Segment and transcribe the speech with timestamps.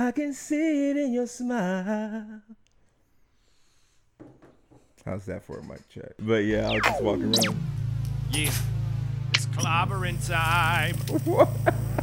[0.00, 2.40] I can see it in your smile.
[5.04, 6.12] How's that for a mic check?
[6.18, 7.60] But yeah, I was just walking around.
[8.30, 8.50] Yeah,
[9.34, 10.96] it's clobbering time.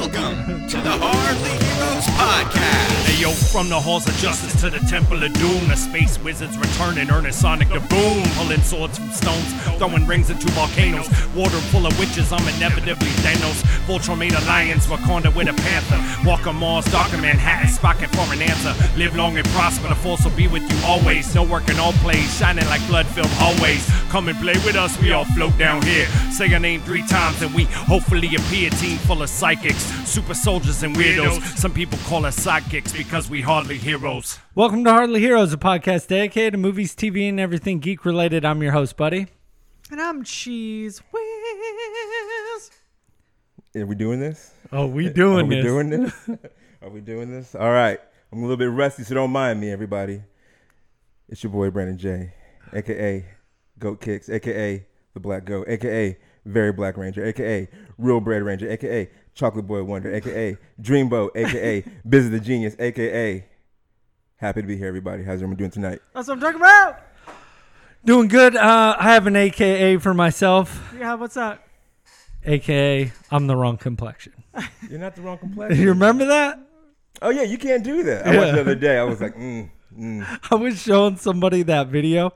[0.00, 3.04] Welcome to the Hardly Heroes Podcast.
[3.04, 6.56] Hey yo, from the halls of justice to the temple of doom, the space wizards
[6.56, 8.24] return and earn a sonic the boom.
[8.38, 11.06] Pulling swords from stones, throwing rings into volcanoes.
[11.34, 13.60] Water full of witches, I'm inevitably Thanos.
[13.84, 16.00] Voltron made a lions, Wakanda with a panther.
[16.26, 18.72] Walk Walker Mars, Darker Manhattan, Spocket for an answer.
[18.96, 21.34] Live long and prosper, the force will be with you always.
[21.34, 23.86] No work in all plays, shining like blood filled hallways.
[24.08, 26.06] Come and play with us, we all float down here.
[26.32, 28.70] Say your name three times and we hopefully appear.
[28.70, 31.40] Team full of psychics, super soldiers and weirdos.
[31.58, 34.38] Some people call us sidekicks because we hardly heroes.
[34.54, 38.44] Welcome to Hardly Heroes, a podcast dedicated to movies, TV, and everything geek related.
[38.44, 39.26] I'm your host, Buddy.
[39.90, 42.70] And I'm Cheese Whiz.
[43.76, 44.52] Are we doing this?
[44.72, 45.64] Oh, we doing Are we this.
[45.64, 46.28] doing this?
[46.82, 47.54] Are we doing this?
[47.54, 47.98] All right.
[48.32, 50.22] I'm a little bit rusty, so don't mind me, everybody.
[51.28, 52.32] It's your boy Brandon J,
[52.72, 53.24] aka
[53.78, 59.08] Goat Kicks, aka the Black Goat, aka Very Black Ranger, aka Real Bread Ranger, aka
[59.40, 63.42] Chocolate Boy Wonder, aka Dreamboat, aka Biz the Genius, aka
[64.36, 65.22] Happy to be here, everybody.
[65.22, 66.00] How's everyone doing tonight?
[66.14, 66.98] That's what I'm talking about.
[68.04, 68.54] Doing good.
[68.54, 71.62] Uh, I have an AKA for myself, Yeah, what's that?
[72.44, 74.34] AKA I'm the wrong complexion.
[74.90, 75.80] You're not the wrong complexion.
[75.80, 76.58] you remember that?
[77.22, 78.26] oh yeah, you can't do that.
[78.26, 78.98] I watched the other day.
[78.98, 80.38] I was like, mm, mm.
[80.50, 82.32] I was showing somebody that video.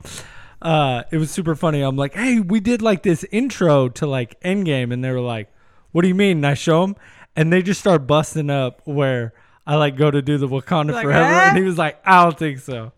[0.59, 1.81] Uh, it was super funny.
[1.81, 5.49] I'm like, hey, we did like this intro to like Endgame, and they were like,
[5.95, 6.39] what do you mean?
[6.39, 6.97] And I show them,
[7.37, 9.31] and they just start busting up where
[9.65, 11.47] I like go to do the Wakanda Like, Forever, eh?
[11.49, 12.91] and he was like, I don't think so.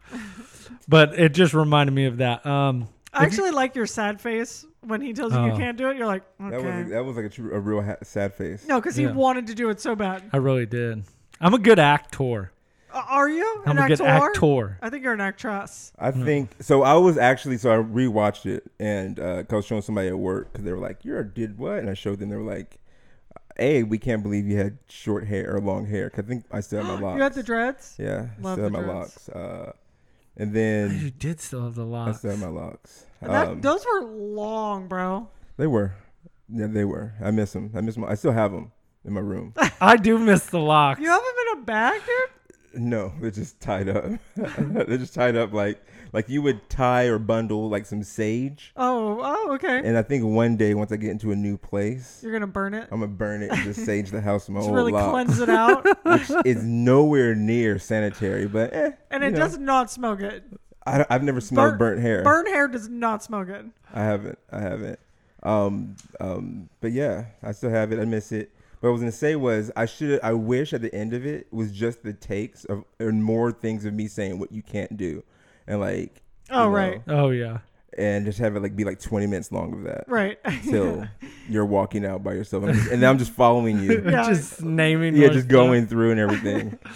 [0.88, 2.44] but it just reminded me of that.
[2.44, 5.58] Um, I actually like your sad face when he tells you you Oh.
[5.58, 5.98] can't do it.
[5.98, 6.82] You're like, that okay.
[6.82, 8.66] was that was like a, true, a real ha- sad face.
[8.68, 9.12] no, because he Yeah.
[9.12, 10.24] wanted to do it so bad.
[10.34, 11.04] I really did.
[11.40, 12.52] I'm a good actor.
[12.92, 14.78] Uh, are you I'm an a good actor.
[14.82, 15.92] I think you're an actress.
[16.00, 16.84] I think so.
[16.84, 20.18] I was actually so I rewatched it and uh, 'cause I was showing somebody at
[20.18, 22.30] work because they were like, "You're a did what?" And I showed them.
[22.30, 22.78] They were like,
[23.60, 26.60] "A, we can't believe you had short hair or long hair." 'Cause I think I
[26.62, 27.16] still have my locks.
[27.18, 27.96] You had the dreads.
[27.98, 28.96] yeah, I Love still have the my dreads.
[28.96, 29.30] locks.
[29.30, 29.72] Uh,
[30.38, 32.06] and then You did still have the locks.
[32.06, 32.20] I locks.
[32.20, 33.06] still have my locks.
[33.22, 35.28] And that, Um, those were long, bro.
[35.58, 35.94] they were,
[36.50, 37.14] yeah, they were.
[37.22, 37.72] I miss them.
[37.76, 38.04] I miss them.
[38.06, 38.72] I still have them
[39.06, 39.54] in my room.
[39.82, 41.00] I do miss the locks.
[41.00, 42.82] You have them in a bag, dude.
[42.84, 44.06] no, they're just tied up.
[44.36, 48.74] they're just tied up like like you would tie or bundle like some sage.
[48.76, 49.82] Oh, oh, okay.
[49.84, 52.74] And I think one day once I get into a new place, You're gonna burn
[52.74, 52.88] it.
[52.92, 55.12] I'm gonna burn it and just sage the house my Just really lock.
[55.12, 59.40] cleanse it out, which is nowhere near sanitary, but eh, and it know.
[59.40, 60.44] does not smell good.
[60.86, 62.24] I, have never smelled Burnt- burnt hair.
[62.24, 63.72] Burnt hair does not smell good.
[63.94, 64.40] I haven't.
[64.52, 65.00] I haven't.
[65.44, 68.00] Um, um, but yeah, I still have it.
[68.00, 68.52] I miss it.
[68.80, 70.20] What I was gonna say was I should.
[70.22, 73.86] I wish at the end of it was just the takes of and more things
[73.86, 75.24] of me saying what you can't do,
[75.68, 76.22] and like.
[76.50, 77.02] Oh, you Oh, know, right.
[77.08, 77.58] Oh yeah.
[77.98, 80.06] And just have it like be like 20 minutes long of that.
[80.08, 80.38] Right.
[80.64, 81.08] Till
[81.50, 84.04] you're walking out by yourself, and, I'm just, and then I'm just following you.
[84.06, 84.28] Yeah.
[84.28, 85.16] just naming.
[85.16, 85.22] You.
[85.22, 85.52] Yeah, more just stuff.
[85.52, 86.78] going through and everything.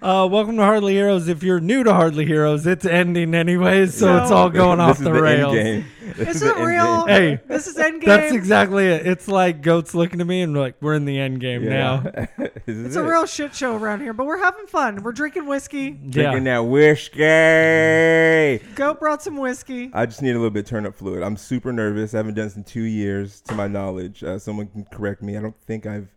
[0.00, 1.26] Uh, welcome to Hardly Heroes.
[1.26, 4.22] If you're new to Hardly Heroes, it's ending anyways, so No.
[4.22, 5.56] it's all going off is the the rails.
[5.56, 5.84] End game.
[6.16, 7.06] This Is is the it end real?
[7.06, 7.36] game.
[7.36, 8.04] Hey, This is Endgame.
[8.04, 9.06] That's exactly it.
[9.08, 11.98] It's like goats looking at me and like, we're in the end game now.
[12.38, 13.08] this is It's a it.
[13.08, 15.02] real shit show around here, but we're having fun.
[15.02, 15.90] We're drinking whiskey.
[15.90, 18.64] drinking that whiskey.
[18.76, 19.90] Goat brought some whiskey.
[19.92, 21.24] I just need a little bit of turn up fluid.
[21.24, 22.14] I'm super nervous.
[22.14, 24.22] I haven't done this in two years, to my knowledge.
[24.22, 25.36] Uh, someone can correct me.
[25.36, 26.08] I don't think I've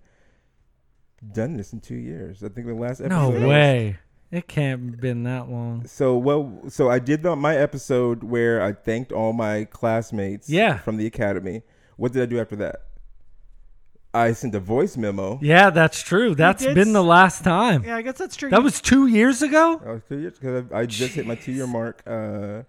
[1.34, 2.44] done this in two years.
[2.44, 3.34] I think the last No episode.
[3.34, 3.98] was- way.
[4.32, 5.86] It can't have been that long.
[5.88, 10.50] So well, so I did the, my episode where I thanked all my classmates.
[10.50, 10.78] Yeah.
[10.78, 11.64] From the academy.
[11.98, 12.78] What did I do after that?
[14.14, 15.38] I sent a voice memo.
[15.42, 16.34] Yeah, that's true.
[16.36, 17.84] That's did been the last time.
[17.84, 18.50] Yeah, I guess that's true.
[18.50, 19.82] That was two years ago?
[19.86, 22.64] I was two years because I, I just hit my two year mark uh,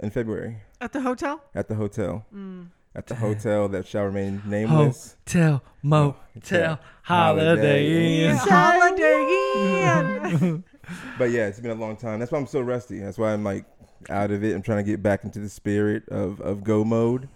[0.00, 1.42] in February at the hotel.
[1.54, 2.24] at the hotel.
[2.34, 2.68] Mm.
[2.96, 5.16] At the hotel that shall remain nameless.
[5.26, 8.36] Hotel, motel, holiday inn.
[8.36, 10.64] Holiday Inn.
[11.18, 12.20] But yeah, it's been a long time.
[12.20, 12.98] That's why I'm so rusty.
[12.98, 13.64] That's why I'm like
[14.10, 14.54] out of it.
[14.54, 17.26] I'm trying to get back into the spirit of, of go mode,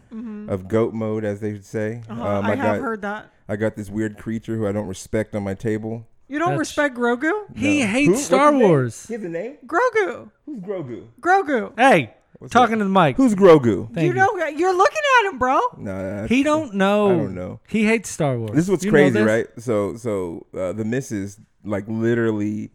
[0.48, 2.02] of goat mode, as they would say.
[2.06, 2.20] Mm-hmm.
[2.20, 3.30] Uh-huh, I, have got heard that.
[3.48, 6.06] I got this weird creature who I don't respect on my table.
[6.28, 7.32] You don't That's- respect Grogu?
[7.56, 7.86] He No.
[7.86, 8.16] hates Who?
[8.16, 8.52] Star?
[8.52, 9.06] Wars.
[9.06, 9.56] Give has a name.
[9.66, 10.30] Grogu.
[10.44, 11.06] Who's Grogu?
[11.22, 11.72] Grogu.
[11.78, 12.84] Hey, What's talking that?
[12.84, 13.16] to the mic.
[13.16, 13.92] Who's Grogu?
[13.92, 15.60] Thank you know, you're looking at him, bro.
[15.76, 17.08] No, that's- He don't know.
[17.10, 17.60] I don't know.
[17.68, 18.52] He hates Star Wars.
[18.52, 19.46] This is what's You crazy, right?
[19.58, 22.70] So, so uh, the missus like literally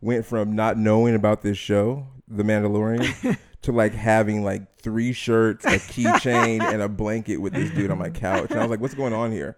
[0.00, 5.66] went from not knowing about this show, The Mandalorian, to like having like three shirts,
[5.66, 8.50] a keychain, and a blanket with this dude on my couch.
[8.50, 9.54] And I was like, "What's going on here?"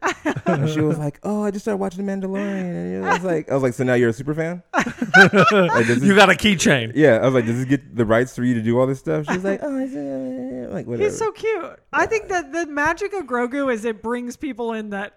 [0.46, 3.48] And she was like, "Oh, I just started watching The Mandalorian." And I was like,
[3.48, 6.92] "I was like, so now you're a super fan?" Like, does You got a keychain.
[6.96, 8.98] yeah, I was like, "Does this get the rights for you to do all this
[8.98, 11.78] stuff?" She was like, "Oh, it's, uh, like whatever." He's so cute.
[11.92, 15.14] I think that the magic of Grogu is it brings people in that,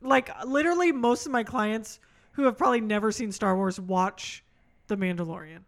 [0.00, 2.00] like, literally most of my clients
[2.32, 4.42] who have probably never seen Star Wars watch
[4.88, 5.60] The Mandalorian.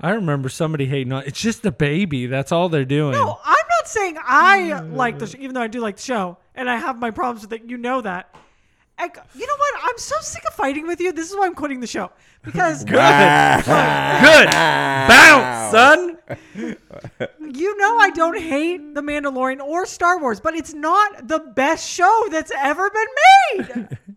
[0.00, 1.24] I remember somebody hating on.
[1.24, 2.26] It's just a baby.
[2.26, 3.12] That's all they're doing.
[3.12, 4.94] No, I'm not saying I mm.
[4.94, 7.42] like the, show, even though I do like the show, and I have my problems
[7.42, 7.68] with it.
[7.68, 8.34] You know that.
[8.98, 9.74] I, you know what?
[9.84, 11.12] I'm so sick of fighting with you.
[11.12, 12.10] This is why I'm quitting the show
[12.42, 12.92] because Good.
[12.94, 14.50] Good.
[15.08, 16.18] Bounce, son.
[17.54, 21.88] you know I don't hate The Mandalorian or Star Wars, but it's not the best
[21.88, 23.98] show that's ever been made.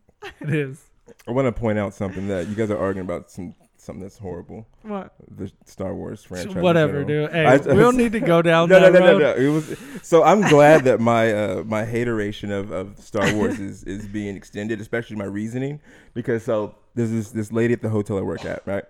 [0.42, 0.84] It is.
[1.30, 3.56] I want to point out something that you guys are arguing about some
[3.90, 4.68] something that's horrible.
[4.84, 5.14] what?
[5.36, 6.56] The Star Wars franchise.
[6.56, 7.32] Whatever, dude.
[7.32, 9.20] Hey, I- we don't need to go down no, that no, no, road.
[9.20, 9.34] no, no.
[9.34, 10.24] It was so.
[10.24, 14.80] I'm glad that my uh, my hateration of, of Star Wars is is being extended,
[14.80, 15.82] especially my reasoning,
[16.14, 18.84] because so there's this this lady at the hotel I work at, right?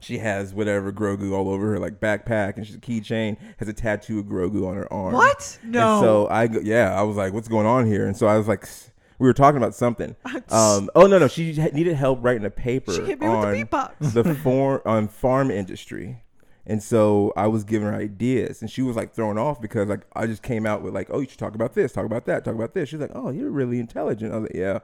[0.00, 3.72] She has whatever Grogu all over her like backpack, and she's a keychain has a
[3.72, 5.12] tattoo of Grogu on her arm.
[5.14, 5.58] What?
[5.62, 5.92] No.
[5.98, 8.06] And so I yeah, I was like, what's going on here?
[8.06, 8.66] And so I was like,
[9.22, 10.16] we were talking about something.
[10.50, 13.46] Um, oh no, no, she needed help writing a paper She hit me with the
[13.46, 14.12] on beatbox.
[14.12, 16.22] the farm on farm industry.
[16.66, 20.02] And so I was giving her ideas, and she was like thrown off because like
[20.14, 22.44] I just came out with like, oh, you should talk about this, talk about that,
[22.44, 22.90] talk about this.
[22.90, 24.32] She's like, oh, you're really intelligent.
[24.32, 24.80] I was like, yeah.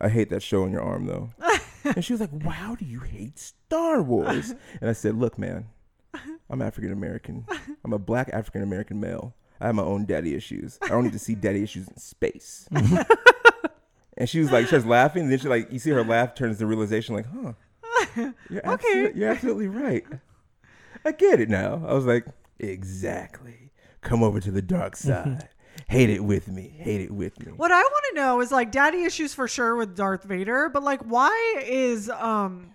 [0.00, 1.30] I hate that show on your arm though.
[1.84, 4.52] and she was like, wow, do you hate Star Wars?
[4.80, 5.68] And I said, look, man,
[6.50, 7.46] I'm African American.
[7.84, 9.34] I'm a black African American male.
[9.60, 10.78] I have my own daddy issues.
[10.82, 12.66] I don't need to see daddy issues in space.
[14.16, 15.24] and she was like, she starts laughing.
[15.24, 17.52] And then she like, you see her laugh turns to realization, like, huh?
[18.48, 20.04] You're, absolutely, you're absolutely right.
[21.04, 21.82] I get it now.
[21.86, 22.24] I was like,
[22.58, 23.70] exactly.
[24.00, 25.48] Come over to the dark side.
[25.88, 26.74] Hate it with me.
[26.78, 27.52] Hate it with me.
[27.52, 30.82] What I want to know is like daddy issues for sure with Darth Vader, but
[30.82, 32.74] like why is um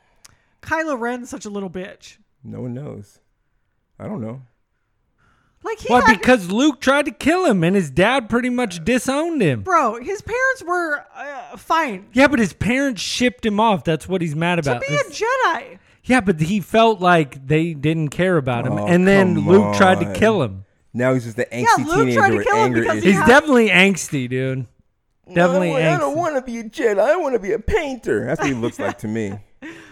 [0.62, 2.18] Kylo Ren such a little bitch?
[2.44, 3.20] No one knows.
[4.00, 4.42] I don't know.
[5.66, 6.02] Like he Why?
[6.06, 9.64] had, Because Luke tried to kill him, and his dad pretty much disowned him.
[9.64, 13.84] bro, his parents were uh, fine Yeah, but his parents shipped him off.
[13.84, 14.82] That's what he's mad to about.
[14.88, 15.80] be a Jedi.
[16.04, 19.76] yeah, but he felt like they didn't care about him, Oh, and then come Luke
[19.76, 20.14] tried to on.
[20.14, 20.66] kill him.
[20.94, 22.98] Now he's just the angsty Luke teenager tried to with kill him anger because he
[23.00, 23.12] issues.
[23.12, 24.66] He's had- definitely angsty, dude.
[25.34, 26.00] Definitely I, angsty.
[26.00, 27.00] don't want to be a Jedi.
[27.00, 28.26] I want to be a painter.
[28.26, 29.34] That's what he looks like to me.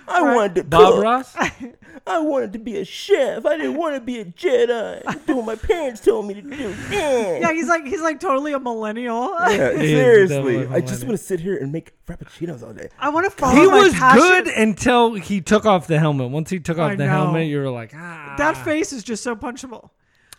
[0.07, 1.03] I wanted to Bob cook.
[1.03, 1.35] Ross.
[2.07, 3.45] I wanted to be a chef.
[3.45, 5.25] I didn't want to be a Jedi.
[5.25, 6.75] Do what my parents told me to do.
[6.91, 9.29] Yeah, Yeah, he's like he's like totally a millennial.
[9.49, 10.35] Yeah, seriously.
[10.57, 12.89] definitely I just want to sit here and make frappuccinos all day.
[12.99, 14.19] I want to follow He my was passion.
[14.21, 16.29] good until he took off the helmet.
[16.31, 17.11] Once he took off I the know.
[17.11, 18.35] helmet, you were like, ah.
[18.37, 19.91] That face is just so punchable.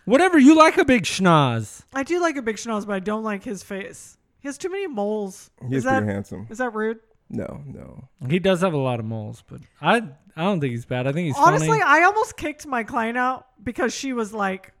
[0.05, 0.37] Whatever.
[0.37, 1.83] You like a big schnoz.
[1.93, 4.17] I do like a big schnoz, but I don't like his face.
[4.39, 5.49] He has too many moles.
[5.67, 6.45] He's is that pretty handsome.
[6.51, 6.99] is that rude?
[7.29, 8.07] No, no.
[8.29, 9.97] He does have a lot of moles, but I
[10.35, 11.07] I don't think he's bad.
[11.07, 11.81] I think he's Honestly, funny.
[11.81, 14.73] I almost kicked my client out because she was like,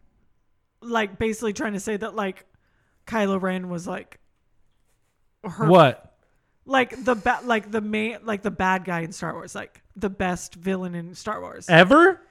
[0.81, 2.45] like basically trying to say that like
[3.07, 4.19] Kylo Ren was like
[5.43, 6.13] her What?
[6.65, 10.09] like the ba- like the main like the bad guy in Star Wars, like the
[10.09, 11.67] best villain in Star Wars.
[11.69, 12.21] Ever?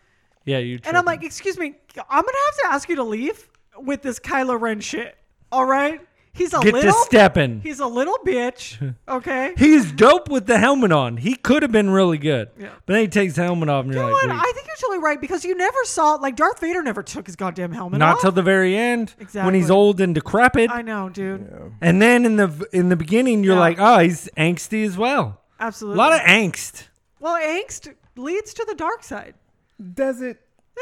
[0.45, 0.79] Yeah, you.
[0.85, 4.19] And I'm like, excuse me, I'm gonna have to ask you to leave with this
[4.21, 5.17] Kylo Ren shit.
[5.51, 6.01] All right,
[6.35, 7.61] he's a get little, to stepping.
[7.63, 8.95] he's a little bitch.
[9.09, 9.55] Okay.
[9.57, 11.17] He's dope with the helmet on.
[11.19, 12.49] He could have been really good.
[12.59, 12.71] Yeah.
[12.87, 14.31] But then he takes the helmet off and You you're know like, what?
[14.31, 14.39] wait.
[14.41, 17.37] I think you're totally right because you never saw like Darth Vader never took his
[17.37, 18.15] goddamn helmet not off.
[18.17, 19.47] Not till the very end Exactly.
[19.47, 20.71] when he's old and decrepit.
[20.71, 21.49] I know, dude.
[21.81, 23.61] and then in the in the beginning you're Yeah.
[23.61, 25.41] like, oh, he's angsty as well.
[25.61, 25.97] Absolutely.
[25.97, 26.89] A lot of angst.
[27.21, 29.35] well, angst leads to the dark side.
[29.95, 30.41] Does it?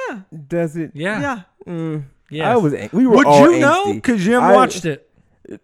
[0.08, 0.20] Yeah.
[0.48, 0.92] Does it?
[0.94, 1.20] Yeah.
[1.20, 1.40] Yeah.
[1.66, 2.04] Mm.
[2.30, 2.46] Yes.
[2.46, 2.72] I was.
[2.72, 3.92] ang- We were Would all you know?
[3.92, 5.08] Because you haven't I- watched it.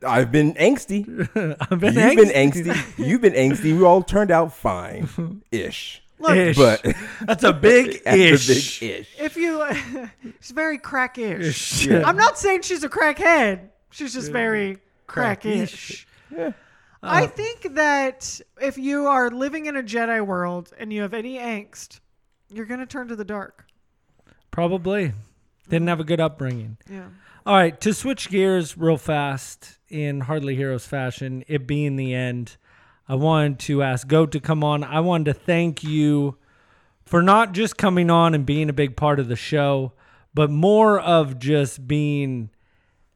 [0.06, 1.06] I've been angsty.
[1.70, 3.06] I've been You've been angsty.
[3.06, 3.76] You've been angsty.
[3.76, 6.02] We all turned out fine, ish.
[6.20, 6.56] Look, Ish.
[6.56, 6.84] But
[7.22, 8.80] That's a big That's a ish.
[8.80, 9.16] big ish.
[9.20, 9.64] if you,
[10.40, 11.54] she's very crackish.
[11.56, 12.04] Shit.
[12.04, 13.68] I'm not saying she's a crackhead.
[13.90, 16.06] She's just very crackish.
[16.30, 16.52] Yeah.
[17.02, 17.26] I uh-huh.
[17.28, 22.00] think that if you are living in a Jedi world and you have any angst,
[22.52, 23.66] you're gonna turn to the dark.
[24.50, 25.12] Probably.
[25.68, 26.78] Didn't have a good upbringing.
[26.90, 27.08] Yeah.
[27.48, 32.58] All right, to switch gears real fast in Hardly Heroes fashion, it being the end,
[33.08, 34.84] I wanted to ask Goat to come on.
[34.84, 36.36] I wanted to thank you
[37.06, 39.94] for not just coming on and being a big part of the show,
[40.34, 42.50] but more of just being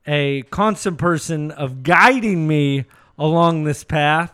[0.06, 2.86] a constant person of guiding me
[3.18, 4.32] along this path.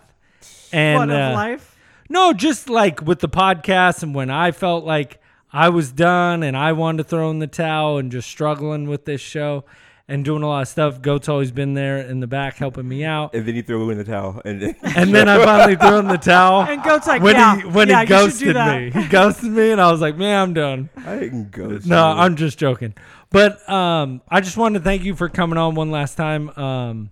[0.73, 1.77] And what of uh, life?
[2.09, 5.21] no, just like with the podcast and when I felt like
[5.53, 9.05] I was done and I wanted to throw in the towel and just struggling with
[9.05, 9.65] this show
[10.09, 11.03] and doing a lot of stuff.
[11.03, 13.35] Goat's always been there in the back helping me out.
[13.35, 14.41] And then he threw in the towel.
[14.45, 16.63] And then, And then I finally threw in the towel.
[16.63, 19.53] And Goat's like, when yeah, he when yeah, he you should ghosted me, he ghosted
[19.53, 21.79] me, and I was like, "Man, I'm done." I didn't go.
[21.85, 22.95] No, I'm just joking.
[23.31, 26.49] But um, I just wanted to thank you for coming on one last time.
[26.59, 27.11] Um,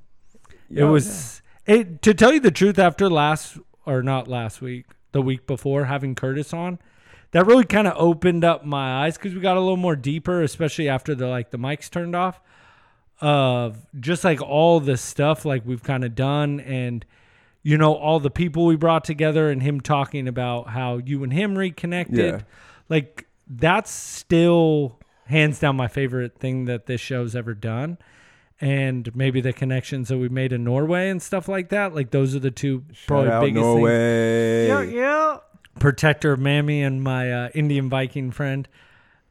[0.71, 2.79] it Yeah, was it to tell you the truth.
[2.79, 6.79] After last or not last week, the week before, having Curtis on,
[7.33, 10.41] that really kind of opened up my eyes because we got a little more deeper,
[10.43, 12.41] especially after the like the mics turned off.
[13.21, 17.05] Of just like all the stuff like we've kind of done and
[17.63, 21.33] you know all the people we brought together and him talking about how you and
[21.33, 22.41] him reconnected Yeah.
[22.91, 27.97] like that's still hands down my favorite thing that this show's ever done
[28.61, 32.35] and maybe the connections that we made in Norway and stuff like that like those
[32.37, 34.67] are the two Shout probably out biggest things Norway.
[34.69, 35.37] Yeah, yeah.
[35.81, 38.69] protector of Mammy and my uh, Indian Viking friend.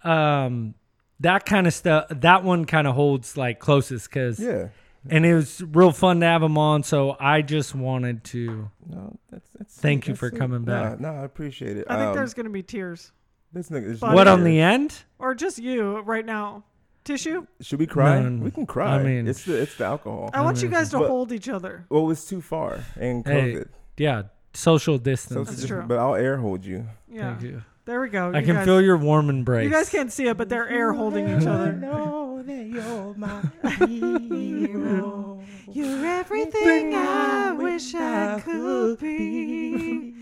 [0.04, 0.74] Um,
[1.22, 2.06] that kind of stuff.
[2.10, 4.68] That one kind of holds like closest because Yeah.
[5.10, 6.84] and it was real fun to have him on.
[6.84, 8.70] So I just wanted to.
[8.88, 10.38] No, that's, that's Thank you that's for it.
[10.38, 11.00] coming back.
[11.00, 11.86] No, no, I appreciate it.
[11.90, 13.12] I think Um, there's gonna be tears,
[13.54, 15.04] this nigga- this What on the end?
[15.20, 16.64] or just you right now.
[17.04, 17.46] Tissue.
[17.62, 18.20] Should we cry?
[18.20, 18.44] No.
[18.44, 18.96] We can cry.
[18.96, 20.32] I mean, it's the it's the alcohol.
[20.34, 21.86] I want you guys to But- hold each other.
[21.90, 23.68] well, it's too far and Hey, COVID.
[23.98, 24.24] Yeah,
[24.56, 25.50] social So distance.
[25.52, 25.84] it's That's true.
[25.88, 26.88] But I'll air hold you.
[27.08, 27.36] Yeah.
[27.36, 27.62] Thank you.
[27.86, 28.32] There we go.
[28.34, 29.66] I You can guys- feel your warm embrace.
[29.66, 31.72] You guys can't see it, but they're air holding each other.
[31.74, 33.42] know that you're my
[33.86, 35.40] hero.
[35.72, 40.14] You're everything I wish I could be.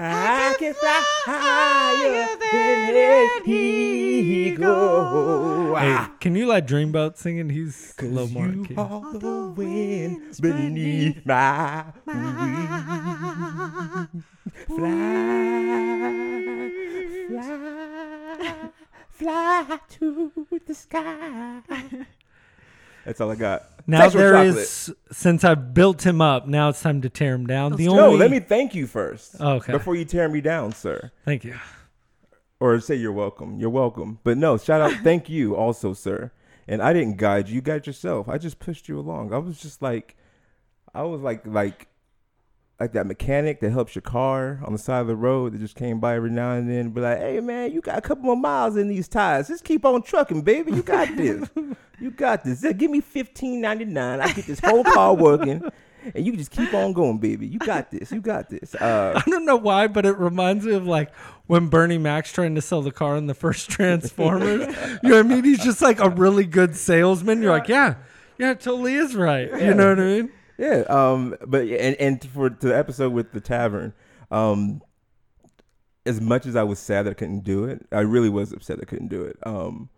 [0.00, 5.74] I can fly higher than an eagle.
[5.74, 8.46] Hey, can you let Dreamboat sing and he's a little more.
[8.48, 8.74] you key.
[8.76, 12.28] are the wind beneath my wings.
[14.66, 16.67] Fly,
[17.28, 18.68] fly,
[19.10, 20.32] fly to
[20.66, 21.60] the sky.
[23.04, 23.64] That's all I got.
[23.86, 24.56] Now Sexual there chocolate.
[24.56, 26.46] is since I've built him up.
[26.46, 27.74] Now it's time to tear him down.
[27.76, 29.36] The No, only let me thank you first.
[29.40, 29.72] Oh, okay.
[29.72, 31.10] Before you tear me down, sir.
[31.24, 31.54] thank you.
[32.60, 33.58] Or say you're welcome.
[33.58, 34.18] You're welcome.
[34.24, 36.32] But no, shout out, thank you also, sir.
[36.66, 37.54] And I didn't guide you.
[37.56, 38.28] You guide yourself.
[38.28, 39.32] I just pushed you along.
[39.32, 40.16] I was just like,
[40.92, 41.86] I was like, like,
[42.80, 45.74] like that mechanic that helps your car on the side of the road that just
[45.74, 46.90] came by every now and then.
[46.90, 49.48] Be like, hey man, you got a couple more miles in these tires.
[49.48, 50.72] Just keep on trucking, baby.
[50.72, 51.48] You got this.
[52.00, 52.62] you got this.
[52.62, 54.20] Yeah, Give me fifteen ninety nine.
[54.20, 55.62] I get this whole car working.
[56.14, 57.48] And you just keep on going, baby.
[57.48, 58.12] You got this.
[58.12, 58.74] You got this.
[58.76, 61.12] Uh, I don't know why, but it reminds me of like
[61.48, 64.74] when Bernie Mac's trying to sell the car in the first Transformers.
[65.02, 65.44] you know what I mean?
[65.44, 67.42] He's just like a really good salesman.
[67.42, 67.96] You're like, yeah,
[68.38, 69.50] yeah, it totally is right.
[69.60, 70.32] You know what I mean?
[70.58, 70.84] Yeah.
[70.88, 71.36] Um.
[71.46, 73.94] But and and for the episode with the tavern,
[74.30, 74.82] um,
[76.04, 78.78] as much as I was sad that I couldn't do it, I really was upset
[78.78, 79.38] that I couldn't do it.
[79.44, 79.88] Um,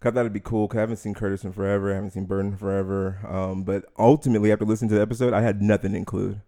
[0.00, 1.90] I thought it'd be cool because I haven't seen Curtis in forever.
[1.90, 3.20] I haven't seen Burton forever.
[3.26, 6.42] Um, but ultimately, after listening to the episode, I had nothing to include.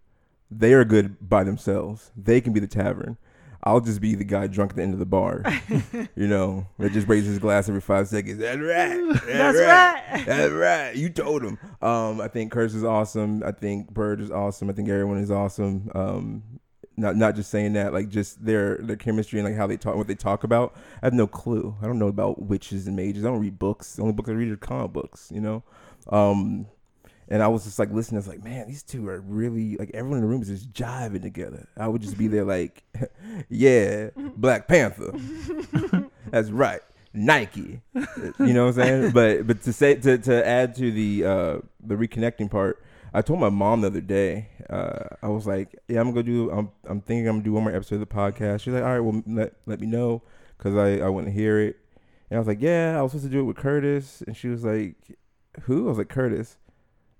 [0.51, 2.11] They are good by themselves.
[2.15, 3.17] They can be the tavern.
[3.67, 5.43] I'll just be the guy drunk at the end of the bar,
[6.15, 8.39] you know, that just raises his glass every five seconds.
[8.39, 9.07] That's right.
[9.09, 10.13] That's, That's right.
[10.13, 10.25] right.
[10.25, 10.95] That's right.
[10.95, 11.59] You told him.
[11.81, 13.43] Um, I think Curtis is awesome.
[13.45, 14.69] I think Bird is awesome.
[14.69, 15.91] I think everyone is awesome.
[15.93, 16.43] Um,
[16.95, 19.97] not not just saying that, like just their their chemistry and like how they talk,
[19.97, 20.73] what they talk about.
[21.03, 21.75] I have no clue.
[21.81, 23.25] I don't know about witches and mages.
[23.25, 23.97] I don't read books.
[23.97, 25.29] The only books I read are comic books.
[25.29, 25.63] You know.
[26.09, 26.67] Um,
[27.29, 28.17] and I was just like listening.
[28.17, 30.71] I was like, man, these two are really like everyone in the room is just
[30.71, 31.67] jiving together.
[31.77, 32.83] I would just be there like,
[33.49, 35.11] yeah, Black Panther.
[36.31, 36.81] That's right.
[37.13, 37.81] Nike.
[37.95, 39.11] You know what I'm saying?
[39.11, 43.39] But but to say to, to add to the uh the reconnecting part, I told
[43.39, 47.01] my mom the other day, uh, I was like, Yeah, I'm gonna do I'm I'm
[47.01, 48.61] thinking I'm gonna do one more episode of the podcast.
[48.61, 50.21] She's like, All right, well let let me know
[50.57, 51.77] because I, I want to hear it.
[52.29, 54.47] And I was like, Yeah, I was supposed to do it with Curtis and she
[54.49, 54.95] was like,
[55.63, 55.87] Who?
[55.87, 56.57] I was like, Curtis.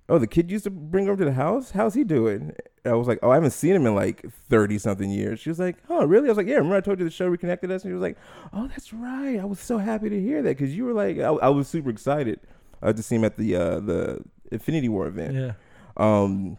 [0.09, 1.71] Oh, the kid used to bring over to the house?
[1.71, 2.55] How's he doing?
[2.85, 5.39] I was like, Oh, I haven't seen him in like thirty something years.
[5.39, 6.27] She was like, Oh, really?
[6.27, 7.83] I was like, Yeah, remember I told you the show reconnected us?
[7.83, 8.17] And she was like,
[8.53, 9.39] Oh, that's right.
[9.39, 11.89] I was so happy to hear that because you were like, I, I was super
[11.89, 12.39] excited
[12.81, 15.35] uh, to see him at the uh, the Infinity War event.
[15.35, 15.51] Yeah.
[15.97, 16.57] Um,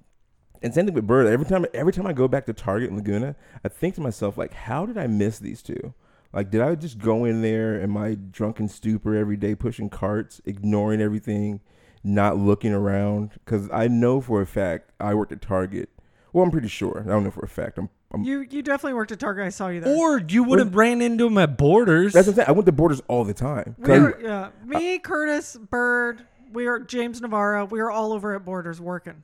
[0.62, 1.26] and same thing with Bird.
[1.28, 4.36] Every time, every time I go back to Target in Laguna, I think to myself
[4.36, 5.94] like, how did I miss these two?
[6.32, 10.42] Like, did I just go in there in my drunken stupor every day, pushing carts,
[10.44, 11.60] ignoring everything,
[12.04, 13.30] not looking around?
[13.44, 15.88] Because I know for a fact I worked at Target.
[16.32, 17.02] Well, I'm pretty sure.
[17.06, 17.78] I don't know for a fact.
[17.78, 17.88] I'm.
[18.10, 19.44] I'm You you definitely worked at Target.
[19.44, 19.94] I saw you there.
[19.94, 22.14] Or you would have ran into him at Borders.
[22.14, 22.48] that's what I'm saying.
[22.48, 23.76] I went to Borders all the time.
[23.82, 27.66] 'Cause we I- were, yeah, me, Curtis, Bird, we were James Navarro.
[27.66, 29.22] We were all over at Borders working.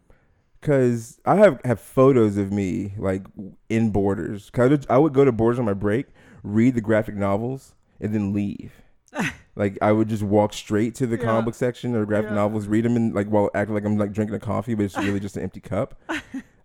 [0.61, 3.23] Cause I have have photos of me like
[3.71, 4.51] in Borders.
[4.51, 6.07] Cause I would, I would go to Borders on my break,
[6.43, 8.73] read the graphic novels, and then leave.
[9.57, 11.23] like I would just walk straight to the Yeah.
[11.25, 12.37] comic book section or graphic Yeah.
[12.37, 14.97] novels, read them, and like while acting like I'm like drinking a coffee, but it's
[14.99, 15.95] really just an empty cup.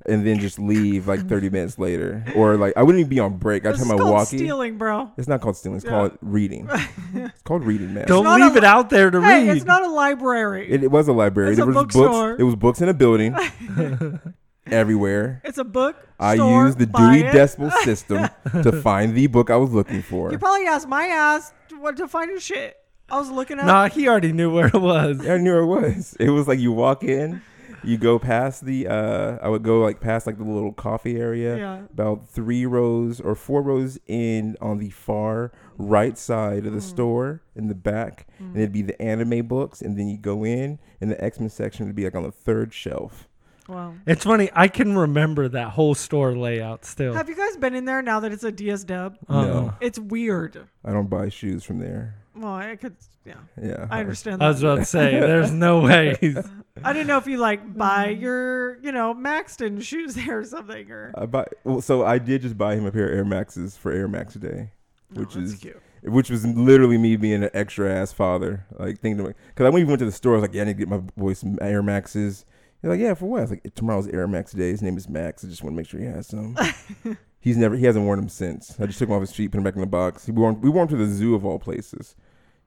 [0.05, 3.37] And then just leave like 30 minutes later, or like I wouldn't even be on
[3.37, 3.65] break.
[3.65, 4.37] I This tell is my called walkie.
[4.37, 5.11] stealing, bro.
[5.17, 5.75] It's not called stealing.
[5.75, 5.91] It's Yeah.
[5.91, 6.67] called reading.
[7.13, 8.07] it's called reading, man.
[8.07, 9.57] Don't leave a- it out there to Hey, read.
[9.57, 10.71] it's not a library.
[10.71, 11.49] It, it was a library.
[11.49, 12.07] It's there a was bookstore.
[12.31, 12.39] books.
[12.39, 13.35] It was books in a building
[14.67, 15.41] everywhere.
[15.43, 15.95] it's a book.
[16.19, 17.31] I store, used the Dewey it.
[17.33, 18.29] Decimal System
[18.63, 20.31] to find the book I was looking for.
[20.31, 22.77] You probably asked my ass what to find your shit.
[23.11, 23.65] I was looking at.
[23.65, 25.19] nah, he already knew where it was.
[25.27, 26.15] I knew where it was.
[26.19, 27.41] It was like you walk in,
[27.83, 28.87] you go past the.
[28.87, 31.57] uh I would go like past like the little coffee area.
[31.57, 31.81] Yeah.
[31.93, 36.67] About three rows or four rows in on the far right side Mm.
[36.67, 40.17] of the store in the back, and it'd be the anime books, and then you
[40.17, 43.28] go in, and the X Men section would be like on the third shelf.
[43.69, 43.93] Wow.
[44.07, 44.49] It's funny.
[44.53, 47.13] I can remember that whole store layout still.
[47.13, 49.17] Have you guys been in there now that it's a DS dub?
[49.29, 49.45] Uh-uh.
[49.45, 50.67] No, It's weird.
[50.83, 52.15] I don't buy shoes from there.
[52.35, 52.95] Well, I could.
[53.25, 54.53] Yeah, Yeah, I understand I that.
[54.53, 56.15] was about to say, there's no way.
[56.83, 60.89] I didn't know if you like buy your, you know, Maxton shoes there or something,
[60.89, 61.45] or I buy.
[61.65, 64.35] Well, so I did just buy him a pair of Air Maxes for Air Max
[64.35, 64.71] Day,
[65.15, 65.81] oh, which Oh, that's is cute.
[66.03, 69.83] which was literally me being an extra ass father, like thinking because I when we
[69.83, 71.57] went to the store, I was like, yeah, I need to get my boy some
[71.61, 72.45] Air Maxes.
[72.81, 73.39] You're like, yeah, for what?
[73.39, 74.69] I was like, tomorrow's Air Max Day.
[74.69, 75.43] His name is Max.
[75.43, 76.55] I just want to make sure he has some.
[77.41, 78.77] He's never, he hasn't worn them since.
[78.79, 80.25] I just took him off his feet, put him back in the box.
[80.25, 82.15] He wore, 'em- we wore him to the zoo of all places.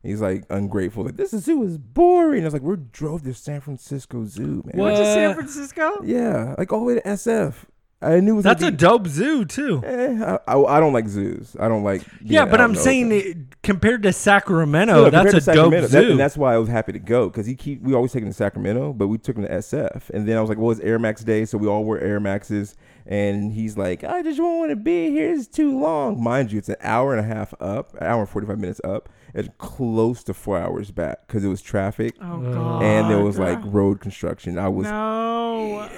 [0.03, 2.43] He's like ungrateful, like this zoo is boring.
[2.43, 4.77] I was like, we drove to San Francisco Zoo, man.
[4.83, 6.03] Went to San Francisco.
[6.03, 7.55] Yeah, like all the way to SF.
[8.03, 9.83] I knew it was That's a gonna dope zoo too.
[9.85, 11.57] Eh, I, I, I don't like zoos.
[11.61, 12.03] I don't like.
[12.23, 15.87] Yeah, but I'm saying it, compared to Sacramento, No, compared that's to a dope Sacramento,
[15.89, 16.11] zoo.
[16.13, 18.29] and that's why I was happy to go because he keep we always take him
[18.31, 20.81] to Sacramento, but we took him to SF, and then I was like, well, it's
[20.81, 22.75] Air Max Day, so we all wear Air Maxes,
[23.07, 25.33] and he's like, I just don't want to be here.
[25.33, 26.59] It's too long, mind you.
[26.59, 29.09] It's an hour and a half up, an hour and forty five minutes up.
[29.35, 32.83] It's close to four hours back because it was traffic Oh god.
[32.83, 34.59] and there was like road construction.
[34.59, 35.89] I was no.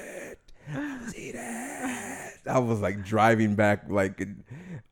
[1.16, 4.26] I was like driving back like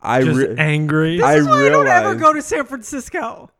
[0.00, 1.22] I just re- angry.
[1.22, 3.50] I This is why I don't ever go to San Francisco.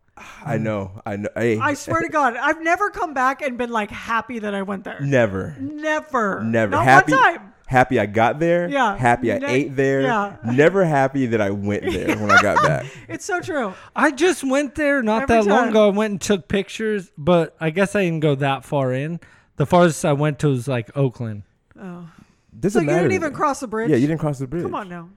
[0.45, 1.29] I know I know.
[1.37, 4.63] Hey, I swear to God, I've never come back and been like happy that I
[4.63, 5.01] went there.
[5.01, 5.57] never.
[5.61, 6.43] Never.
[6.43, 7.13] Never Not happy.
[7.13, 7.53] one time.
[7.67, 8.67] Happy I got there.
[8.69, 8.97] Yeah.
[8.97, 10.01] Happy I Ne- ate there.
[10.01, 10.37] yeah.
[10.43, 12.87] Never happy that I went there when I got back.
[13.09, 13.75] It's so true.
[13.95, 15.87] I just went there not Every that long ago.
[15.89, 19.21] I went and took pictures, but I guess I didn't go that far in.
[19.57, 21.43] The farthest I went to was like Oakland.
[21.81, 22.09] Oh.
[22.59, 23.91] Doesn't So you matter didn't even cross the bridge?
[23.91, 24.63] Yeah, you didn't cross the bridge.
[24.63, 25.11] Come on now.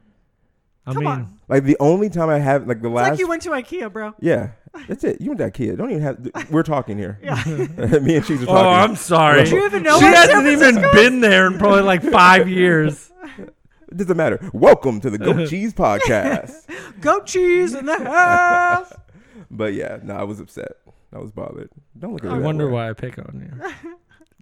[0.85, 1.39] I Come mean, on.
[1.47, 3.09] Like the only time I have like the It's last.
[3.11, 4.15] like you went to IKEA, bro.
[4.19, 4.51] yeah,
[4.87, 5.21] that's it.
[5.21, 5.77] You went to IKEA.
[5.77, 6.49] Don't even have.
[6.51, 7.19] We're talking here.
[7.21, 7.43] Yeah.
[8.01, 8.55] Me and Cheese are oh, talking.
[8.55, 9.43] oh, I'm sorry.
[9.43, 13.11] Did you even know she hasn't even been there in probably like five years.
[13.37, 13.53] It
[13.97, 14.39] doesn't matter.
[14.53, 16.65] Welcome to the Goat Cheese Podcast.
[16.99, 18.91] Goat cheese in the house.
[19.51, 20.77] But yeah, no, I was upset.
[21.13, 21.69] I was bothered.
[21.99, 22.35] Don't look at me.
[22.35, 22.73] I that wonder way.
[22.73, 23.91] why I pick on you.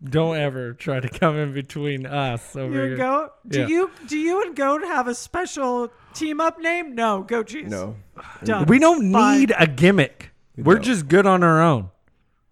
[0.03, 2.87] Don't ever try to come in between us over You here.
[2.91, 3.31] and Goat?
[3.47, 3.67] Do Yeah.
[3.67, 6.95] you do you and Goat have a special team up name?
[6.95, 7.69] No, Goat cheese.
[7.69, 7.95] No,
[8.43, 8.65] Done.
[8.67, 9.39] We don't Fine.
[9.39, 10.31] need a gimmick.
[10.55, 10.83] We We're don't.
[10.83, 11.89] just good on our own.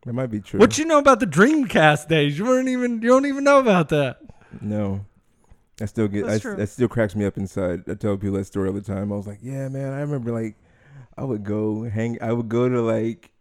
[0.06, 0.60] that might be true.
[0.60, 2.38] What you know about the Dreamcast days?
[2.38, 3.02] You weren't even.
[3.02, 4.20] You don't even know about that.
[4.62, 5.06] No.
[5.82, 6.56] I still get I, That's true.
[6.56, 7.84] that still cracks me up inside.
[7.88, 9.12] I tell people that story all the time.
[9.12, 10.56] I was like, yeah, man, I remember like
[11.18, 13.32] I would go hang I would go to like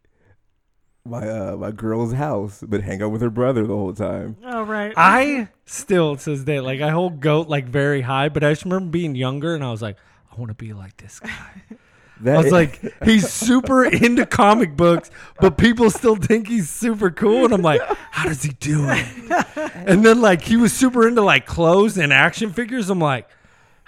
[1.06, 4.36] my uh my girl's house, but hang out with her brother the whole time.
[4.44, 4.92] Oh right.
[4.96, 8.64] I still to this day like I hold goat like very high, but I just
[8.64, 9.96] remember being younger and I was like,
[10.32, 11.30] I want to be like this guy.
[12.20, 17.10] That I was like, he's super into comic books, but people still think he's super
[17.10, 17.44] cool.
[17.44, 19.46] And I'm like, how does he do it?
[19.86, 22.88] And then like he was super into like clothes and action figures.
[22.90, 23.28] I'm like,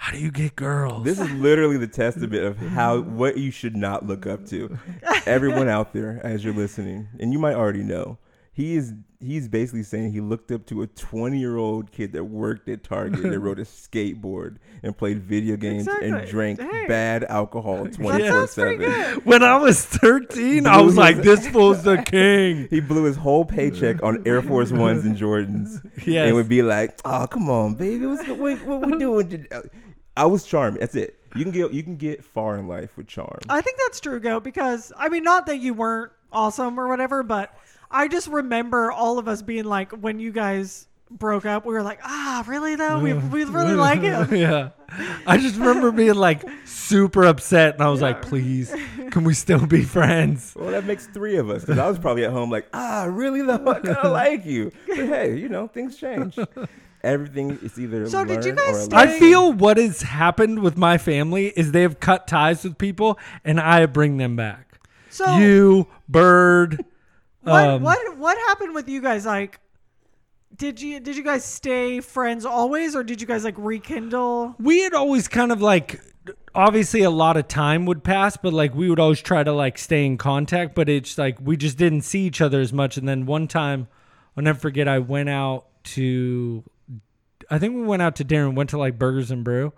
[0.01, 1.03] how do you get girls?
[1.03, 4.77] this is literally the testament of how what you should not look up to.
[5.25, 8.17] Everyone out there as you're listening, and you might already know.
[8.51, 12.23] He is he's basically saying he looked up to a 20 year old kid that
[12.25, 16.85] worked at Target that rode a skateboard and played video games and drank Hey.
[16.87, 18.91] bad alcohol 24 seven.
[19.23, 22.67] when I was 13, I was like, this fool's the king.
[22.69, 25.79] He blew his whole paycheck on Air Force Ones and Jordans.
[26.05, 26.27] Yes.
[26.27, 29.59] And would be like, "Oh, come on, baby, what's what, what we doing?" Today?
[30.19, 30.81] I was charming.
[30.81, 31.17] That's it.
[31.33, 33.39] You can get you can get far in life with charm.
[33.47, 37.23] I think that's true, Go, because I mean, not that you weren't awesome or whatever,
[37.23, 37.55] but
[37.89, 41.83] I just remember all of us being like, when you guys broke up, we were
[41.83, 42.99] like, ah, really though?
[42.99, 44.35] We, we really like him.
[44.35, 44.71] yeah.
[45.25, 48.75] I just remember being like super upset and I was like, please,
[49.11, 50.53] can we still be friends?
[50.53, 51.61] Well, that makes three of us.
[51.61, 53.65] Because I was probably at home like, ah, really though?
[53.65, 54.73] I kind of like you.
[54.85, 56.37] But hey, you know, things change.
[57.03, 60.77] Everything is either So did you guys or stay- I feel what has happened with
[60.77, 64.79] my family is they have cut ties with people, and I bring them back.
[65.09, 66.83] So you, Bird.
[67.41, 69.25] what um, what what happened with you guys?
[69.25, 69.59] Like,
[70.55, 74.55] did you did you guys stay friends always, or did you guys like rekindle?
[74.59, 76.01] we had always kind of like
[76.53, 79.77] obviously a lot of time would pass but like we would always try to like
[79.79, 83.07] stay in contact but it's like we just didn't see each other as much and
[83.07, 83.87] then one time
[84.37, 86.63] i'll never forget i went out to
[87.49, 89.73] i think we went out to dinner and went to like burgers and brew.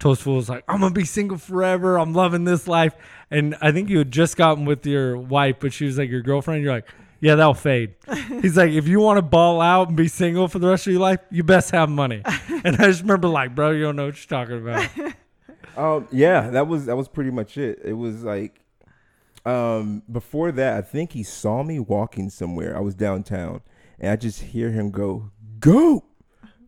[0.00, 1.98] Toastful was like i'm gonna be single forever.
[1.98, 2.94] I'm loving this life.
[3.30, 6.22] And i think you had just gotten with your wife but she was like your
[6.22, 6.62] girlfriend?
[6.62, 6.88] You're like
[7.20, 7.94] yeah that'll fade.
[8.42, 10.92] He's like if you want to ball out and be single for the rest of
[10.92, 12.22] your life you best have money.
[12.64, 15.14] And i just remember like bro you don't know what you're talking about.
[15.76, 17.80] Um, yeah, that was that was pretty much it.
[17.84, 18.60] It was like,
[19.44, 22.76] um, before that, I think he saw me walking somewhere.
[22.76, 23.60] I was downtown,
[23.98, 26.04] and I just hear him go, "Go,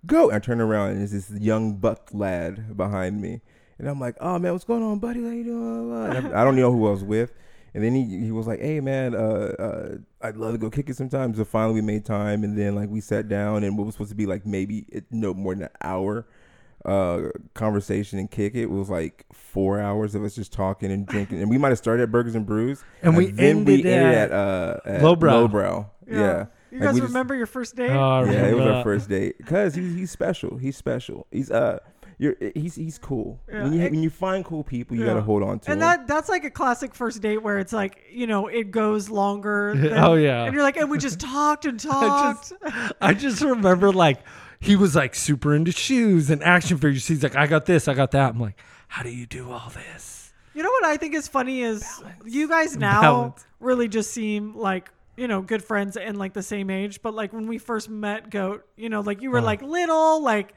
[0.06, 3.40] go!" And I turn around, and there's this young buck lad behind me,
[3.78, 5.22] and I'm like, "Oh man, what's going on, buddy?
[5.22, 7.32] How you doing?" And I, I don't know who I was with.
[7.74, 9.18] And then he he was like, "Hey man, uh,
[9.58, 9.88] uh,
[10.22, 12.88] I'd love to go kick it sometimes." So finally we made time, and then like
[12.88, 15.64] we sat down, and what was supposed to be like maybe it, no more than
[15.64, 16.26] an hour
[16.84, 21.40] uh conversation and kick it was like four hours of us just talking and drinking
[21.40, 24.14] and we might have started at burgers and brews And we then we ended ended
[24.14, 25.50] at at uh at LowBrau.
[25.50, 27.90] LowBrau yeah, You Like, guys we just- remember your first date?
[27.90, 31.50] Oh, I yeah it was our first date because he's he's special he's special he's
[31.50, 31.78] uh
[32.18, 35.08] you're he's he's cool Yeah, when you it- when you find cool people you Yeah.
[35.14, 35.88] gotta hold on to and them.
[36.00, 39.74] that that's like a classic first date where it's like you know it goes longer.
[39.76, 40.44] Than, Oh, yeah.
[40.44, 42.52] and you're like, and we just talked and talked.
[43.00, 44.18] I just remember like
[44.60, 47.06] he was like super into shoes and action figures.
[47.06, 48.30] He's like, I got this, I got that.
[48.34, 48.58] I'm like,
[48.88, 50.32] how do you do all this?
[50.54, 51.86] You know what I think is funny is
[52.24, 53.46] you guys now Balance.
[53.60, 57.02] really just seem like you know good friends and like the same age.
[57.02, 59.46] But like when we first met, Goat, you know, like you were uh-huh.
[59.46, 60.54] like little, like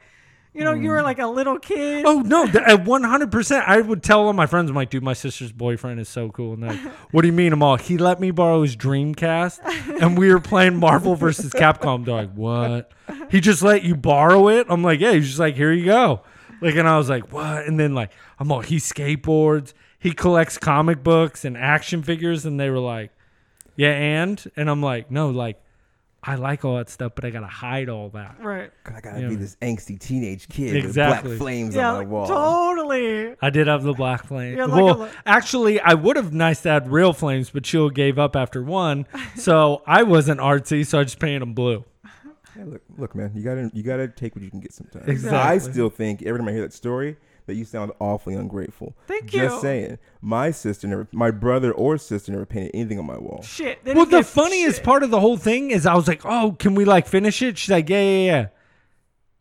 [0.52, 1.04] you know, you were mm.
[1.04, 2.04] like a little kid.
[2.04, 3.30] Oh no, at 100.
[3.30, 6.28] percent I would tell all my friends, I'm like, dude, my sister's boyfriend is so
[6.30, 6.54] cool.
[6.54, 6.78] And like,
[7.12, 7.52] what do you mean?
[7.52, 12.04] I'm all, he let me borrow his Dreamcast, and we were playing Marvel versus Capcom.
[12.04, 12.92] They're like, what?
[13.30, 14.66] He just let you borrow it?
[14.68, 15.12] I'm like, yeah.
[15.12, 16.22] He's just like, here you go.
[16.60, 17.64] Like, and I was like, what?
[17.66, 22.58] And then like, I'm all, he skateboards, he collects comic books and action figures, and
[22.58, 23.12] they were like,
[23.80, 25.60] yeah, and and I'm like, no, like.
[26.22, 28.36] I like all that stuff, but I gotta hide all that.
[28.42, 28.70] Right.
[28.84, 29.28] I gotta Yeah.
[29.30, 31.30] be this angsty teenage kid Exactly.
[31.30, 33.34] with black flames Yeah, on my like, wall totally.
[33.40, 34.58] I did have the black flame.
[34.58, 37.64] Yeah, like a well, li- actually, I would have nice to have real flames, but
[37.64, 41.86] Sheila gave up after one, so I wasn't artsy, so I just painted them blue.
[42.54, 45.08] Hey, look, look, man, you gotta you gotta take what you can get sometimes.
[45.08, 45.38] Exactly.
[45.38, 48.94] I still think every time I hear that story that you sound awfully ungrateful.
[49.06, 49.42] Thank Just you.
[49.42, 53.42] Just saying, my sister never, my brother or sister never painted anything on my wall.
[53.42, 53.84] Shit.
[53.84, 54.84] They Well, the funniest shit.
[54.84, 57.58] part of the whole thing is I was like, "Oh, can we like finish it?"
[57.58, 58.46] She's like, "Yeah, yeah, yeah."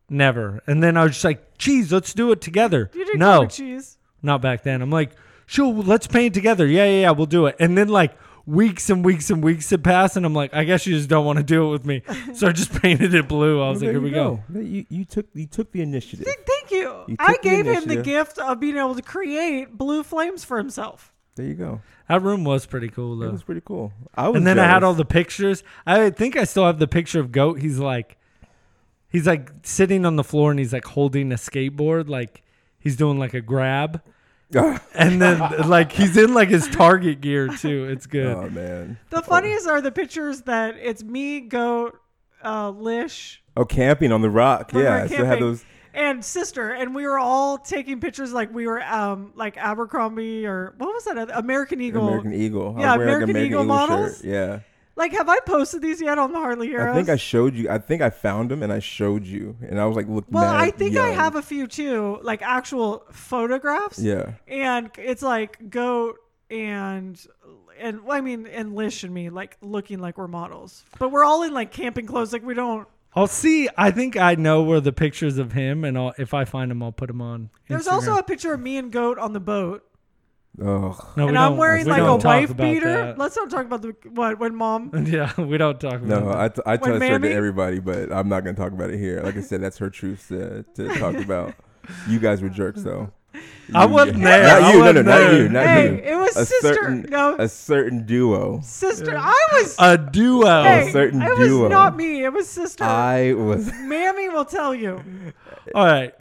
[0.09, 0.61] Never.
[0.65, 3.47] And then I was just like, "Geez, let's do it together." You did no, no.
[3.47, 3.97] cheese.
[4.23, 4.81] not back then.
[4.81, 5.11] I'm like,
[5.45, 7.55] "Sure, let's paint together." Yeah, yeah, yeah, we'll do it.
[7.59, 10.87] And then like weeks and weeks and weeks had passed, and I'm like, "I guess
[10.87, 12.01] you just don't want to do it with me."
[12.33, 13.61] So I just painted it blue.
[13.61, 16.25] I was Well, like, "Here we you go." You, you took you took the initiative.
[16.25, 16.37] Th-
[16.69, 17.03] Thank you.
[17.07, 20.43] You I took the gave him the gift of being able to create blue flames
[20.45, 21.13] for himself.
[21.35, 21.81] There you go.
[22.07, 23.27] That room was pretty cool though.
[23.27, 23.93] It was pretty cool.
[24.15, 25.63] I was and then I had all the pictures.
[25.85, 27.59] I think I still have the picture of Goat.
[27.59, 28.17] He's like,
[29.09, 32.43] he's like sitting on the floor and he's like holding a skateboard, like
[32.79, 34.01] he's doing like a grab.
[34.95, 37.85] and then like he's in like his Target gear too.
[37.85, 38.35] It's good.
[38.35, 38.97] Oh man.
[39.11, 41.99] The funniest are the pictures that it's me, Goat,
[42.43, 44.71] uh, Lish, Oh, camping on the rock.
[44.71, 45.63] when yeah, I still have those.
[45.93, 50.73] And sister, and we were all taking pictures like we were um like Abercrombie or
[50.77, 51.17] what was that?
[51.17, 52.07] other- American Eagle.
[52.07, 52.75] American Eagle.
[52.77, 54.17] Yeah, like, American Eagle models?
[54.17, 54.25] Shirt.
[54.25, 54.59] Yeah.
[54.95, 56.93] Like, have I posted these yet on the Hardly Heroes?
[56.93, 57.69] I think I showed you.
[57.69, 60.53] I think I found them and I showed you, and I was like, "Look, well,
[60.53, 63.97] I think I have a few too, like actual photographs.
[63.99, 64.33] Yeah.
[64.47, 66.19] and it's like goat
[66.51, 67.17] and
[67.79, 71.23] and well, I mean and Lish and me like looking like we're models, but we're
[71.23, 72.33] all in like camping clothes.
[72.33, 72.87] Like we don't.
[73.15, 73.67] I'll see.
[73.77, 76.83] I think I know where the pictures of him, and I'll, if I find him,
[76.83, 77.49] I'll put them on.
[77.67, 77.91] There's Instagram.
[77.93, 79.83] also a picture of me and goat on the boat,
[80.61, 82.91] Oh, no, we and I'm don't- wearing we like a talk wife about beater.
[82.91, 83.17] that.
[83.17, 84.91] Let's not talk about the what when mom.
[85.07, 86.37] Yeah, we don't talk about no, that.
[86.37, 88.97] I, t- I tell When that to everybody, but I'm not gonna talk about it
[88.99, 89.21] here.
[89.21, 91.53] Like I said, that's her truth to, to talk about.
[92.09, 93.11] You guys were jerks, though.
[93.73, 94.43] I wasn't you- there.
[94.47, 94.79] Not I you.
[94.79, 95.49] No, no, wasn't not you.
[95.49, 95.95] Not Hey, you.
[96.03, 96.73] it was a sister.
[96.73, 98.61] Certain, no, a certain duo.
[98.63, 99.15] sister.
[99.17, 99.75] I was.
[99.77, 100.63] a duo.
[100.63, 101.67] hey, certain it was duo.
[101.67, 102.23] not me.
[102.23, 102.83] It was sister.
[102.83, 103.71] I was.
[103.81, 105.03] Mammy will tell you.
[105.75, 106.13] All right.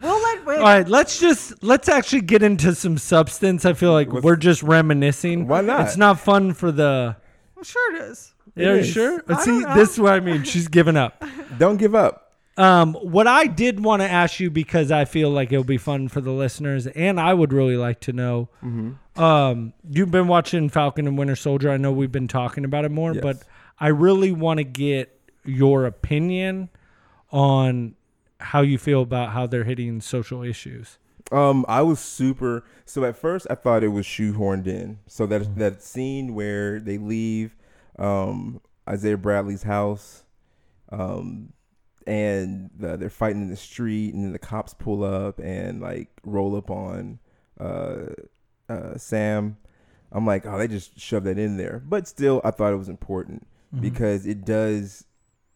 [0.00, 0.44] We'll let.
[0.44, 3.64] Wait, All right, let's just let's actually get into some substance.
[3.64, 5.46] I feel like What's- we're just reminiscing.
[5.46, 5.82] Why not?
[5.86, 7.14] It's not fun for the.
[7.56, 8.34] I'm sure it is.
[8.56, 8.88] Yeah, Are you is.
[8.90, 9.22] sure?
[9.28, 9.74] I See, know.
[9.74, 10.42] this is what I mean.
[10.42, 11.22] She's giving up.
[11.58, 12.31] Don't give up.
[12.58, 16.08] Um, what I did want to ask you because I feel like it'll be fun
[16.08, 18.48] for the listeners, and I would really like to know.
[18.62, 19.22] Mm-hmm.
[19.22, 21.70] Um, you've been watching Falcon and Winter Soldier.
[21.70, 23.22] I know we've been talking about it more, Yes.
[23.22, 23.36] but
[23.80, 26.68] I really want to get your opinion
[27.30, 27.94] on
[28.38, 30.98] how you feel about how they're hitting social issues.
[31.30, 32.64] Um, I was super.
[32.84, 34.98] So at first, I thought it was shoehorned in.
[35.06, 37.56] So that that scene where they leave
[37.98, 40.24] um, Isaiah Bradley's house,
[40.90, 41.54] um,
[42.06, 46.08] and the, they're fighting in the street, and then the cops pull up and like
[46.24, 47.18] roll up on
[47.60, 48.06] uh,
[48.68, 49.56] uh, Sam.
[50.10, 51.82] I'm like, oh, they just shoved that in there.
[51.84, 53.46] But still, I thought it was important
[53.80, 55.04] because it does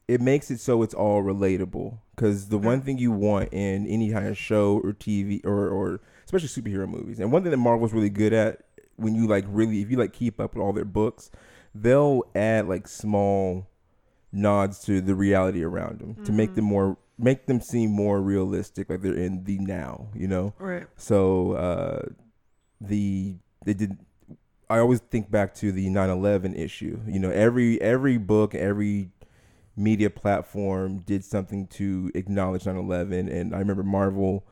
[0.09, 4.11] it makes it so it's all relatable because the one thing you want in any
[4.11, 7.93] kind of show or tv or, or especially superhero movies and one thing that marvel's
[7.93, 8.63] really good at
[8.97, 11.31] when you like really if you like keep up with all their books
[11.75, 13.69] they'll add like small
[14.37, 18.91] nods to the reality around them to make them more make them seem more realistic
[18.91, 20.87] like they're in the now you know Right.
[20.97, 22.03] so uh,
[22.81, 23.97] the they did.
[24.69, 27.01] I always think back to the 9/11 issue.
[27.07, 29.11] You know, every every book, every
[29.77, 34.45] media platform did something to acknowledge 9/11, and I remember Marvel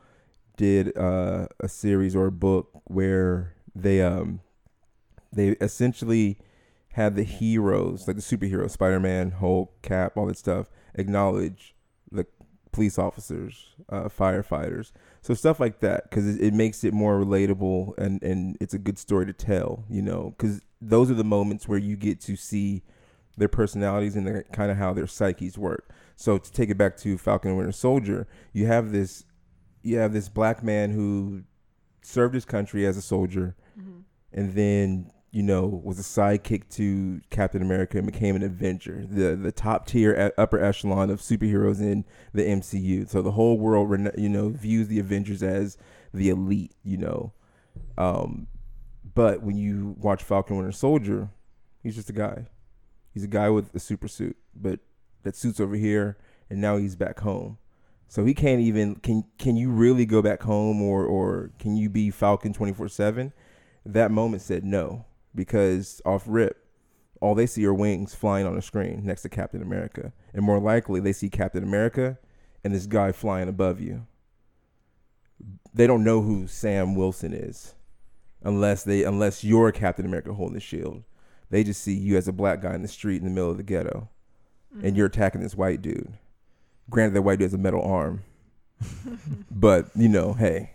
[0.57, 4.39] did uh, a series or a book where they um
[5.33, 6.37] they essentially
[6.95, 11.75] had the heroes, like the superheroes, Spider-Man, Hulk, Cap, all that stuff, acknowledge
[12.09, 12.25] the
[12.71, 17.97] police officers, uh, firefighters, so stuff like that, because it, it makes it more relatable
[17.97, 21.67] and and it's a good story to tell, you know, because those are the moments
[21.67, 22.81] where you get to see
[23.35, 25.89] their personalities and their kind of how their psyches work.
[26.15, 29.25] So to take it back to Falcon and Winter Soldier, you have this
[29.83, 31.43] you have this black man who
[32.01, 33.57] served his country as a soldier
[34.31, 39.35] and then you know was a sidekick to Captain America and became an Avenger, the
[39.35, 43.09] the top tier upper echelon of superheroes in the MCU.
[43.09, 45.77] So the whole world, you know, views the Avengers as
[46.13, 47.33] the elite, you know.
[47.97, 48.47] Um,
[49.13, 51.31] but when you watch Falcon Winter Soldier,
[51.83, 52.45] he's just a guy.
[53.13, 54.79] He's a guy with a super suit, but
[55.23, 56.17] that suit's over here,
[56.49, 57.57] and now he's back home.
[58.07, 61.89] So he can't even can can you really go back home or or can you
[61.89, 63.33] be Falcon twenty four seven?
[63.85, 65.03] That moment said no
[65.35, 66.65] because off rip,
[67.21, 70.59] all they see are wings flying on a screen next to Captain America, and more
[70.59, 72.17] likely they see Captain America
[72.63, 74.05] and this guy flying above you.
[75.73, 77.75] They don't know who Sam Wilson is,
[78.43, 81.03] unless they unless you're Captain America holding the shield.
[81.49, 83.57] They just see you as a black guy in the street in the middle of
[83.57, 84.09] the ghetto,
[84.71, 84.95] and mm-hmm.
[84.95, 86.13] you're attacking this white dude.
[86.89, 88.23] Granted, that white dude has a metal arm,
[89.51, 90.71] but you know, hey,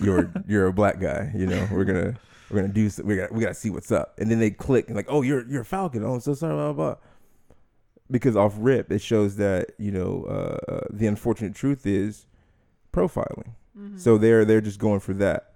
[0.00, 1.32] you're you're a black guy.
[1.34, 2.18] You know, we're gonna
[2.52, 4.14] we're gonna do we got we gotta see what's up.
[4.18, 6.04] And then they click and like, oh, you're you're a Falcon.
[6.04, 6.94] Oh, I'm so sorry, blah blah.
[6.94, 6.96] blah.
[8.10, 12.26] Because off rip, it shows that you know uh, uh, the unfortunate truth is
[12.92, 13.54] profiling.
[13.96, 15.54] So they're they're just going for that.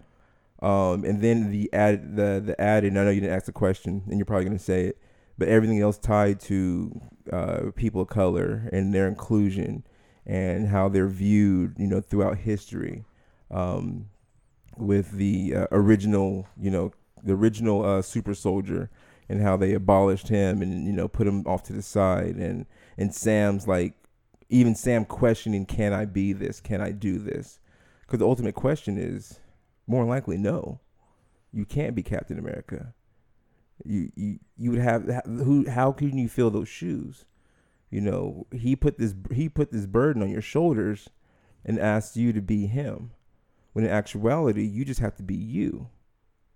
[0.62, 2.92] Um, and then the ad the the added.
[2.92, 4.98] and I know you didn't ask the question, and you're probably gonna say it,
[5.36, 6.98] but everything else tied to
[7.30, 9.84] uh, people of color and their inclusion
[10.24, 13.04] and how they're viewed, you know, throughout history.
[13.50, 14.06] Um,
[14.76, 18.90] with the uh, original, you know, the original uh, super soldier
[19.28, 22.36] and how they abolished him and you know put him off to the side.
[22.36, 23.94] And and Sam's like
[24.48, 26.60] even Sam questioning can I be this?
[26.60, 27.58] Can I do this?
[28.02, 29.40] Because the ultimate question is
[29.86, 30.80] more likely no.
[31.52, 32.94] You can't be Captain America.
[33.84, 37.24] You you you would have who how can you fill those shoes?
[37.90, 41.08] You know he put this he put this burden on your shoulders
[41.64, 43.10] and asked you to be him
[43.76, 45.86] when in actuality you just have to be you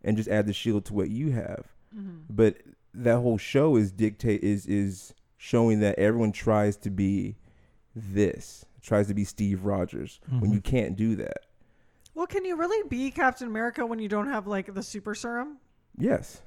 [0.02, 1.66] and just add the shield to what you have.
[1.94, 2.20] Mm-hmm.
[2.30, 2.62] But
[2.94, 7.36] that whole show is dictate is is showing that everyone tries to be
[7.94, 10.70] this tries to be steve rogers when you mm-hmm.
[10.70, 11.44] can't do that.
[12.14, 15.58] Well, can you really be Captain America when you don't have like the super serum?
[15.98, 16.40] yes.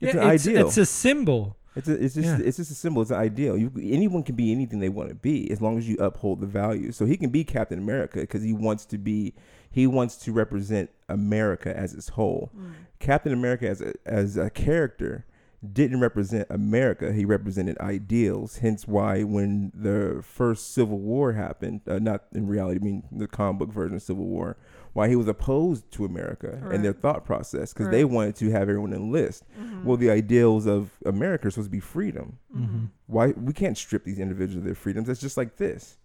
[0.00, 0.68] It's Yeah, an it's, ideal.
[0.68, 1.56] it's a symbol.
[1.76, 2.38] It's a, it's just Yeah.
[2.42, 3.02] it's just a symbol.
[3.02, 3.56] It's an ideal.
[3.56, 6.46] You anyone can be anything they want to be as long as you uphold the
[6.46, 6.96] values.
[6.96, 9.34] So he can be Captain America because he wants to be
[9.70, 12.50] he wants to represent America as its whole.
[12.98, 15.26] Captain America as a as a character
[15.72, 17.12] didn't represent America.
[17.12, 18.58] He represented ideals.
[18.58, 23.26] Hence why when the first Civil War happened, uh, not in reality, I mean the
[23.26, 24.56] comic book version of Civil War,
[24.96, 28.62] why he was opposed to America and their thought process because they wanted to have
[28.62, 29.44] everyone enlist.
[29.60, 29.84] Mm-hmm.
[29.84, 32.38] Well, the ideals of America are supposed to be freedom.
[32.56, 32.84] Mm-hmm.
[33.06, 35.08] Why we can't strip these individuals of their freedoms?
[35.08, 35.98] That's just like this.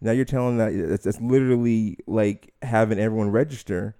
[0.00, 3.96] Now you're telling that it's, it's literally like having everyone register.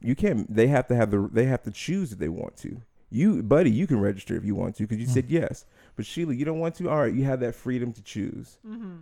[0.00, 0.52] You can't.
[0.52, 1.28] They have to have the.
[1.32, 2.82] They have to choose if they want to.
[3.10, 5.14] You, buddy, you can register if you want to because you mm.
[5.14, 5.66] said yes.
[5.94, 6.90] But Sheila, you don't want to.
[6.90, 8.58] All right, you have that freedom to choose.
[8.66, 8.96] Mm-hmm.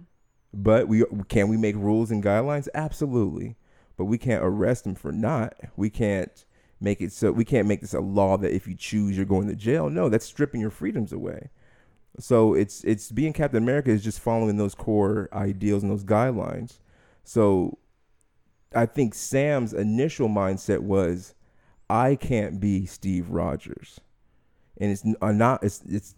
[0.53, 2.69] But we can we make rules and guidelines?
[2.75, 3.57] Absolutely.
[3.97, 5.55] But we can't arrest him for not.
[5.77, 6.45] We can't
[6.81, 9.49] make it so we can't make this a law that if you choose you're going
[9.49, 9.89] to jail.
[9.89, 11.51] No, that's stripping your freedoms away.
[12.19, 16.79] So it's it's being Captain America is just following those core ideals and those guidelines.
[17.25, 17.79] So
[18.75, 21.35] I think Sam's initial mindset was
[21.89, 24.01] I can't be Steve Rogers.
[24.79, 26.15] And it's uh, not it's it's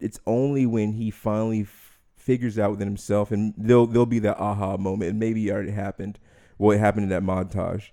[0.00, 4.38] it's only when he finally f- figures out within himself and there'll there'll be that
[4.38, 6.18] aha moment and maybe it already happened.
[6.58, 7.90] Well, it happened in that montage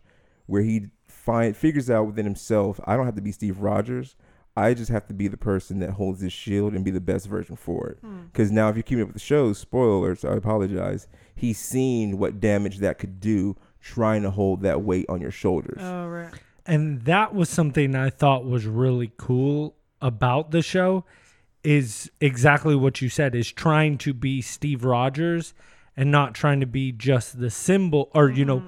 [0.48, 4.16] where he find figures out within himself, I don't have to be Steve Rogers.
[4.58, 7.28] I just have to be the person that holds this shield and be the best
[7.28, 7.98] version for it.
[8.00, 8.26] Hmm.
[8.32, 11.08] Because now, if you're keeping up with the show, spoilers, I apologize.
[11.36, 15.80] He's seen what damage that could do trying to hold that weight on your shoulders.
[15.80, 16.34] Oh right.
[16.66, 21.06] and that was something I thought was really cool about the show
[21.64, 25.54] is exactly what you said is trying to be Steve Rogers
[25.98, 28.64] and not trying to be just the symbol or you know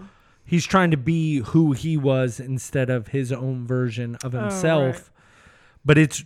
[0.46, 5.10] he's trying to be who he was instead of his own version of himself right.
[5.86, 6.24] but it's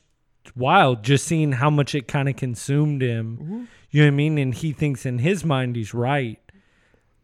[0.56, 4.38] wild just seeing how much it kind of consumed him you know what I mean
[4.38, 6.40] and he thinks in his mind he's right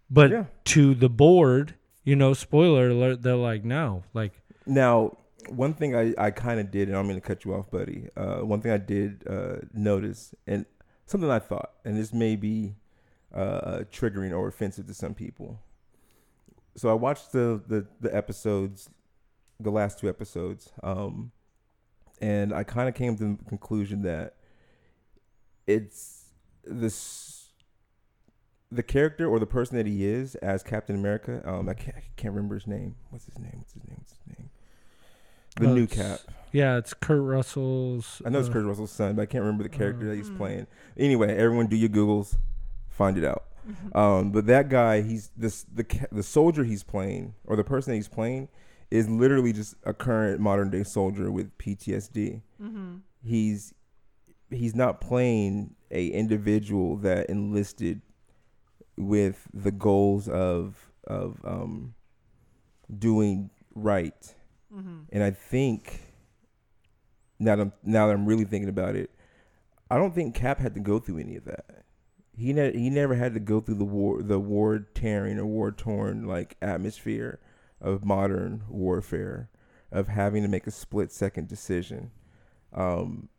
[0.09, 0.45] but Yeah.
[0.65, 4.33] to the board you know spoiler alert they're like no like
[4.65, 5.17] Now,
[5.49, 8.09] one thing I, I kind of did, and I'm going to cut you off, buddy.
[8.17, 10.65] Uh, one thing I did uh, notice, and
[11.05, 12.75] something I thought, and this may be
[13.33, 15.59] uh, triggering or offensive to some people.
[16.75, 18.89] So I watched the, the, the episodes,
[19.59, 21.31] the last two episodes, um,
[22.21, 24.35] and I kind of came to the conclusion that
[25.65, 26.25] it's
[26.63, 27.49] this
[28.71, 31.41] the character or the person that he is as Captain America.
[31.45, 32.95] Um, I can't, I can't remember his name.
[33.11, 33.53] What's his name?
[33.55, 33.95] What's his name?
[33.97, 34.49] What's his name?
[35.55, 36.19] The Uh, new Cap.
[36.51, 38.21] Yeah, it's Kurt Russell's.
[38.25, 40.29] I know it's uh, Kurt Russell's son, but I can't remember the character that he's
[40.29, 40.37] Mm.
[40.37, 40.67] playing.
[40.97, 42.35] Anyway, everyone do your googles,
[42.97, 43.43] find it out.
[43.93, 47.97] Um, but that guy, he's this the the soldier he's playing or the person that
[47.97, 48.47] he's playing
[48.89, 52.41] is literally just a current modern day soldier with PTSD.
[53.23, 53.73] He's
[54.49, 58.01] he's not playing a individual that enlisted
[58.97, 61.93] with the goals of of um,
[62.97, 64.33] doing right.
[65.12, 66.01] And I think
[67.39, 69.10] now that I'm, now that I'm really thinking about it,
[69.91, 71.65] I don't think Cap had to go through any of that.
[72.38, 75.71] He ne- he never had to go through the war the war tearing or war
[75.71, 77.39] torn like atmosphere
[77.82, 79.50] of modern warfare
[79.91, 82.12] of having to make a split second decision.
[82.73, 83.30] Um,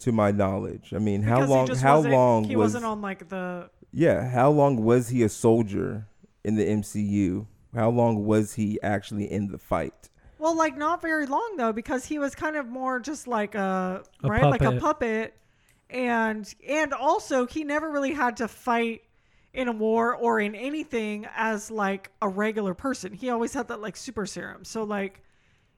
[0.00, 1.66] to my knowledge, I mean, how Because he long?
[1.66, 2.74] just How wasn't- long He was?
[2.74, 3.70] wasn't on like the.
[3.92, 6.08] yeah, how long was he a soldier
[6.44, 7.46] in the MCU?
[7.74, 10.10] How long was he actually in the fight?
[10.38, 14.02] Well, like not very long though, because he was kind of more just like a,
[14.24, 15.34] A right, like a puppet.
[15.92, 19.02] Puppet, and and also he never really had to fight
[19.54, 23.12] in a war or in anything as like a regular person.
[23.12, 24.64] He always had that like super serum.
[24.64, 25.22] So like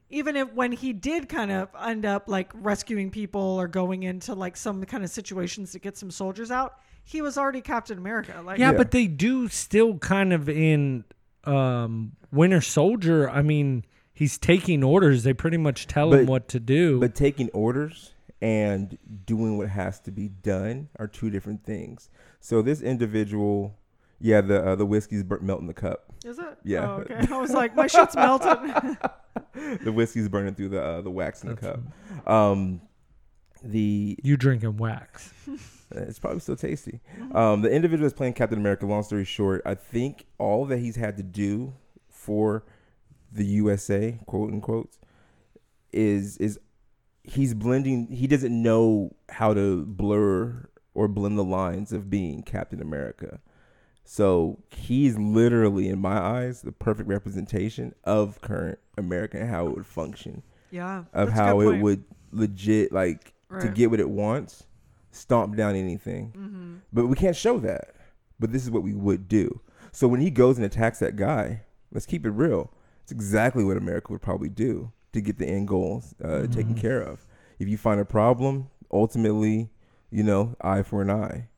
[0.09, 4.33] even if when he did kind of end up like rescuing people or going into
[4.33, 8.41] like some kind of situations to get some soldiers out, he was already Captain America.
[8.45, 8.77] Like Yeah, Yeah.
[8.77, 11.03] but they do still kind of in
[11.43, 13.29] um, Winter Soldier.
[13.29, 15.23] I mean, he's taking orders.
[15.23, 16.99] They pretty much tell him what to do.
[16.99, 18.13] But taking orders
[18.45, 22.11] and doing what has to be done are two different things.
[22.41, 23.75] So this individual,
[24.19, 26.13] yeah, the uh, the whiskey's bur- melting the cup.
[26.23, 26.55] is it?
[26.63, 26.87] Yeah.
[26.91, 27.25] Oh, okay.
[27.31, 28.97] I was like, my shit's melted.
[29.83, 31.79] The whiskey's burning through the uh, the wax in the cup.
[32.27, 32.81] Um,
[33.63, 35.33] the you drinking wax?
[35.91, 36.99] It's probably still tasty.
[37.33, 38.85] Um, the individual is playing Captain America.
[38.85, 41.73] Long story short, I think all that he's had to do
[42.09, 42.65] for
[43.31, 44.97] the USA, quote unquote,
[45.93, 46.59] is is
[47.27, 48.07] he's blending.
[48.07, 53.39] He doesn't know how to blur or blend the lines of being Captain America.
[54.03, 59.75] So he's literally, in my eyes, the perfect representation of current America and how it
[59.75, 61.05] would function yeah.
[61.13, 64.65] of how it would legit like to get what it wants,
[65.11, 66.33] stomp down anything.
[66.37, 66.75] Mm-hmm.
[66.93, 67.95] But we can't show that.
[68.39, 69.61] But this is what we would do.
[69.91, 71.61] So when he goes and attacks that guy,
[71.91, 72.71] let's keep it real.
[73.01, 77.01] It's exactly what America would probably do to get the end goals uh, taken care
[77.01, 77.25] of.
[77.59, 79.69] If you find a problem, ultimately,
[80.11, 81.49] you know, eye for an eye.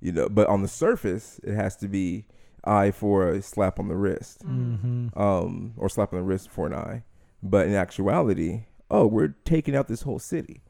[0.00, 2.26] You know, but on the surface, it has to be
[2.64, 5.18] eye for a slap on the wrist Mm-hmm.
[5.18, 7.04] um, or slap on the wrist for an eye.
[7.42, 10.62] But in actuality, oh, we're taking out this whole city,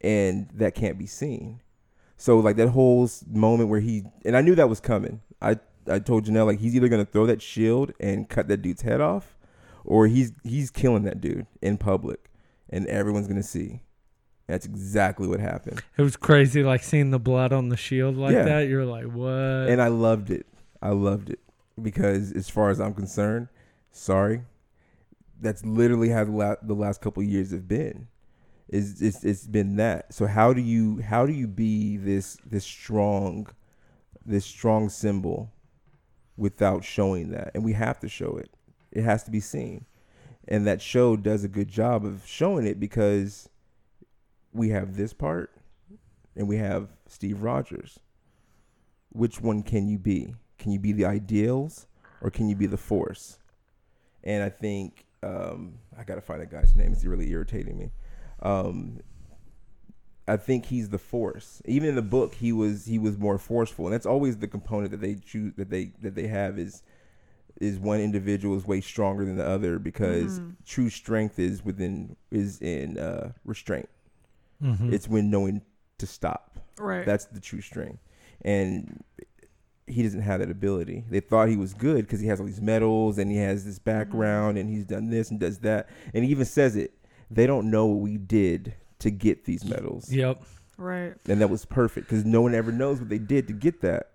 [0.00, 1.60] and that can't be seen.
[2.16, 5.20] So like that whole moment where he and I knew that was coming.
[5.42, 5.58] I
[5.88, 9.00] I told Janelle like he's either gonna throw that shield and cut that dude's head
[9.00, 9.35] off,
[9.86, 12.30] or he's he's killing that dude in public,
[12.70, 13.80] and everyone's gonna see.
[14.46, 18.32] That's exactly what happened, It was crazy, like seeing the blood on the shield like
[18.32, 18.44] Yeah.
[18.44, 18.68] that.
[18.68, 19.30] You're like, what?
[19.68, 20.46] and I loved it.
[20.80, 21.40] I loved it
[21.82, 23.48] because, as far as I'm concerned,
[23.90, 24.42] sorry,
[25.40, 28.06] that's literally how the, la- the last couple of years have been.
[28.68, 30.12] Is it's, it's been that.
[30.14, 33.46] So how do you how do you be this this strong,
[34.24, 35.52] this strong symbol,
[36.36, 37.50] without showing that?
[37.54, 38.50] And we have to show it.
[38.96, 39.84] It has to be seen,
[40.48, 43.50] and that show does a good job of showing it because
[44.54, 45.52] we have this part,
[46.34, 48.00] and we have Steve Rogers.
[49.10, 50.34] Which one can you be?
[50.58, 51.86] Can you be the ideals,
[52.22, 53.38] or can you be the force?
[54.24, 56.90] And I think um, I gotta find that guy's name.
[56.92, 57.90] It's really irritating me.
[58.40, 59.00] Um,
[60.26, 61.60] I think he's the force.
[61.66, 64.90] Even in the book, he was he was more forceful, and that's always the component
[64.92, 66.82] that they choose that they that they have is
[67.60, 70.50] is one individual is way stronger than the other because mm-hmm.
[70.66, 73.88] true strength is within is in uh, restraint.
[74.62, 74.92] Mm-hmm.
[74.92, 75.62] It's when knowing
[75.98, 76.58] to stop.
[76.78, 77.06] Right.
[77.06, 78.02] That's the true strength,
[78.42, 79.02] and
[79.86, 81.04] he doesn't have that ability.
[81.08, 83.78] They thought he was good because he has all these medals and he has this
[83.78, 84.66] background mm-hmm.
[84.66, 86.92] and he's done this and does that, and he even says it.
[87.30, 90.42] They don't know what we did to get these medals, Yep.
[90.78, 91.14] right.
[91.28, 94.12] and that was perfect because no one ever knows what they did to get that.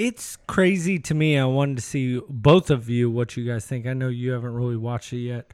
[0.00, 1.38] It's crazy to me.
[1.38, 3.86] I wanted to see both of you what you guys think.
[3.86, 5.52] I know you haven't really watched it yet,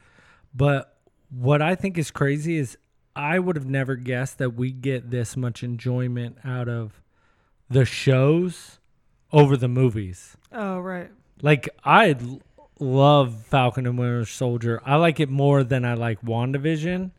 [0.54, 0.96] but
[1.30, 2.78] what I think is crazy is
[3.16, 7.02] I would have never guessed that we get this much enjoyment out of
[7.68, 8.78] the shows
[9.32, 10.36] over the movies.
[10.52, 11.10] Oh, right.
[11.42, 12.40] Like I l-
[12.78, 14.80] love Falcon and Winter Soldier.
[14.86, 17.10] I like it more than I like WandaVision.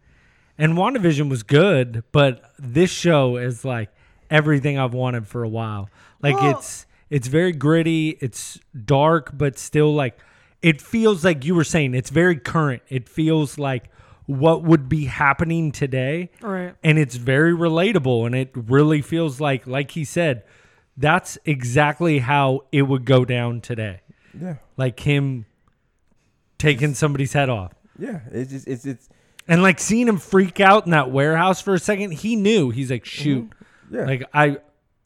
[0.57, 3.89] And WandaVision was good, but this show is like
[4.29, 5.89] everything I've wanted for a while.
[6.21, 10.19] Like Well- it's it's very gritty, it's dark, but still like
[10.61, 12.81] it feels like you were saying it's very current.
[12.89, 13.89] It feels like
[14.27, 16.75] what would be happening today Right.
[16.83, 20.43] and it's very relatable and it really feels like like he said
[20.97, 24.01] that's exactly how it would go down today
[24.37, 25.45] Yeah, like him
[26.57, 28.19] taking somebody's head off yeah.
[28.31, 29.09] It's just it's it's
[29.47, 32.91] and like seeing him freak out in that warehouse for a second he knew he's
[32.91, 33.23] like mm-hmm.
[33.23, 33.53] shoot
[33.89, 34.05] yeah.
[34.05, 34.57] like i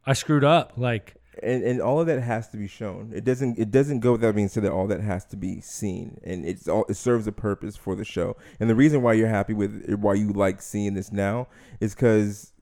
[0.06, 1.14] i screwed up like
[1.44, 3.12] and and all of that has to be shown.
[3.14, 6.20] It doesn't it doesn't go without being said that all that has to be seen,
[6.24, 8.36] and it's all it serves a purpose for the show.
[8.60, 11.48] And the reason why you're happy with why you like seeing this now
[11.80, 12.54] is because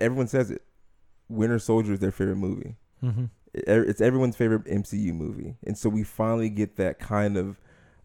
[0.00, 0.62] everyone says it.
[1.28, 2.76] Winter Soldier is their favorite movie.
[3.02, 3.30] mhm.
[3.54, 7.60] It- It's everyone's favorite MCU movie, and so we finally get that kind of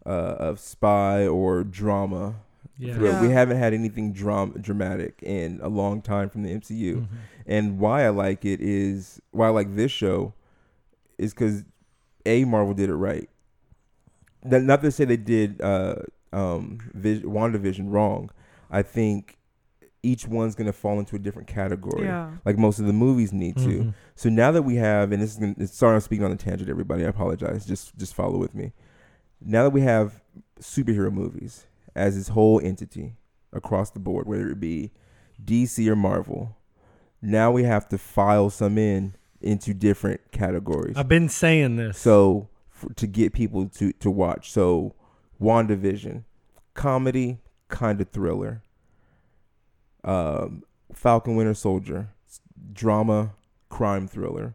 [0.06, 2.36] uh, of spy or drama.
[2.78, 3.20] yeah thrill.
[3.20, 7.06] We haven't had anything dram- dramatic in a long time from the MCU Mhm.
[7.48, 10.34] And why I like it is why I like this show
[11.18, 11.64] is because
[12.26, 13.28] a Marvel did it right.
[14.44, 15.96] Not, not to say they did uh,
[16.32, 18.30] um, Vis- WandaVision wrong.
[18.70, 19.36] I think
[20.02, 22.30] each one's gonna fall into a different category, Yeah.
[22.44, 23.62] like most of the movies need to.
[23.68, 23.94] Mhm.
[24.14, 26.36] So now that we have, and this is gonna, it's- sorry I'm speaking on a
[26.36, 27.04] tangent, everybody.
[27.04, 27.66] I apologize.
[27.66, 28.72] Just just follow with me.
[29.40, 30.22] Now that we have
[30.60, 33.16] superhero movies as this whole entity
[33.52, 34.92] across the board, whether it be
[35.44, 36.56] DC or Marvel,
[37.20, 40.96] now we have to file some in into different categories.
[40.96, 44.94] i've been saying this So f to get people to to watch, so
[45.40, 46.24] WandaVision,
[46.74, 47.38] comedy,
[47.68, 48.62] kind of thriller.
[50.04, 50.62] Um,
[50.92, 52.10] Falcon Winter Soldier,
[52.72, 53.34] drama,
[53.68, 54.54] crime thriller.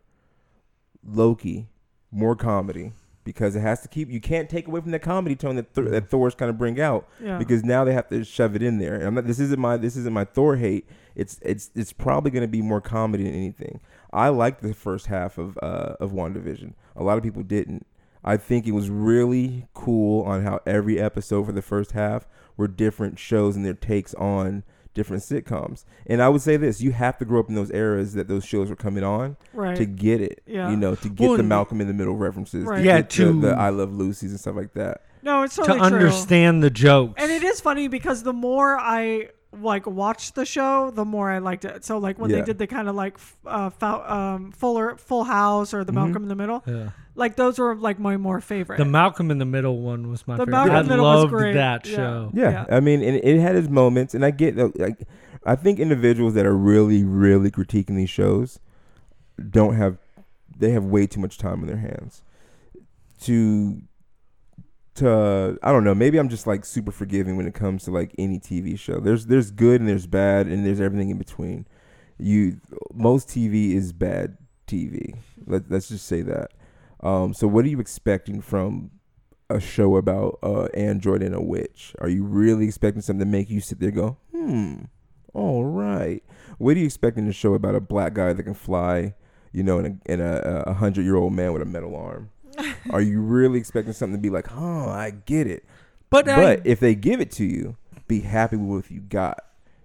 [1.05, 1.67] Loki,
[2.11, 2.91] more comedy
[3.23, 4.09] because it has to keep.
[4.09, 6.79] You can't take away from the comedy tone that Thor, that Thor's kind of bring
[6.79, 7.37] out Yeah.
[7.37, 8.95] because now they have to shove it in there.
[8.95, 10.87] And I'm not, this isn't my this isn't my Thor hate.
[11.15, 13.79] It's it's it's probably going to be more comedy than anything.
[14.11, 16.73] I liked the first half of uh, of WandaVision.
[16.95, 17.85] A lot of people didn't.
[18.23, 22.67] I think it was really cool on how every episode for the first half were
[22.67, 24.63] different shows and their takes on
[24.93, 25.85] different sitcoms.
[26.05, 28.45] And I would say this: you have to grow up in those eras that those
[28.45, 29.75] shows were coming on right.
[29.77, 30.41] to get it.
[30.45, 30.69] Yeah.
[30.69, 32.65] You know, to get Well, the Malcolm in the Middle references.
[32.65, 32.79] Right.
[32.79, 35.01] To Yeah, get the, to- the I Love Lucy's and stuff like that.
[35.21, 35.97] no, it's to totally true.
[35.99, 40.89] understand the jokes And it is funny because the more I like watched the show,
[40.91, 41.85] the more I liked it.
[41.85, 42.37] So like when Yeah.
[42.39, 45.95] they did the kind of like uh, fou- um, Fuller Full House or the Mhm.
[45.95, 46.89] Malcolm in the Middle, yeah.
[47.15, 48.77] Like those were like my more favorite.
[48.77, 51.05] the malcolm in the middle one was my The favorite Malcolm i in the Middle
[51.05, 51.53] was loved great.
[51.53, 51.95] that Yeah.
[51.95, 52.65] show Yeah, Yeah.
[52.75, 55.03] I mean, and it had its moments, and I get like,
[55.45, 58.59] I think individuals that are really, really critiquing these shows
[59.49, 59.97] don't have,
[60.57, 62.23] they have way too much time on their hands
[63.21, 63.81] to,
[64.95, 68.13] to, I don't know, maybe I'm just like super forgiving when it comes to like
[68.17, 68.99] any TV show.
[68.99, 71.65] There's, there's good and there's bad and there's everything in between.
[72.17, 72.59] You,
[72.93, 74.37] most TV is bad
[74.67, 75.15] TV.
[75.45, 76.51] Let, let's just say that.
[77.03, 78.91] Um, so what are you expecting from
[79.49, 81.93] a show about uh android and a witch?
[81.99, 84.75] Are you really expecting something to make you sit there and go, hmm,
[85.33, 86.23] all right?
[86.57, 89.15] What are you expecting to show about a black guy that can fly,
[89.51, 92.29] you know, and a, and a, a hundred year old man with a metal arm.
[92.91, 95.65] Are you really expecting something to be like, huh, I get it?
[96.11, 97.75] But, I- But if they give it to you,
[98.07, 99.39] be happy with what you got.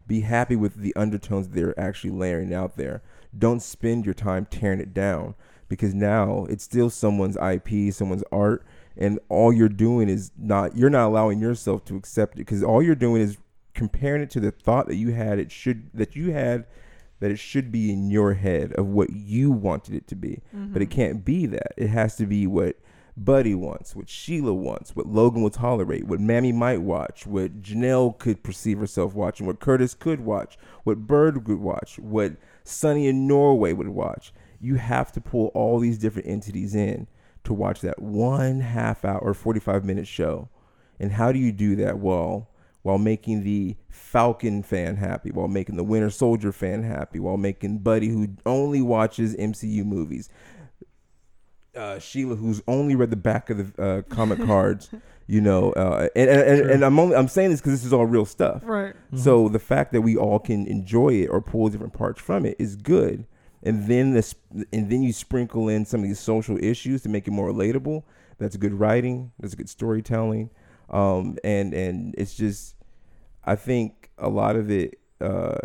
[0.06, 3.02] Be happy with the undertones they're actually layering out there.
[3.36, 5.34] Don't spend your time tearing it down
[5.68, 8.64] because now it's still someone's IP, someone's art,
[8.96, 12.82] and all you're doing is not you're not allowing yourself to accept it because all
[12.82, 13.38] you're doing is
[13.74, 16.66] comparing it to the thought that you had it should that you had
[17.20, 20.40] that it should be in your head of what you wanted it to be.
[20.52, 20.96] But it mm-hmm.
[20.96, 21.72] can't be that.
[21.76, 22.76] It has to be what
[23.16, 28.16] Buddy wants, what Sheila wants, what Logan will tolerate, what Mammy might watch, what Janelle
[28.18, 33.26] could perceive herself watching, what Curtis could watch, what Bird would watch, what Sonny in
[33.26, 34.32] Norway would watch.
[34.60, 37.06] You have to pull all these different entities in
[37.44, 40.48] to watch that one half hour or 45 minute show.
[41.00, 41.98] And how do you do that?
[41.98, 42.48] Well,
[42.82, 47.78] while making the Falcon fan happy, while making the Winter Soldier fan happy, while making
[47.78, 50.28] Buddy, who only watches MCU movies,
[51.76, 54.90] uh, Sheila, who's only read the back of the uh, comic cards,
[55.26, 57.92] you know, uh, and, and, and, and I'm only I'm saying this because this is
[57.92, 58.62] all real stuff.
[58.64, 58.94] Right.
[59.14, 62.56] So the fact that we all can enjoy it or pull different parts from it
[62.58, 63.26] is good.
[63.62, 64.34] And then this,
[64.72, 68.04] and then you sprinkle in some of these social issues to make it more relatable.
[68.38, 69.32] That's good writing.
[69.40, 70.50] That's good storytelling.
[70.90, 72.76] Um, and and it's just,
[73.44, 75.58] I think a lot of it, uh,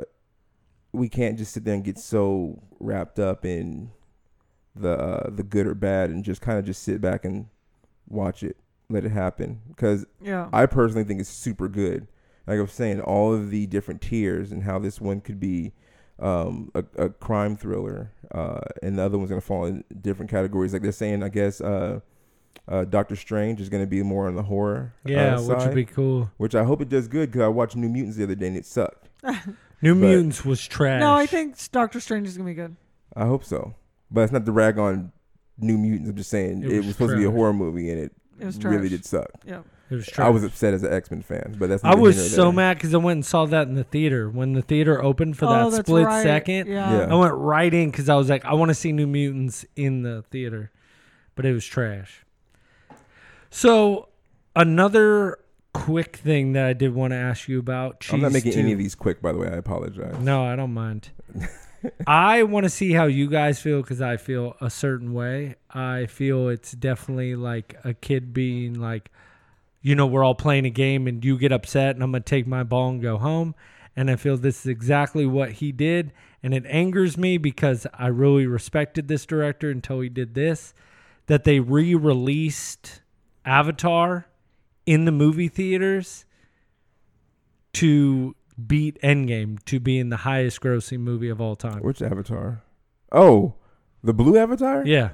[0.91, 3.91] we can't just sit there and get so wrapped up in
[4.75, 7.47] the uh, the good or bad and just kind of just sit back and
[8.07, 8.57] watch it,
[8.89, 9.61] let it happen.
[9.69, 10.49] Because Yeah.
[10.51, 12.07] I personally think it's super good.
[12.47, 15.73] Like I was saying, all of the different tiers and how this one could be
[16.19, 20.73] um, a, a crime thriller, uh, and the other one's gonna fall in different categories.
[20.73, 21.99] Like they're saying, I guess uh,
[22.67, 24.93] uh, Doctor Strange is gonna be more on the horror.
[25.05, 26.29] uh, yeah, which would be cool.
[26.37, 28.57] which I hope it does good because I watched New Mutants the other day and
[28.57, 29.09] it sucked.
[29.81, 30.99] New But- Mutants was trash.
[31.01, 32.75] No, I think Doctor Strange is gonna be good.
[33.15, 33.75] I hope so,
[34.09, 35.11] but it's not the rag on
[35.57, 36.09] New Mutants.
[36.09, 38.11] I'm just saying It it, was was, supposed to be a horror movie and it,
[38.39, 39.29] It was really did suck.
[39.45, 39.61] Yeah.
[39.89, 40.25] It was trash.
[40.25, 42.53] I was upset as an X Men fan, but that's I was so there.
[42.53, 45.45] mad because I went and saw that in the theater when the theater opened for
[45.45, 46.23] oh, that that's split right.
[46.23, 46.67] second.
[46.67, 46.91] Yeah.
[46.91, 47.13] Yeah.
[47.13, 50.03] I went right in because I was like, I want to see New Mutants in
[50.03, 50.71] the theater,
[51.35, 52.25] but it was trash.
[53.49, 54.09] So
[54.55, 55.39] another
[55.73, 58.05] quick thing that I did want to ask you about.
[58.11, 59.47] I'm not making Two- any of these quick, by the way.
[59.47, 60.17] I apologize.
[60.19, 61.09] No, I don't mind.
[62.07, 65.55] I want to see how you guys feel because I feel a certain way.
[65.69, 69.11] I feel it's definitely like a kid being like,
[69.83, 72.29] you know, we're all playing a game and you get upset and I'm going to
[72.29, 73.53] take my ball and go home.
[73.95, 76.13] And I feel this is exactly what he did.
[76.41, 80.73] And it angers me because I really respected this director until he did this
[81.27, 83.01] that they re released
[83.45, 84.25] Avatar
[84.85, 86.25] in the movie theaters
[87.73, 88.35] to
[88.67, 91.81] beat Endgame to being the highest grossing movie of all time.
[91.81, 92.63] Which Avatar?
[93.11, 93.55] Oh,
[94.03, 94.83] the blue Avatar?
[94.85, 95.11] Yeah.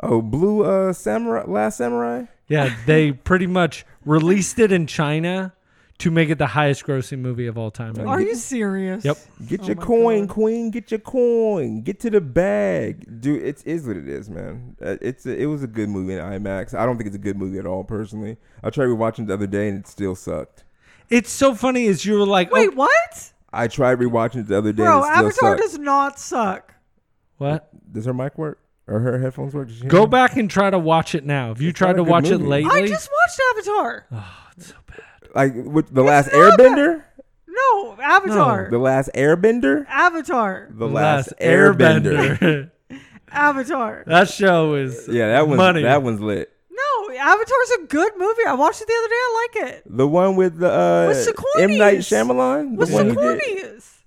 [0.00, 2.24] Oh, blue uh samurai, last samurai.
[2.48, 5.52] Yeah, they pretty much released it in China
[5.98, 7.98] to make it the highest grossing movie of all time.
[8.06, 9.04] Are you serious?
[9.04, 9.18] Yep.
[9.48, 10.28] Get Oh your my coin, God.
[10.34, 10.70] queen.
[10.70, 11.82] Get your coin.
[11.82, 13.42] Get to the bag, dude.
[13.42, 14.76] It is what it is, man.
[14.80, 16.72] Uh, It's a, it was a good movie in IMAX.
[16.72, 18.36] I don't think it's a good movie at all, personally.
[18.62, 20.64] I tried rewatching it the other day and it still sucked.
[21.10, 23.32] It's so funny is you were like, Wait, oh, what?
[23.52, 25.60] I tried rewatching it the other day Bro, and it still Avatar sucked.
[25.62, 26.74] does not suck.
[27.38, 27.70] what?
[27.92, 29.68] Does her mic work or her headphones work?
[29.68, 30.06] Does she Go me?
[30.08, 31.48] back and try to watch it now.
[31.48, 32.44] Have you It's tried not to a good watch it movie.
[32.46, 32.70] lately?
[32.82, 34.06] I just watched Avatar.
[34.12, 35.02] Oh, it's so bad.
[35.34, 37.02] Like with the last not Airbender.
[37.46, 38.68] No, Avatar.
[38.70, 39.84] The last Airbender.
[39.88, 40.68] Avatar.
[40.70, 42.70] The last, Airbender.
[43.30, 44.04] Avatar.
[44.06, 45.82] that show is yeah, that one's money.
[45.82, 46.50] that one's lit.
[46.70, 48.42] No, Avatar's a good movie.
[48.46, 49.14] I watched it the other day.
[49.14, 49.82] I like it.
[49.86, 51.28] The one with the uh, With
[51.60, 52.08] M Night Sigourney's.
[52.08, 52.76] Shyamalan.
[52.76, 53.40] With the one he did?
[53.42, 53.97] Sigourney's.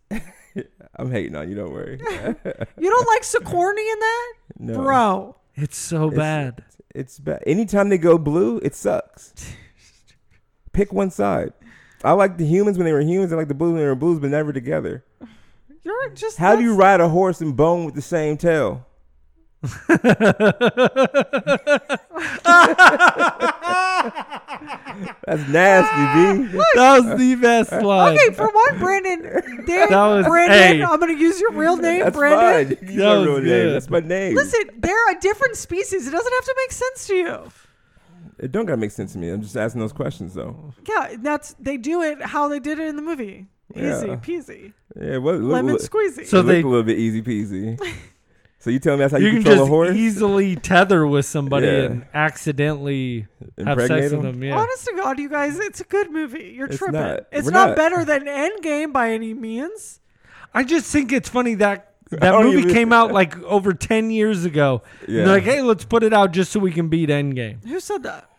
[1.01, 1.55] I'm hating on you.
[1.55, 1.99] Don't worry.
[2.79, 4.33] You don't like Sigourney in that?
[4.59, 5.35] no, Bro.
[5.55, 6.63] It's so It's- bad.
[6.95, 7.43] it's bad.
[7.45, 9.33] Anytime they go blue, it sucks.
[10.73, 11.53] Pick one side.
[12.03, 13.33] I like the humans when they were humans.
[13.33, 15.03] I like the blues when they were blues, but never together.
[15.83, 18.85] You're just How do you ride a horse and bone with the same tail?
[25.25, 26.59] That's nasty, B.
[26.75, 28.17] That was the best line.
[28.17, 29.21] Okay, for one, Brandon.
[29.65, 30.57] Damn, That was- Brandon.
[30.57, 30.83] hey.
[30.83, 32.75] I'm gonna use your real name, That's Brandon.
[32.77, 32.89] fine.
[32.89, 33.45] You That was real name.
[33.45, 33.73] good.
[33.75, 34.35] That's my name.
[34.35, 36.07] Listen, they're a different species.
[36.07, 37.37] It doesn't have to make sense to you.
[38.39, 39.29] It don't gotta make sense to me.
[39.29, 40.73] I'm just asking those questions though.
[40.87, 43.45] Yeah, that's they do it how they did it in the movie.
[43.75, 44.15] Easy Yeah.
[44.17, 46.25] peasy, Yeah, what lemon squeezy.
[46.25, 47.79] So looked they- a little bit easy peasy.
[48.61, 49.95] so you telling me that's how you, you can control just a horse?
[49.95, 51.73] easily tether with somebody Yeah.
[51.83, 54.31] and accidentally have Impregnate sex with them?
[54.39, 54.43] them.
[54.43, 54.57] Yeah.
[54.57, 56.53] Honest to God, you guys, it's a good movie.
[56.55, 56.93] You're It's tripping.
[57.01, 57.19] not.
[57.31, 57.75] It's We're not, not.
[57.77, 59.99] better than Endgame by any means.
[60.53, 64.11] I just think it's funny that That don't movie even- came out like over ten
[64.11, 64.81] years ago.
[65.01, 65.25] And Yeah.
[65.25, 67.63] They're like, hey, let's put it out just so we can beat Endgame.
[67.65, 68.29] Who said that?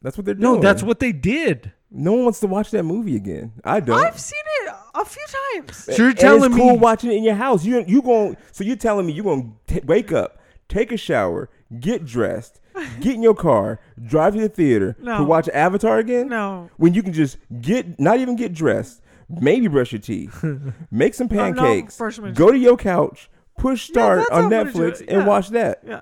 [0.00, 0.54] That's what they're doing.
[0.54, 1.72] No, that's what they did.
[1.94, 3.52] No one wants to watch that movie again.
[3.64, 3.98] I don't.
[3.98, 5.22] I've seen it a few
[5.54, 5.76] times.
[5.76, 7.64] So you're telling it's cool me watching it in your house.
[7.64, 10.38] You you going so you're telling me you're going to wake up,
[10.68, 12.60] take a shower, get dressed,
[13.00, 15.18] get in your car, drive to the theater No.
[15.18, 16.28] to watch Avatar again?
[16.28, 16.70] No.
[16.78, 20.42] When you can just get not even get dressed, maybe brush your teeth,
[20.90, 21.98] make some Oh, no, pancakes,
[22.34, 23.28] go to your couch,
[23.58, 25.08] push start that's on how I'm gonna do Netflix it.
[25.10, 25.82] and watch that.
[25.86, 26.00] Yeah,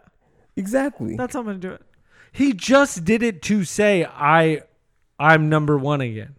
[0.56, 1.16] Exactly.
[1.16, 1.82] that's how I'm gonna do it.
[2.32, 4.62] he just did it to say I
[5.20, 6.36] I'm number one again.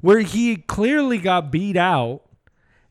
[0.00, 2.22] Where he clearly got beat out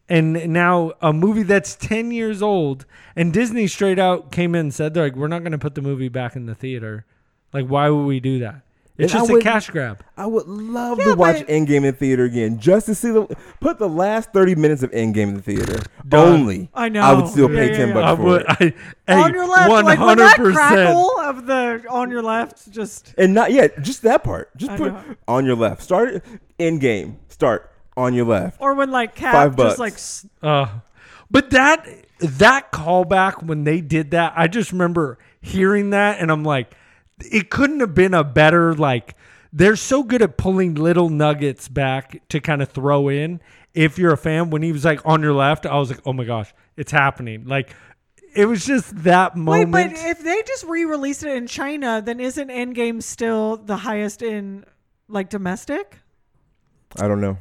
[0.10, 4.74] and now a movie that's 10 years old and Disney straight out came in and
[4.74, 7.06] said they're like we're not going to put the movie back in the theater.
[7.54, 8.62] Like why would we do that?
[9.02, 10.04] It's And I just a would- cash grab.
[10.16, 13.26] I would love Yeah, to watch but- Endgame in theater again, just to see the
[13.60, 15.80] put the last thirty minutes of Endgame in the theater.
[16.12, 17.02] Only I know.
[17.02, 17.94] I would still Yeah, pay yeah, ten yeah.
[17.96, 18.48] bucks I for would it,
[19.08, 20.54] I, hey, on your left, like when that 100%.
[20.54, 23.82] crackle of the on your left, just and not yet.
[23.82, 24.56] Just that part.
[24.58, 25.04] Just I put know.
[25.28, 25.82] on your left.
[25.82, 26.24] Start
[26.60, 27.16] Endgame.
[27.30, 28.58] Start on your left.
[28.62, 29.78] or when like Cap Five bucks.
[29.78, 30.68] just like Uh,
[31.30, 31.88] but that
[32.20, 36.72] that callback when they did that, I just remember hearing that, and I'm like,
[37.32, 39.16] it couldn't have been a better like.
[39.54, 43.42] They're so good at pulling little nuggets back to kind of throw in.
[43.74, 46.14] If you're a fan, when he was like on your left, I was like, oh
[46.14, 47.46] my gosh, it's happening!
[47.46, 47.74] Like,
[48.34, 49.68] it was just that wait.
[49.68, 49.72] moment.
[49.72, 54.66] But if they just re-released it in China, then isn't Endgame still the highest in
[55.08, 56.00] like domestic?
[57.00, 57.38] I don't know.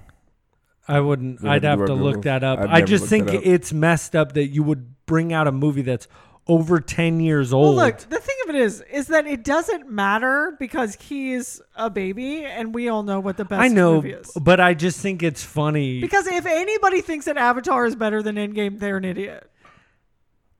[0.87, 1.45] I wouldn't.
[1.45, 2.59] I'd have have to to do our look that up.
[2.59, 3.41] I've I just think up.
[3.45, 6.09] it's messed up that you would bring out a movie that's
[6.47, 7.77] over ten years old.
[7.77, 11.89] Well, look, the thing of it is, is that it doesn't matter because he's a
[11.91, 14.31] baby, and we all know what the best I know, movie is.
[14.41, 16.01] but I just think it's funny.
[16.01, 19.51] Because if anybody thinks that Avatar is better than Endgame, they're an idiot.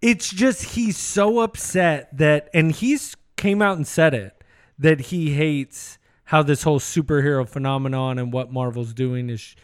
[0.03, 4.43] it's just he's so upset that, and he's came out and said it
[4.79, 9.57] that he hates how this whole superhero phenomenon and what Marvel's doing is,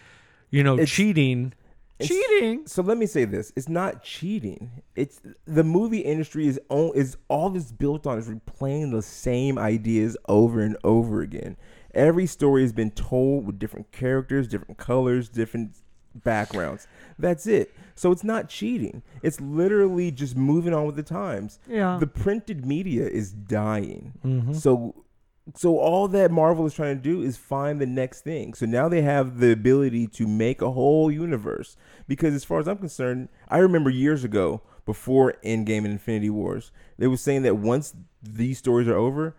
[0.51, 1.53] you know, It's- cheating.
[2.01, 2.67] Cheating.
[2.67, 4.83] So let me say this: it's not cheating.
[4.95, 9.59] It's the movie industry is all, is all this built on is replaying the same
[9.59, 11.57] ideas over and over again.
[11.95, 15.77] Every story has been told with different characters, different colors, different
[16.15, 16.87] backgrounds.
[17.19, 17.75] That's it.
[17.95, 19.03] So it's not cheating.
[19.23, 21.59] It's literally just moving on with the times.
[21.67, 21.97] Yeah.
[21.99, 24.13] The printed media is dying.
[24.25, 24.53] Mm-hmm.
[24.53, 25.06] So
[25.55, 28.55] so all that Marvel is trying to do is find the next thing.
[28.55, 31.77] So now they have the ability to make a whole universe.
[32.09, 36.73] Because as far as I'm concerned, I remember years ago, before Endgame and Infinity Wars,
[36.99, 39.37] they were saying that once these stories are over,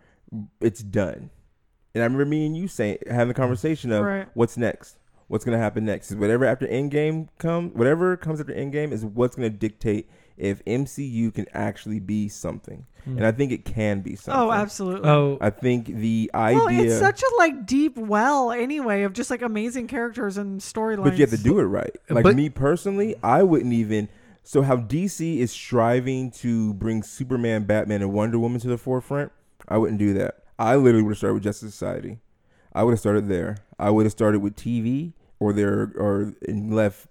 [0.61, 1.29] it's done.
[1.93, 4.27] And I remember me and you saying having the conversation of Right.
[4.33, 6.11] what's next, what's gonna happen next.
[6.11, 11.31] Is whatever after Endgame come, whatever comes after Endgame is what's gonna dictate if MCU
[11.31, 12.85] can actually be something.
[13.15, 14.41] And I think it can be oh, something.
[14.41, 15.09] Oh, absolutely.
[15.09, 19.29] Oh, I think the idea, well, it's such a like deep well anyway of just
[19.29, 21.03] like amazing characters and storylines.
[21.03, 21.95] but you have to do it right.
[22.09, 24.09] Like But- me personally, I wouldn't even.
[24.43, 29.31] So how DC is striving to bring Superman, Batman, and Wonder Woman to the forefront,
[29.67, 30.43] I wouldn't do that.
[30.57, 32.19] I literally would have started with Justice Society.
[32.73, 33.57] I would have started there.
[33.77, 37.07] I would have started with TV or their or and left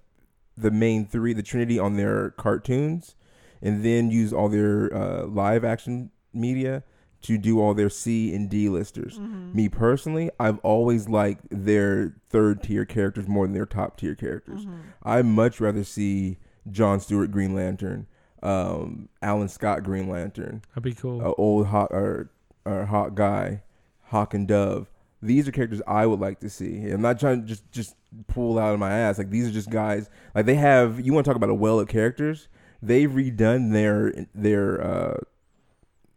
[0.56, 3.14] the main three, the Trinity, on their cartoons,
[3.62, 6.82] and then use all their uh, live action media
[7.22, 9.18] to do all their C and D listers.
[9.18, 14.66] Me personally, I've always liked their third tier characters more than their top tier characters.
[15.02, 16.38] I much rather see
[16.70, 18.06] John Stewart Green Lantern,
[18.42, 21.20] um, Alan Scott Green Lantern, that'd be cool.
[21.20, 22.30] a old hot or,
[22.64, 23.62] or hot guy,
[24.04, 24.90] Hawk and Dove.
[25.22, 26.88] These are characters I would like to see.
[26.90, 27.96] I'm not trying to just just
[28.28, 29.18] pull out of my ass.
[29.18, 30.10] Like these are just guys.
[30.34, 31.00] Like they have.
[31.00, 32.48] You want to talk about a well of characters?
[32.82, 35.16] They've redone their their uh,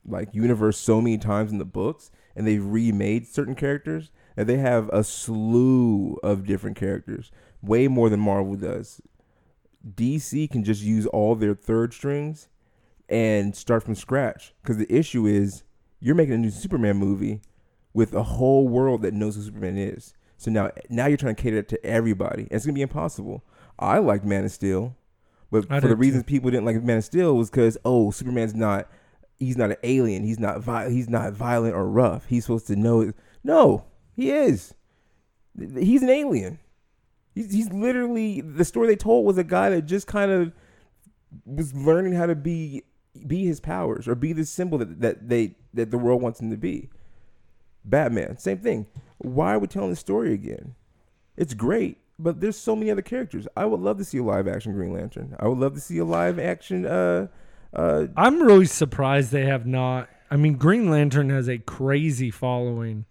[0.05, 4.11] like universe so many times in the books, and they've remade certain characters.
[4.37, 7.29] And they have a slew of different characters,
[7.61, 9.01] way more than Marvel does.
[9.85, 12.47] DC can just use all their third strings
[13.09, 14.53] and start from scratch.
[14.61, 15.63] Because the issue is
[15.99, 17.41] you're making a new Superman movie
[17.93, 20.13] with a whole world that knows who Superman is.
[20.37, 22.43] So now, now you're trying to cater to everybody.
[22.43, 23.43] And it's gonna be impossible.
[23.77, 24.95] I liked Man of Steel,
[25.51, 28.55] but I for the reasons people didn't like Man of Steel was because oh, Superman's
[28.55, 28.87] not.
[29.37, 30.23] He's not an alien.
[30.23, 30.61] He's not.
[30.61, 32.25] Vi- he's not violent or rough.
[32.25, 33.01] He's supposed to know.
[33.01, 33.15] it.
[33.43, 33.85] No,
[34.15, 34.73] he is.
[35.57, 36.59] He's an alien.
[37.35, 40.51] He's, he's literally the story they told was a guy that just kind of
[41.45, 42.83] was learning how to be
[43.27, 46.49] be his powers or be the symbol that, that they that the world wants him
[46.51, 46.89] to be.
[47.85, 48.87] Batman, same thing.
[49.19, 50.75] Why are we telling the story again?
[51.37, 51.97] It's great.
[52.19, 53.47] But there's so many other characters.
[53.55, 55.35] I would love to see a live action Green Lantern.
[55.39, 56.85] I would love to see a live action.
[56.85, 57.27] Uh,
[57.73, 60.09] uh, I'm really surprised they have not.
[60.29, 63.05] I mean, Green Lantern has a crazy following,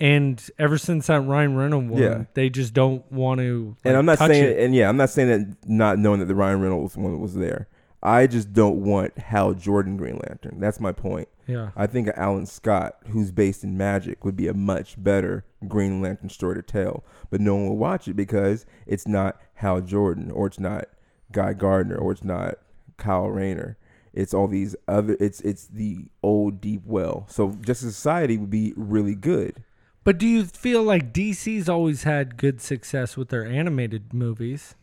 [0.00, 2.24] and ever since that Ryan Reynolds one, Yeah.
[2.34, 3.76] they just don't want to.
[3.84, 4.58] and I'm not saying, it.
[4.58, 7.68] and yeah, I'm not saying that not knowing that the Ryan Reynolds one was there.
[8.04, 10.60] I just don't want Hal Jordan Green Lantern.
[10.60, 11.28] That's my point.
[11.46, 16.00] Yeah, I think Alan Scott, who's based in magic, would be a much better Green
[16.02, 17.04] Lantern story to tell.
[17.30, 20.86] But no one will watch it because it's not Hal Jordan, or it's not
[21.32, 22.54] Guy Gardner, or it's not
[22.98, 23.76] Kyle Rayner.
[24.12, 25.16] It's all these other.
[25.18, 27.26] It's it's the old deep well.
[27.28, 29.62] So Justice Society would be really good.
[30.04, 34.74] but do you feel like DC's always had good success with their animated movies,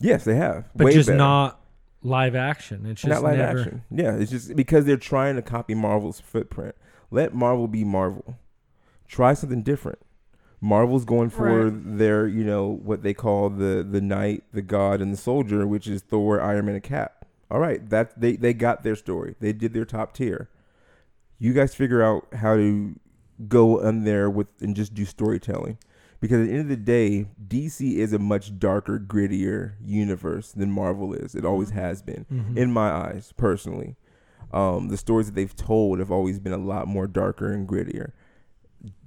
[0.00, 1.16] Yes, they have, but just better.
[1.18, 1.60] not
[2.06, 2.86] live action?
[2.86, 3.58] It's just not live never.
[3.60, 3.84] action.
[3.90, 6.74] Yeah, it's just because they're trying to copy Marvel's footprint.
[7.10, 8.36] Let Marvel be Marvel.
[9.08, 9.98] Try something different.
[10.60, 11.98] Marvel's going for Right.
[11.98, 15.86] their, you know, what they call the the knight, the god, and the soldier, which
[15.86, 17.26] is Thor, Iron Man, and Cap.
[17.50, 19.36] All right, that they they got their story.
[19.38, 20.48] They did their top tier.
[21.38, 22.98] You guys figure out how to
[23.46, 25.76] go in there with and just do storytelling.
[26.20, 30.70] Because at the end of the day, DC is a much darker, grittier universe than
[30.70, 31.34] Marvel is.
[31.34, 32.24] It always has been,
[32.56, 33.96] in my eyes, personally.
[34.52, 38.12] Um, the stories that they've told have always been a lot more darker and grittier.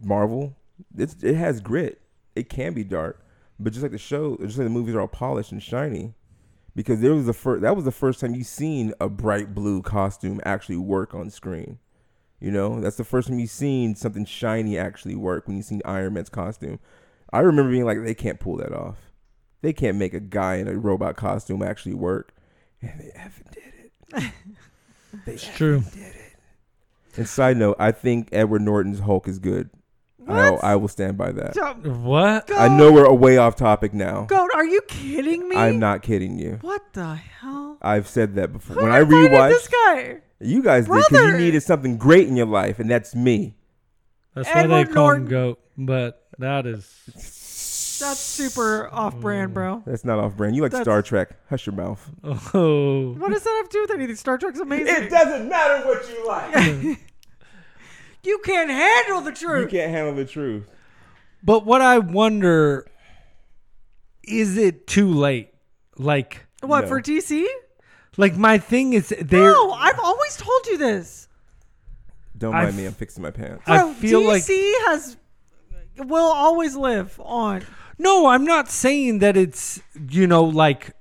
[0.03, 0.55] Marvel,
[0.95, 2.01] it's, it has grit.
[2.35, 3.25] It can be dark,
[3.59, 6.13] but just like the show, just like the movies are all polished and shiny.
[6.75, 9.81] Because there was the first, that was the first time you seen a bright blue
[9.81, 11.79] costume actually work on screen.
[12.39, 15.81] You know, that's the first time you've seen something shiny actually work when you seen
[15.83, 16.79] Iron Man's costume.
[17.31, 18.97] I remember being like, they can't pull that off.
[19.61, 22.33] They can't make a guy in a robot costume actually work.
[22.81, 23.73] And they effing did
[24.23, 24.33] it.
[25.25, 25.83] they It's true.
[27.17, 29.69] and side note, I think Edward Norton's Hulk is good.
[30.27, 30.63] I, What?
[30.63, 31.55] I will stand by that.
[31.55, 32.47] So, What?
[32.47, 34.23] Goat, I know we're way off topic now.
[34.25, 35.55] Goat, are you kidding me?
[35.55, 36.59] I'm not kidding you.
[36.61, 37.77] What the hell?
[37.81, 38.75] I've said that before.
[38.75, 40.17] Who when I invited rewatched, this guy?
[40.39, 43.55] you guys did because you needed something great in your life, and that's me.
[44.35, 45.23] That's why they call Norton.
[45.23, 45.59] him Goat.
[45.77, 46.87] But that is
[47.99, 49.77] That's super off-brand, bro.
[49.77, 49.85] Mm.
[49.85, 50.55] That's not off brand.
[50.55, 51.29] You like That's- Star Trek.
[51.49, 52.09] Hush your mouth.
[52.23, 53.13] oh.
[53.17, 54.15] What does that have to do with anything?
[54.15, 54.87] Star Trek's amazing.
[55.03, 56.99] It doesn't matter what you like.
[58.23, 59.41] you can't handle the truth.
[59.41, 59.71] you truth.
[59.71, 60.69] can't handle the truth.
[61.43, 62.85] But what I wonder
[64.23, 65.53] is it too late?
[65.97, 66.87] Like What No.
[66.87, 67.45] for DC?
[68.17, 71.27] like my thing is there No, I've always told you this.
[72.37, 72.85] Don't I've- mind me.
[72.85, 73.63] I'm fixing my pants.
[73.67, 75.17] I Bro, feel like- DC has
[76.05, 77.63] will always live on.
[77.97, 80.91] No, I'm not saying that it's you know like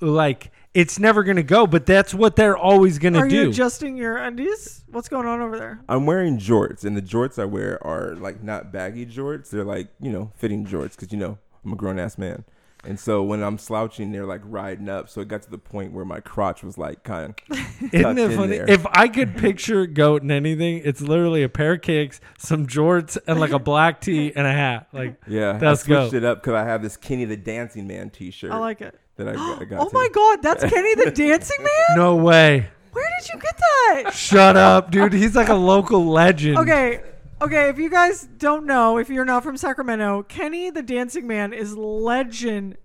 [0.00, 3.44] like it's never going to go, but that's what they're always going to Are you
[3.44, 3.50] do.
[3.50, 4.82] adjusting your undies?
[4.90, 5.80] What's going on over there?
[5.88, 9.50] I'm wearing jorts, and the jorts I wear are like not baggy jorts.
[9.50, 12.44] They're like you know fitting jorts because you know I'm a grown ass man.
[12.86, 15.08] And so when I'm slouching, they're like riding up.
[15.08, 17.58] So it got to the point where my crotch was like kind of
[17.92, 18.58] Isn't it funny?
[18.58, 18.68] there.
[18.70, 23.16] If I could picture goat in anything, it's literally a pair of kicks, some jorts,
[23.26, 24.88] and like a black tee and a hat.
[24.92, 26.16] Like yeah, That's I switched go.
[26.18, 28.98] it up because I have this Kenny the Dancing Man T-shirt I like it.
[29.16, 29.62] that I got.
[29.62, 31.96] I got Oh my god, that's Kenny the Dancing Man?
[31.96, 32.66] no way.
[32.92, 34.12] Where did you get that?
[34.14, 35.12] Shut up, dude.
[35.12, 36.58] He's like a local legend.
[36.58, 37.02] Okay.
[37.44, 41.52] Okay, if you guys don't know, if you're not from Sacramento, Kenny the Dancing Man
[41.52, 42.78] is legendary.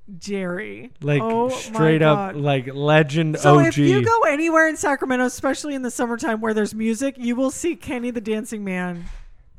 [1.01, 3.67] Like Oh straight up like legend So OG.
[3.67, 7.51] if you go anywhere in Sacramento, especially in the summertime where there's music, you will
[7.51, 9.05] see Kenny the Dancing Man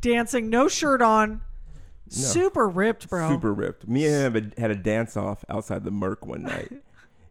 [0.03, 1.41] dancing, no shirt on,
[2.09, 3.29] super ripped, bro.
[3.29, 3.89] Super ripped.
[3.89, 6.73] Me and him had a dance off outside the Merc one night.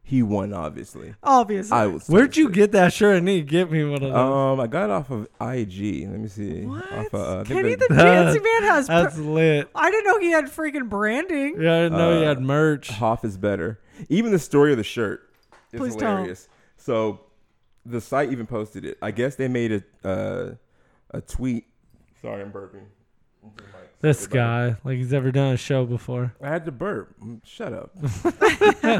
[0.09, 1.13] he won, obviously.
[1.21, 1.77] Obviously.
[1.77, 2.07] I was.
[2.07, 3.17] Where'd you get that shirt?
[3.17, 4.13] I need to get me one of those.
[4.13, 6.09] Um, I got it off of IG.
[6.09, 6.61] Let me see.
[6.65, 6.91] what?
[6.91, 8.87] Off of, uh, I think Kenny the- the Dancing Man has.
[8.87, 9.69] Pr- That's lit.
[9.75, 11.61] I didn't know he had freaking branding.
[11.61, 12.89] Yeah, I didn't know he Uh, had merch.
[12.89, 13.79] Hoff is better.
[14.09, 15.29] Even the story of the shirt
[15.71, 16.27] is Please tell.
[16.77, 17.19] So
[17.85, 18.97] the site even posted it.
[19.03, 20.55] I guess they made a uh,
[21.11, 21.65] a tweet.
[22.21, 22.85] Sorry, I'm burping.
[24.01, 24.15] Into the mic.
[24.17, 24.71] This Everybody.
[24.73, 26.33] guy, like he's ever done a show before.
[26.41, 27.15] I had to burp.
[27.23, 27.91] Mm, Shut up.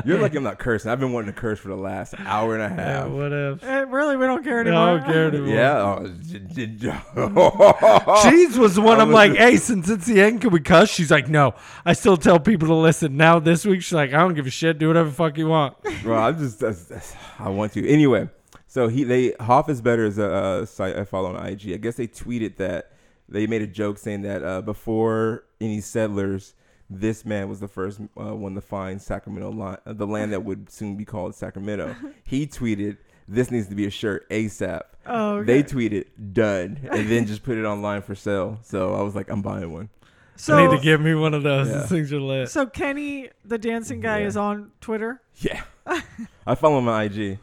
[0.06, 0.92] You're like I'm not cursing.
[0.92, 3.10] I've been wanting to curse for the last hour and a Yeah, half.
[3.10, 3.64] what if?
[3.64, 4.98] Eh, really, we don't care I anymore.
[5.00, 5.48] don't care anymore.
[5.48, 5.70] Yeah.
[6.00, 6.08] Oh,
[6.54, 10.22] j- j- Cheese was the one I I'm was like, just- hey, since it's the
[10.22, 10.90] end, can we cuss?
[10.90, 11.54] She's like, no.
[11.86, 13.18] I still tell people to listen.
[13.18, 14.78] Now this week, she's like, I don't give a shit.
[14.80, 15.76] Do whatever the fuck you want.
[16.06, 18.30] well, I'm just that's, that's, I want to anyway.
[18.68, 21.72] So he they Hoff is better as a uh, site I follow on IG.
[21.74, 22.92] I guess they tweeted that
[23.30, 26.54] they made a joke saying that uh, before any settlers,
[26.90, 30.44] this man was the first uh, one to find Sacramento, li- uh, the land that
[30.44, 31.96] would soon be called Sacramento.
[32.24, 35.46] he tweeted, "This needs to be a shirt ASAP." Oh, okay.
[35.46, 38.60] They tweeted, "Done," and then just put it online for sale.
[38.64, 39.90] So I was like, I'm buying one.
[40.36, 41.68] So I need to give me one of those.
[41.70, 41.86] Yeah.
[41.86, 42.50] Things are lit.
[42.50, 44.28] so Kenny, the dancing guy, Yeah.
[44.28, 45.22] is on Twitter.
[45.36, 45.64] Yeah.
[46.48, 47.40] I follow him on IG.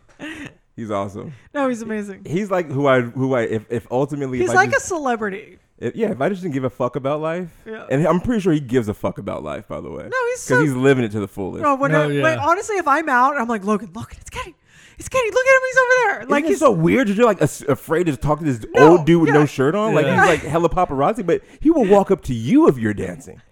[0.74, 1.32] He's awesome.
[1.54, 2.24] No, he's amazing.
[2.26, 5.58] He's like who I who I if, if ultimately He's if like just, a celebrity.
[5.78, 7.86] If- yeah if I just didn't give a fuck about life Yeah.
[7.90, 10.44] and I'm pretty sure he gives a fuck about life by the way No, he's
[10.44, 10.60] because so.
[10.62, 11.62] he's living it to the fullest.
[11.62, 12.22] no, when No, I, yeah.
[12.22, 13.90] when- honestly, if I'm out, I'm like Logan.
[13.94, 14.54] Logan, it's Kenny.
[14.98, 15.30] It's Kenny.
[15.30, 15.60] Look at him.
[15.68, 16.20] He's over there.
[16.20, 18.64] Like Like it's he's so weird that you're like as- afraid to talk to this
[18.74, 19.94] No, old dude with no shirt on.
[19.94, 20.20] Like Yeah.
[20.20, 23.42] he's like hella paparazzi, but he will walk up to you if you're dancing.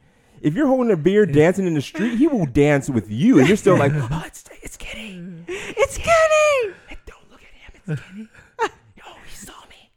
[0.41, 3.49] If you're holding a beer dancing in the street, he will dance with you, and
[3.49, 5.23] you're still like, oh, it's it's Kenny.
[5.49, 6.75] it's Kenny.
[6.87, 8.29] Hey, don't look at him, it's Kenny.
[9.07, 9.91] oh, he saw me.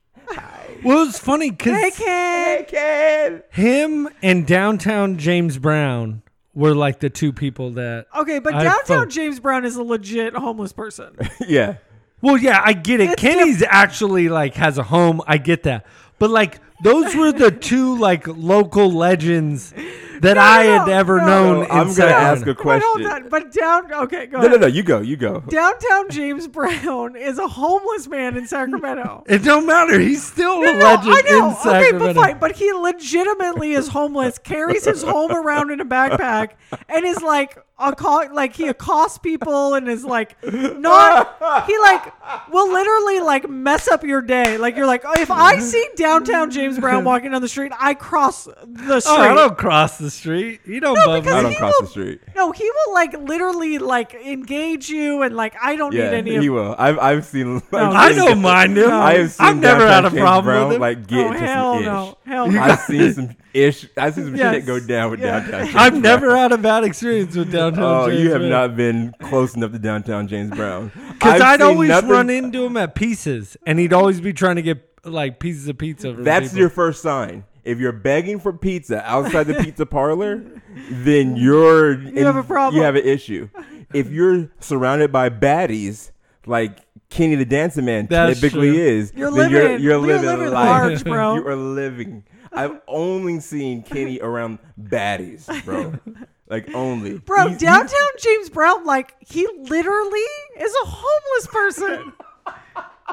[0.84, 2.58] Well, it was funny because Hey, Ken.
[2.58, 3.44] Hey, Ken.
[3.52, 6.22] him and downtown James Brown
[6.54, 8.08] were like the two people that.
[8.16, 11.16] Okay, but I downtown felt- James Brown is a legit homeless person.
[11.48, 11.76] yeah.
[12.22, 13.12] Well, yeah, I get it.
[13.12, 15.22] It's Kenny's actually like has a home.
[15.28, 15.86] I get that,
[16.18, 19.74] but like those were the two like local legends
[20.22, 21.26] that I had no, ever no.
[21.28, 21.56] known.
[21.58, 22.20] So in I'm gonna Sacramento.
[22.20, 23.06] ask a Wait, hold question.
[23.24, 23.30] on.
[23.30, 23.94] But down.
[23.94, 24.62] Okay, go No, ahead.
[24.62, 24.74] no, no.
[24.74, 25.02] You go.
[25.02, 25.42] You go.
[25.42, 29.24] Downtown James Brown is a homeless man in Sacramento.
[29.28, 30.00] It don't matter.
[30.00, 31.38] He's still No, a no, legend I know.
[31.50, 32.00] in Okay, Sacramento.
[32.00, 32.38] but fine.
[32.40, 36.52] But he legitimately is homeless, carries his home around in a backpack,
[36.90, 42.12] and is like acco- like he accosts people and is like not he like
[42.52, 44.58] will literally like mess up your day.
[44.58, 47.94] Like you're like, oh, if I see downtown James Brown walking down the street, I
[47.94, 49.14] cross the street.
[49.14, 50.62] Oh, I don't cross the street.
[50.66, 52.22] You don't bump because I don't he cross will- the street.
[52.36, 56.36] No, he will like literally like engage you and like I don't Yeah, need any
[56.36, 56.76] of he will.
[56.78, 57.62] I've I've seen.
[57.72, 58.92] I've I don't mind him.
[58.92, 60.82] I have seen I've never had a James problem Brown, with him.
[60.82, 62.16] Like get Oh to hell some no, ish.
[62.26, 62.62] hell no.
[62.62, 63.88] I've seen some ish.
[63.98, 64.56] I've seen some Yes.
[64.56, 65.40] shit go down with Yeah.
[65.40, 65.64] downtown.
[65.66, 66.02] James I've Brown.
[66.02, 67.84] never had a bad experience with downtown.
[67.84, 68.50] Oh, James you have Brown.
[68.52, 70.92] not been close enough to downtown James Brown.
[71.14, 74.58] Because I've I'd always nothing- run into him at pieces, and he'd always be trying
[74.58, 76.14] to get like pieces of pizza.
[76.14, 76.60] From That's people.
[76.60, 77.44] your first sign.
[77.64, 80.44] If you're begging for pizza outside the pizza parlor,
[80.90, 82.78] then you're you have a problem.
[82.78, 83.50] You have an issue.
[83.94, 86.12] If you're surrounded by baddies
[86.46, 86.80] like
[87.10, 88.80] Kenny the Dancing Man That's typically true.
[88.80, 90.66] is, You're then you're, living- you're you're living, living life.
[90.70, 91.36] large, bro.
[91.40, 92.24] you are living.
[92.54, 95.94] I've only seen Kenny around baddies, bro.
[96.50, 100.20] Like only, Bro, He's- downtown James Brown, like he literally
[100.58, 102.14] is a homeless person.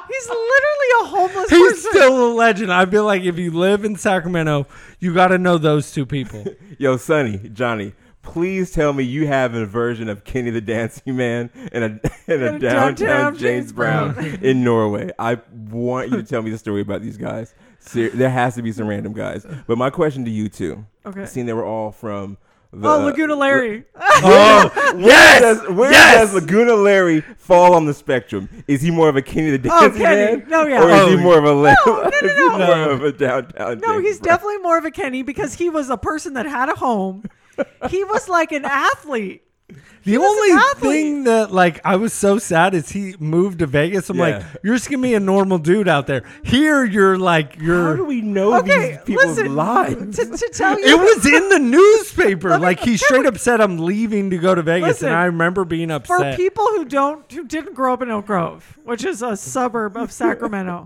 [0.08, 1.90] He's literally a homeless He's person.
[1.92, 2.72] still a legend.
[2.72, 4.66] I feel like if you live in Sacramento,
[5.00, 6.44] you got to know those two people.
[6.78, 7.92] Yo, Sonny, Johnny,
[8.22, 11.86] please tell me you have a version of Kenny the Dancing Man in a
[12.32, 14.26] in a downtown, downtown James James Brown, Brown.
[14.42, 15.10] in Norway.
[15.18, 17.54] I want you to tell me the story about these guys.
[17.80, 19.46] Ser- there has to be some random guys.
[19.66, 21.26] But my question to you two, Okay.
[21.26, 22.38] seeing they were all from
[22.74, 23.84] the oh, uh, Laguna Larry.
[23.96, 26.32] oh, Where, does, where Yes!
[26.32, 28.48] does Laguna Larry fall on the spectrum?
[28.66, 30.36] Is he more of a Kenny the Oh, Kenny.
[30.40, 30.48] Man?
[30.48, 30.82] No, yeah.
[30.82, 31.22] Or is he Oh.
[31.22, 32.58] more of a le- no, no, is he no.
[32.58, 34.34] more of a downtown no, James he's Brown?
[34.36, 37.22] definitely more of a Kenny because he was a person that had a home.
[37.88, 39.43] He was like an athlete.
[40.04, 44.10] The was only thing that like I was so sad is he moved to Vegas.
[44.10, 46.24] I'm like, you're just gonna be a normal dude out there.
[46.42, 47.90] Here, you're like you're.
[47.92, 49.56] How do we know Okay, these people's listen.
[49.56, 50.16] lives?
[50.18, 52.58] To, to tell you, It was in the newspaper.
[52.58, 55.64] Like he straight up said, "I'm leaving to go to Vegas," Listen, and I remember
[55.64, 56.34] being upset.
[56.34, 59.96] for people who don't who didn't grow up in Elk Grove, which is a suburb
[59.96, 60.84] of Sacramento.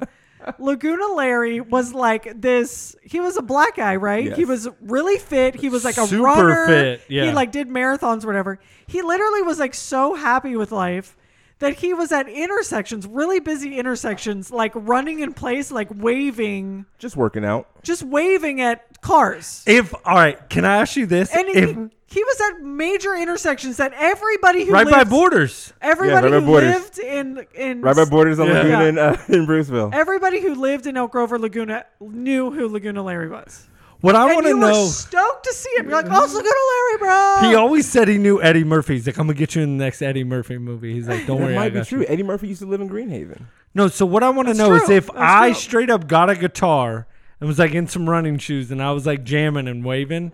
[0.59, 2.97] Laguna Larry was like this.
[3.03, 4.25] He was a black guy, right?
[4.27, 4.37] Yes.
[4.37, 5.55] He was really fit.
[5.55, 6.67] He was like a Super runner.
[6.67, 7.25] fit, yeah.
[7.27, 8.59] He like did marathons, whatever.
[8.87, 11.17] He literally was like so happy with life
[11.61, 17.17] that he was at intersections, really busy intersections, like running in place, like waving, Just
[17.17, 17.67] working out.
[17.83, 19.65] just waving at cars.
[19.67, 21.35] if all right, can I ask you this?
[21.35, 25.73] And if, he, he was at major intersections that everybody who right by Borders.
[25.83, 26.75] Everybody Yeah, right by who Borders.
[26.75, 28.53] lived in in Right by Borders on Yeah.
[28.55, 28.89] Laguna Yeah.
[28.89, 29.93] in, uh, in Bruceville.
[29.95, 33.67] everybody who lived in Elk Grove or Laguna knew who Laguna Larry was.
[34.01, 34.87] What I want to you were know.
[34.87, 35.89] stoked to see him.
[35.89, 36.99] You're like, oh, it's Laguna Larry,
[37.41, 37.49] bro.
[37.51, 38.95] He always said he knew Eddie Murphy.
[38.95, 40.93] He's like, I'm gonna get you in the next Eddie Murphy movie.
[40.95, 42.01] He's like, don't That worry, I might be got true.
[42.01, 42.07] you.
[42.09, 43.43] Eddie Murphy used to live in Greenhaven.
[43.75, 45.55] No, so what I want to That's know is if That's I true.
[45.55, 47.07] straight up got a guitar
[47.41, 50.33] and was like in some running shoes and I was like jamming and waving,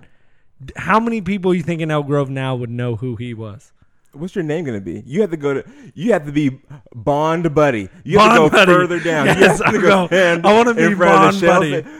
[0.76, 3.72] how many people you think in Elk Grove now would know who he was?
[4.12, 5.02] What's your name gonna be?
[5.06, 5.64] You have to go to.
[5.94, 6.60] You have to be
[6.94, 7.88] Bond Buddy.
[8.04, 8.72] You Bond have to go Buddy.
[8.72, 9.26] further down.
[9.26, 11.82] Yes, you have to I go go, I wanna be Bond Buddy.
[11.82, 11.90] sta-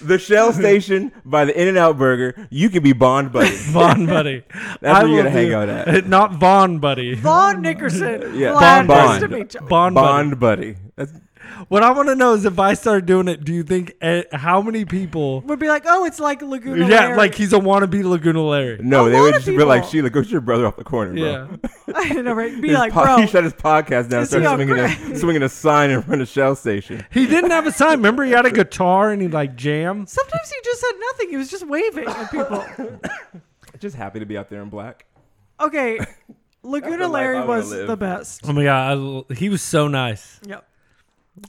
[0.00, 2.48] the Shell Station by the In-N-Out Burger.
[2.50, 3.54] You can be Bond Buddy.
[3.56, 4.42] Vaughn Buddy.
[4.80, 6.06] That's I where you're will gonna hang do- out at.
[6.08, 7.14] Not Vaughn Buddy.
[7.14, 8.34] Vaughn Nickerson.
[8.34, 9.40] Yeah, Glad Bond nice to Buddy.
[9.42, 9.60] meet you.
[9.62, 10.06] Bond, Buddy.
[10.06, 10.76] Bond Buddy.
[10.96, 11.12] That's
[11.68, 14.24] What I want to know is if I started doing it, do you think eh,
[14.32, 15.40] how many people?
[15.42, 16.86] Would be like, oh, it's like Laguna.
[16.86, 17.16] Yeah, Larry.
[17.16, 18.78] like he's a wannabe Laguna Larry.
[18.82, 19.90] No, A they lot would of just be like, people.
[19.90, 21.22] Sheila, go to your brother off the corner, bro.
[21.22, 21.56] Yeah.
[21.94, 22.60] I know, right?
[22.60, 23.16] Be His like, po- bro.
[23.18, 24.78] he shut his podcast down, Is he started on swinging
[25.14, 27.04] a, swinging a sign in front of Shell Station.
[27.10, 27.92] He didn't have a sign.
[27.92, 30.08] Remember, he had a guitar and he like jammed.
[30.08, 31.30] Sometimes he just said nothing.
[31.30, 32.64] He was just waving at people.
[33.78, 35.06] Just happy to be out there in black.
[35.60, 35.98] Okay,
[36.62, 37.86] Laguna the life Larry wanna was live.
[37.88, 38.40] the best.
[38.44, 40.40] Oh my god, I, he was so nice.
[40.46, 40.64] Yep.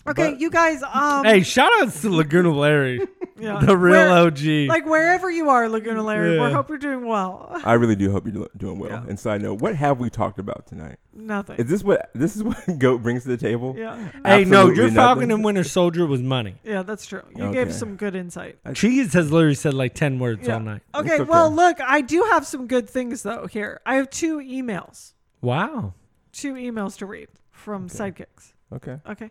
[0.07, 0.81] Okay, But- you guys.
[0.81, 3.01] Um, Hey, shout outs to Laguna Larry,
[3.38, 3.59] yeah.
[3.59, 4.67] the real Where- OG.
[4.69, 6.51] Like wherever you are, Laguna Larry, we Yeah.
[6.51, 7.51] hope you're doing well.
[7.65, 8.91] I really do hope you're do- doing well.
[8.91, 9.03] Yeah.
[9.09, 10.99] And side note, what have we talked about tonight?
[11.13, 11.57] Nothing.
[11.57, 13.75] Is this what this is what Goat brings to the table?
[13.77, 15.31] yeah, hey, no, Absolutely your Falcon nothing?
[15.34, 16.55] and Winter Soldier was money.
[16.63, 17.23] yeah, that's true.
[17.36, 17.65] You Okay.
[17.65, 18.59] gave some good insight.
[18.75, 20.53] Cheese has literally said like ten words Yeah.
[20.53, 20.81] all night.
[20.95, 21.23] Okay, okay.
[21.23, 23.47] well, look, I do have some good things though.
[23.47, 25.11] Here, I have two emails.
[25.41, 25.93] Wow,
[26.31, 28.53] Two emails to read from Sidekicks.
[28.71, 28.97] Okay.
[29.07, 29.29] Okay.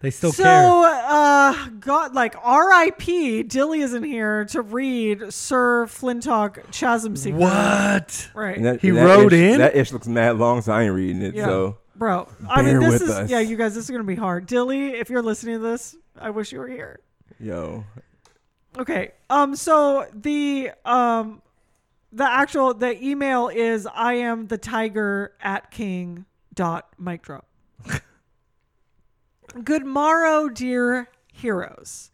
[0.00, 1.02] They still so, care.
[1.06, 3.44] uh, God, like R.I.P.
[3.44, 7.36] Dilly isn't here to read Sir Flintock Chasm Seeker.
[7.38, 8.30] What?
[8.34, 8.62] Right.
[8.62, 9.58] That, He that wrote ish, in?
[9.58, 11.34] That ish looks mad long, so I ain't reading it.
[11.34, 11.46] Yeah.
[11.46, 13.30] So Bro, I mean, this with is us.
[13.30, 14.46] yeah, you guys, this is gonna be hard.
[14.46, 17.00] Dilly, if you're listening to this, I wish you were here.
[17.40, 17.84] yo,
[18.78, 19.12] Okay.
[19.30, 19.56] Um.
[19.56, 21.40] So the um,
[22.12, 27.46] the actual the email is I am the tiger at king dot mic drop.
[29.64, 32.10] Good morrow, dear heroes.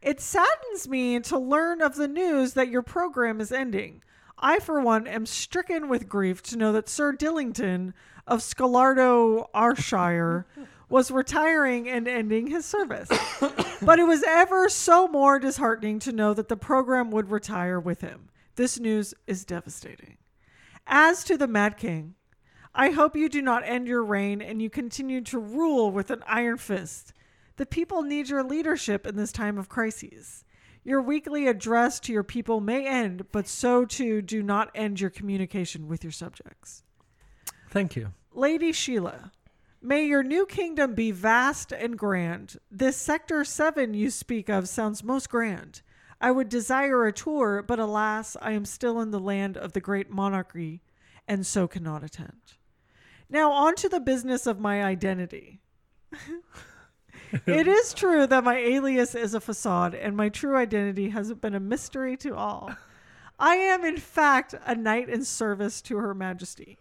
[0.00, 4.02] It saddens me to learn of the news that your program is ending.
[4.38, 7.92] I, for one, am stricken with grief to know that Sir Dillington
[8.26, 10.46] of Scalardo, Arshire,
[10.88, 13.10] was retiring and ending his service.
[13.82, 18.00] but it was ever so more disheartening to know that the program would retire with
[18.00, 18.30] him.
[18.54, 20.16] This news is devastating.
[20.86, 22.14] As to the Mad King,
[22.78, 26.22] I hope you do not end your reign and you continue to rule with an
[26.26, 27.14] iron fist.
[27.56, 30.44] The people need your leadership in this time of crises.
[30.84, 35.08] Your weekly address to your people may end, but so too do not end your
[35.08, 36.82] communication with your subjects.
[37.70, 38.12] Thank you.
[38.34, 39.32] Lady Sheila,
[39.80, 42.58] may your new kingdom be vast and grand.
[42.70, 45.80] This Sector 7 you speak of sounds most grand.
[46.20, 49.80] I would desire a tour, but alas, I am still in the land of the
[49.80, 50.82] great monarchy
[51.26, 52.55] and so cannot attend.
[53.28, 55.60] Now, on to the business of my identity.
[57.46, 61.54] it is true that my alias is a facade and my true identity has been
[61.54, 62.70] a mystery to all.
[63.38, 66.78] I am, in fact, a knight in service to Her Majesty.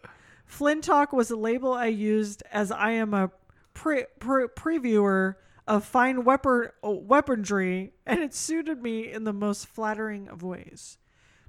[0.49, 3.31] Flintock was a label I used as I am a
[3.73, 5.35] pre- pre- previewer
[5.67, 10.97] of fine weapon- weaponry, and it suited me in the most flattering of ways.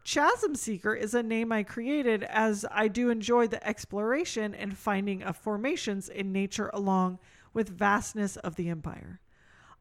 [0.06, 5.24] Chasm Seeker is a name I created as I do enjoy the exploration and finding
[5.24, 7.18] of formations in nature along
[7.52, 9.20] with vastness of the empire.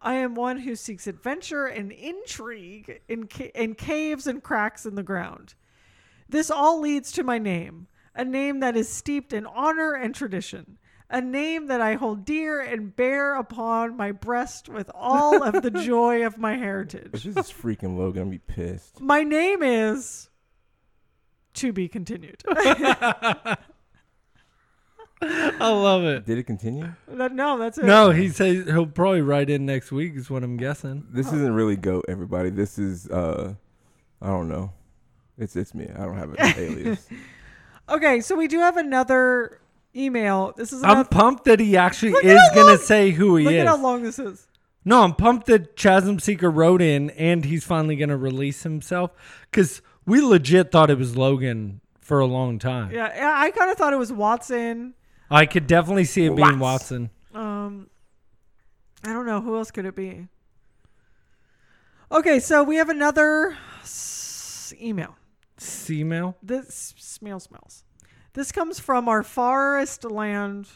[0.02, 4.96] I am one who seeks adventure and intrigue in, ca- in caves and cracks in
[4.96, 5.54] the ground.
[6.28, 10.80] This all leads to my name, a name that is steeped in honor and tradition,
[11.10, 15.72] a name that I hold dear and bear upon my breast with all of the
[15.86, 17.12] joy of my heritage.
[17.12, 19.00] this is freaking Logan, I'm be pissed.
[19.00, 20.30] My name is
[21.56, 22.44] to be continued.
[25.22, 26.26] I love it.
[26.26, 26.94] Did it continue?
[27.08, 27.86] That- no, that's it.
[27.86, 30.14] No, he says he'll probably write in next week.
[30.16, 31.06] Is what I'm guessing.
[31.10, 32.50] This isn't really Goat, everybody.
[32.50, 33.54] This is uh,
[34.22, 34.74] I don't know.
[35.38, 35.90] It's it's me.
[35.96, 37.08] I don't have an alias.
[37.88, 39.62] Okay, so we do have another
[39.96, 40.54] email.
[40.58, 43.44] This is I'm pumped that he actually Look is how gonna long- say who he
[43.44, 43.46] is.
[43.46, 43.62] Look is.
[43.62, 44.48] at how long this is.
[44.84, 49.12] No, I'm pumped that Chasm Seeker wrote in and he's finally gonna release himself
[49.50, 52.92] because we legit thought it was Logan for a long time.
[52.92, 54.94] Yeah, yeah, I kind of thought it was Watson.
[55.32, 57.10] I could definitely see it being Watson.
[57.34, 57.90] Um,
[59.04, 60.28] I don't know who else could it be.
[62.12, 65.16] Okay, so we have another s- email.
[66.44, 67.84] This smell smells.
[68.36, 70.68] This comes from our forest land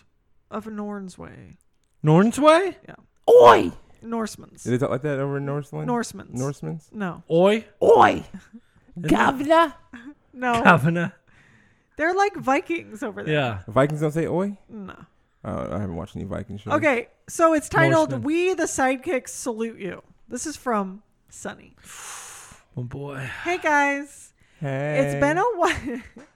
[0.49, 1.57] of Nornsway.
[2.01, 2.95] Norton's Yeah.
[3.30, 3.72] Oi!
[4.03, 4.64] Norsemans.
[4.64, 5.88] Did they talk like that over in Northland?
[5.89, 6.32] Norsemans.
[6.38, 6.91] Norsemans?
[6.93, 7.66] no, Oi.
[7.84, 8.24] Oi!
[9.01, 9.74] Governor!
[10.34, 11.14] no, Governor.
[11.97, 13.34] they're like Vikings over there.
[13.34, 13.60] Yeah.
[13.68, 14.57] Vikings don't say oi.
[14.70, 14.95] No.
[15.43, 16.74] Uh, I haven't watched any Viking shows.
[16.76, 18.24] Okay, so it's titled Norseman.
[18.26, 21.76] "We the Sidekicks Salute You." This is from Sunny.
[22.78, 23.18] Oh boy.
[23.43, 24.32] Hey guys,
[24.62, 24.99] Hey.
[24.99, 26.01] it's been a while.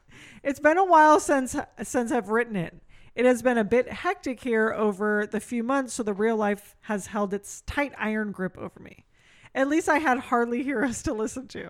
[0.44, 2.76] it's been a while since since I've written it.
[3.16, 6.76] It has been a bit hectic here over the few months, so the real life
[6.82, 9.06] has held its tight iron grip over me.
[9.54, 11.70] At least I had Hardly Heroes to listen to.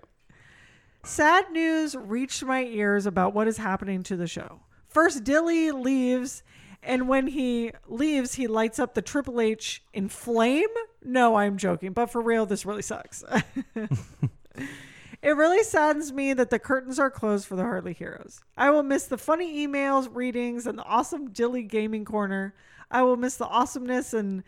[1.02, 4.62] Sad news reached my ears about what is happening to the show.
[4.88, 6.42] First, Dilly leaves,
[6.82, 10.68] And when he leaves, he lights up the Triple H in flame.
[11.02, 13.22] No, I'm joking, but for real, this really sucks.
[15.24, 18.40] It really saddens me that the curtains are closed for the Hardly Heroes.
[18.58, 22.54] I will miss the funny emails, readings, and the awesome Dilly Gaming Corner.
[22.90, 24.44] I will miss the awesomeness and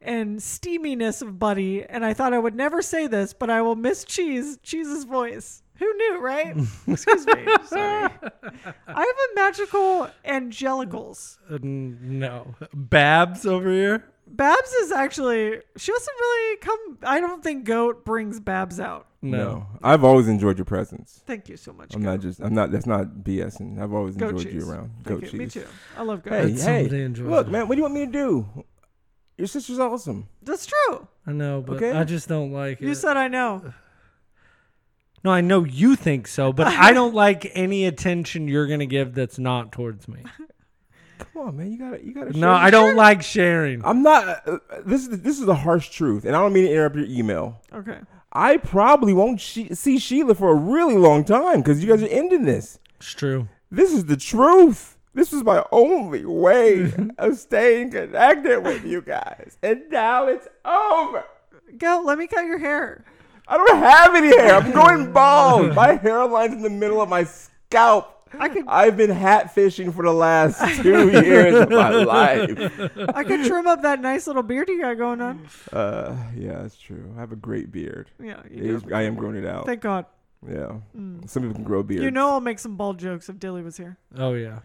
[0.00, 1.84] and steaminess of Buddy.
[1.84, 5.62] And I thought I would never say this, but I will miss Cheese, Cheese's voice.
[5.76, 6.56] Who knew, right?
[6.86, 7.46] Excuse me.
[7.66, 8.10] Sorry.
[8.12, 11.36] I have a magical angelicals.
[11.50, 12.54] Uh, no.
[12.72, 14.04] Babs over here?
[14.26, 16.98] Babs is actually she doesn't really come.
[17.02, 19.06] I don't think Goat brings Babs out.
[19.30, 19.66] No.
[19.82, 21.22] I've always enjoyed your presence.
[21.26, 21.94] Thank you so much.
[21.94, 22.10] I'm Goat.
[22.10, 22.40] not just.
[22.40, 22.70] I'm not.
[22.70, 23.80] That's not BSing.
[23.80, 24.54] I've always Goat enjoyed cheese.
[24.64, 24.90] you around.
[25.04, 25.38] Thank Goat you.
[25.38, 25.66] Me too.
[25.96, 26.32] I love goat.
[26.32, 27.50] Hey, That's hey, look, it.
[27.50, 27.66] man.
[27.68, 28.64] What do you want me to do?
[29.38, 30.28] Your sister's awesome.
[30.42, 31.08] That's true.
[31.26, 31.92] I know, but Okay.
[31.92, 32.90] I just don't like You it.
[32.90, 33.72] You said I know.
[35.24, 38.86] no, I know you think so, but I don't like any attention you're going to
[38.86, 40.22] give that's not towards me.
[41.32, 41.72] Come on, man.
[41.72, 42.04] You gotta.
[42.04, 42.30] You gotta.
[42.32, 43.84] No, share I don't like sharing.
[43.84, 44.46] I'm not.
[44.46, 47.06] Uh, this is this is the harsh truth, and I don't mean to interrupt your
[47.06, 47.60] email.
[47.72, 47.98] Okay.
[48.34, 52.08] I probably won't she- see Sheila for a really long time because you guys are
[52.08, 52.78] ending this.
[52.98, 53.48] It's true.
[53.70, 54.96] This is the truth.
[55.14, 61.24] This was my only way of staying connected with you guys, and now it's over.
[61.78, 63.04] Go, let me cut your hair.
[63.46, 64.54] I don't have any hair.
[64.56, 65.74] I'm going bald.
[65.74, 68.13] My hairline's in the middle of my scalp.
[68.40, 72.50] I could I've been hat fishing for the last two years of my life.
[73.14, 75.46] I could trim up that nice little beard you got going on.
[75.72, 77.12] Uh, yeah, that's true.
[77.16, 78.10] I have a great beard.
[78.22, 78.94] Yeah, It you is- do.
[78.94, 79.66] I am growing it out.
[79.66, 80.06] Thank God.
[80.46, 80.76] Yeah,
[81.26, 82.04] some people can grow beards.
[82.04, 83.96] You know I'll make some bald jokes if Dilly was here.
[84.16, 84.58] Oh, yeah.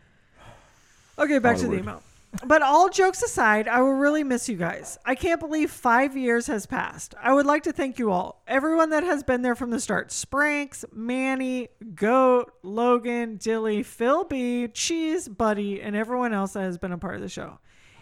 [1.18, 1.80] Okay, back to the Onward.
[1.84, 2.04] email.
[2.46, 5.00] But all jokes aside, I will really miss you guys.
[5.04, 7.16] I can't believe five years has passed.
[7.22, 8.44] I would like to thank you all.
[8.48, 14.68] Everyone that has been there from the start Spranks, Manny, Goat, Logan, Dilly, Phil B,
[14.68, 17.60] Cheese, Buddy, and everyone else that has been a part of the show.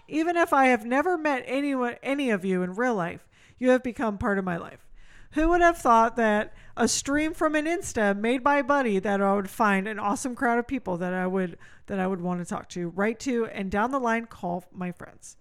[0.09, 3.25] Even if I have never met anyone, any of you in real life,
[3.57, 4.85] you have become part of my life.
[5.31, 9.33] Who would have thought that a stream from an Insta made by Buddy that I
[9.33, 11.57] would find an awesome crowd of people that I would
[11.87, 14.91] that I would want to talk to, write to, and down the line call my
[14.91, 15.35] friends.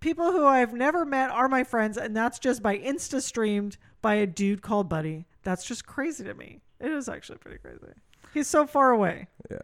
[0.00, 4.14] People who I've never met are my friends, and that's just by Insta streamed by
[4.14, 5.26] a dude called Buddy.
[5.42, 6.60] That's just crazy to me.
[6.80, 7.94] It is actually pretty crazy.
[8.34, 9.28] He's so far away.
[9.50, 9.58] Yeah.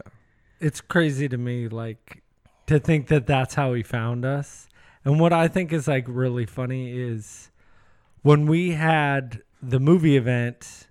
[0.59, 2.23] It's crazy to me, like,
[2.67, 4.67] to think that that's how he found us.
[5.05, 7.51] And what I think is, like, really funny is
[8.23, 10.87] when we had the movie event,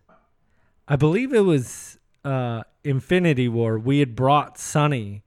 [0.87, 5.25] I believe it was uh, Infinity War, we had brought Sonny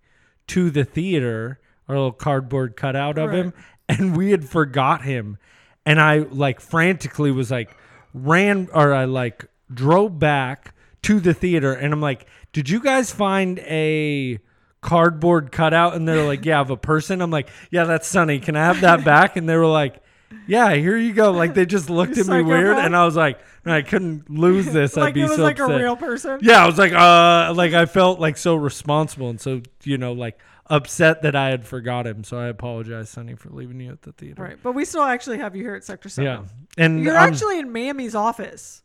[0.48, 3.54] to the theater, a little cardboard cutout of him,
[3.88, 5.38] and we had forgot him.
[5.86, 7.76] And I, like, frantically was like,
[8.14, 10.74] ran, or I, like, drove back
[11.04, 14.40] to the theater, and I'm like, did you guys find a
[14.82, 15.96] cardboard cutout?
[15.96, 17.22] And they're like, yeah, of a person.
[17.22, 18.40] I'm like, yeah, that's Sonny.
[18.40, 19.36] Can I have that back?
[19.36, 20.02] And they were like,
[20.48, 21.32] yeah, here you go.
[21.32, 24.98] Like they just looked at me weird, and I was like, I couldn't lose this.
[24.98, 25.80] I'd be it was so like upset.
[25.80, 26.40] a real person.
[26.42, 30.14] Yeah, I was like, uh, like I felt like so responsible and so you know
[30.14, 32.24] like upset that I had forgot him.
[32.24, 34.42] So I apologize, Sonny, for leaving you at the theater.
[34.42, 34.58] Right.
[34.62, 36.24] But we still actually have you here at Sector 7.
[36.26, 36.44] Yeah,
[36.78, 38.82] and You're I'm- actually in Mammy's office.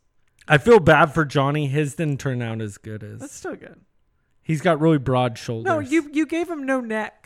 [0.47, 1.67] I feel bad for Johnny.
[1.67, 3.79] His didn't turn out as good as That's still good.
[4.41, 5.65] he's got really broad shoulders.
[5.65, 7.20] No, you you gave him no neck.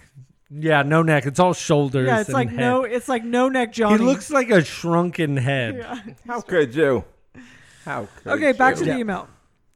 [0.58, 1.26] Yeah, no neck.
[1.26, 2.08] It's all shoulders.
[2.08, 2.60] Yeah, it's and like head.
[2.60, 3.97] no it's like no neck Johnny.
[3.97, 5.76] He looks like a shrunken head.
[5.80, 5.99] Yeah.
[6.28, 7.03] How could you?
[7.84, 8.93] How could Okay, back to you?
[8.93, 9.28] the email.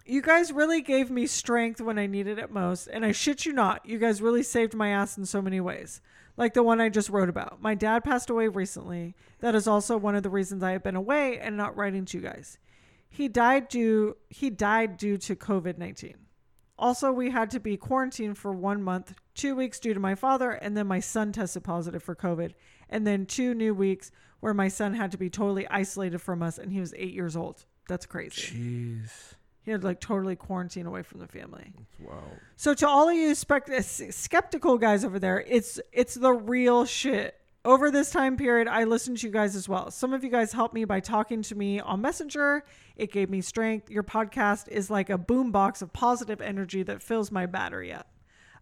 [0.06, 3.54] You guys really gave me strength when I needed it most, and I shit you
[3.54, 6.02] not, you guys really saved my ass in so many ways.
[6.36, 7.62] Like the one I just wrote about.
[7.62, 9.14] My dad passed away recently.
[9.42, 12.18] That is also one of the reasons I have been away and not writing to
[12.18, 12.58] you guys.
[13.10, 16.14] He died due he died due to COVID-19.
[16.80, 20.52] Also, we had to be quarantined for 1 month, 2 weeks due to my father,
[20.52, 22.54] and then my son tested positive for COVID,
[22.90, 26.58] and then 2 new weeks where my son had to be totally isolated from us
[26.58, 27.66] and he was 8 years old.
[27.88, 28.56] That's crazy.
[28.56, 29.10] Jeez.
[29.64, 31.74] He had like totally quarantined away from the family.
[32.00, 32.24] Wow.
[32.56, 37.39] So to all of you spect- skeptical guys over there, it's it's the real shit.
[37.66, 39.92] Over this time period, I listened to you guys as well.
[39.92, 42.64] Some of you guys helped me by talking to me on Messenger.
[42.96, 43.90] It gave me strength.
[43.92, 48.08] Your podcast is like a boombox of positive energy that fills my battery up.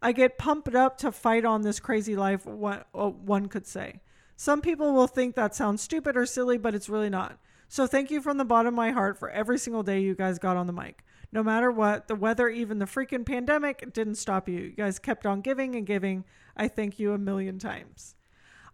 [0.02, 4.02] I get pumped up to fight on this crazy life, one, could say.
[4.36, 7.38] Some people will think that sounds stupid or silly, but it's really not.
[7.68, 10.40] So thank you from the bottom of my heart for every single day you guys
[10.40, 11.04] got on the mic.
[11.32, 14.60] No matter what, the weather, even the freaking pandemic, didn't stop you.
[14.60, 16.26] You guys kept on giving and giving.
[16.56, 18.16] I thank you a million times.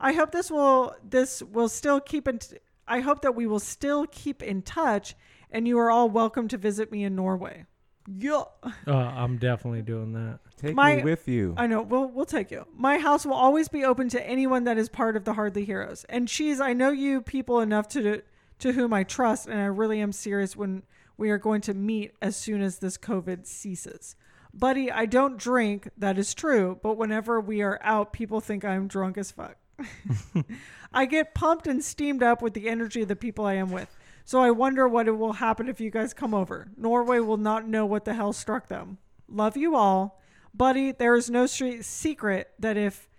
[0.04, 2.40] I hope this will this will still keep in
[2.88, 5.16] I hope that we will still keep in touch
[5.50, 7.66] and you are all welcome to visit me in Norway.
[8.06, 8.44] Yeah.
[8.86, 10.40] Uh, I'm definitely doing that.
[10.58, 11.54] Take My- me with you.
[11.56, 11.82] I know.
[11.82, 12.66] We'll we'll take you.
[12.76, 16.04] My house will always be open to anyone that is part of the Hardly Heroes.
[16.10, 18.22] And she's I know you people enough to
[18.60, 20.84] to whom I trust, and I really am serious when
[21.18, 24.16] we are going to meet as soon as this COVID ceases.
[24.54, 25.90] Buddy, I don't drink.
[25.98, 26.78] That is true.
[26.84, 29.58] But whenever we are out, people think I'm drunk as fuck.
[30.94, 33.90] I get pumped and steamed up with the energy of the people I am with.
[34.26, 36.70] So I wonder what it will happen if you guys come over.
[36.78, 38.98] Norway will not know what the hell struck them.
[39.28, 40.22] Love you all.
[40.54, 43.10] Buddy, there is no street secret that if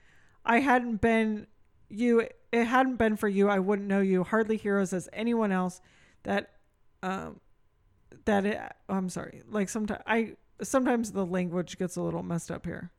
[0.44, 1.46] I hadn't been
[1.88, 5.80] you it hadn't been for you, I wouldn't know you hardly heroes as anyone else
[6.22, 6.52] that
[7.02, 7.40] um
[8.24, 9.42] that it, I'm sorry.
[9.48, 12.92] Like sometimes I sometimes the language gets a little messed up here.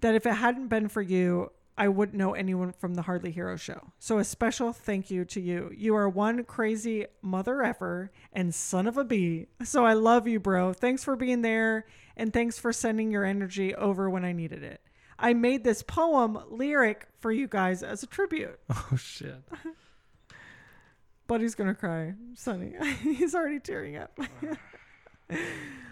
[0.00, 3.56] That if it hadn't been for you, I wouldn't know anyone from the Hardly Hero
[3.56, 3.92] show.
[4.00, 5.70] So a special thank you to you.
[5.74, 9.46] You are one crazy mother effer and son of a bee.
[9.62, 10.72] So I love you, bro.
[10.72, 11.86] Thanks for being there
[12.16, 14.80] and thanks for sending your energy over when I needed it.
[15.20, 18.58] I made this poem lyric for you guys as a tribute.
[18.70, 19.42] Oh shit.
[21.28, 22.14] Buddy's gonna cry.
[22.34, 22.74] Sonny.
[23.02, 24.18] He's already tearing up.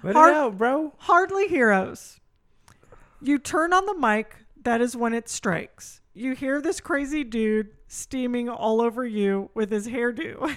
[0.03, 0.95] Let Hard- it out, bro.
[0.99, 2.19] Hardly heroes.
[3.21, 4.35] You turn on the mic,
[4.67, 6.01] that is when it strikes.
[6.13, 10.57] You hear this crazy dude steaming all over you with his hairdo.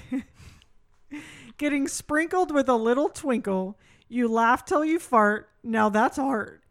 [1.58, 3.78] Getting sprinkled with a little twinkle.
[4.08, 5.50] You laugh till you fart.
[5.64, 6.62] Now that's hard.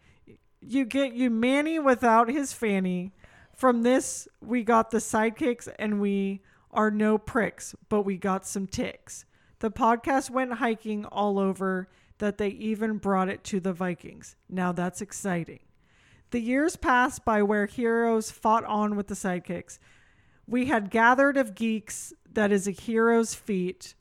[0.60, 3.12] You get you Manny without his fanny.
[3.54, 6.42] From this, we got the sidekicks and we
[6.72, 9.24] are no pricks, but we got some ticks.
[9.60, 11.88] The podcast went hiking all over
[12.18, 14.34] that they even brought it to the Vikings.
[14.48, 15.60] Now that's exciting.
[16.30, 19.78] The years passed by where heroes fought on with the sidekicks.
[20.46, 23.94] We had gathered of geeks that is a hero's feat.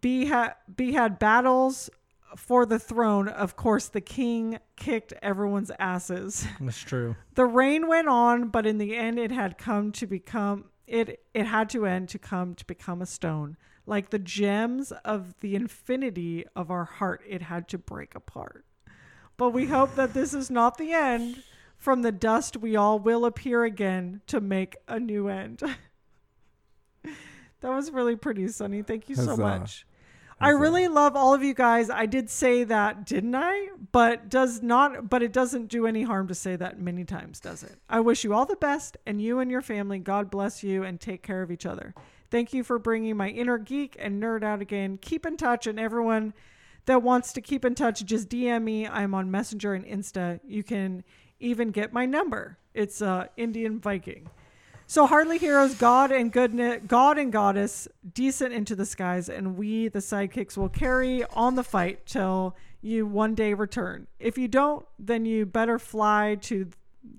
[0.00, 1.90] B had, B had battles
[2.36, 3.28] for the throne.
[3.28, 6.46] Of course, the king kicked everyone's asses.
[6.60, 7.16] That's true.
[7.34, 11.44] The reign went on, but in the end it had come to become it it
[11.44, 13.56] had to end to come to become a stone.
[13.86, 18.64] Like the gems of the infinity of our heart, it had to break apart.
[19.38, 21.42] But we hope that this is not the end.
[21.78, 25.62] From the dust we all will appear again to make a new end.
[27.04, 27.14] that
[27.62, 28.82] was really pretty, Sunny.
[28.82, 29.42] Thank you so Huzzah.
[29.42, 29.86] much.
[30.40, 31.90] I really love all of you guys.
[31.90, 33.68] I did say that, didn't I?
[33.90, 37.62] But does not but it doesn't do any harm to say that many times, does
[37.62, 37.76] it?
[37.88, 41.00] I wish you all the best and you and your family, God bless you and
[41.00, 41.94] take care of each other.
[42.30, 44.98] Thank you for bringing my inner geek and nerd out again.
[45.00, 46.34] Keep in touch and everyone
[46.88, 48.86] that wants to keep in touch, just DM me.
[48.86, 50.40] I'm on Messenger and Insta.
[50.46, 51.04] You can
[51.38, 52.56] even get my number.
[52.72, 54.30] It's uh, Indian Viking.
[54.86, 59.88] So hardly heroes, God and goodness, God and goddess, decent into the skies, and we,
[59.88, 64.06] the sidekicks, will carry on the fight till you one day return.
[64.18, 66.70] If you don't, then you better fly to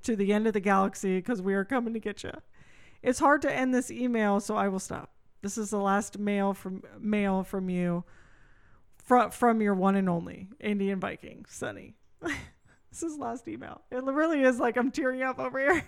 [0.01, 2.31] to the end of the galaxy because we are coming to get you.
[3.03, 5.11] It's hard to end this email, so I will stop.
[5.43, 8.03] This is the last mail from mail from you,
[9.09, 11.95] from from your one and only Indian Viking, Sunny.
[12.21, 13.81] this is last email.
[13.91, 15.83] It really is like I'm tearing up over here.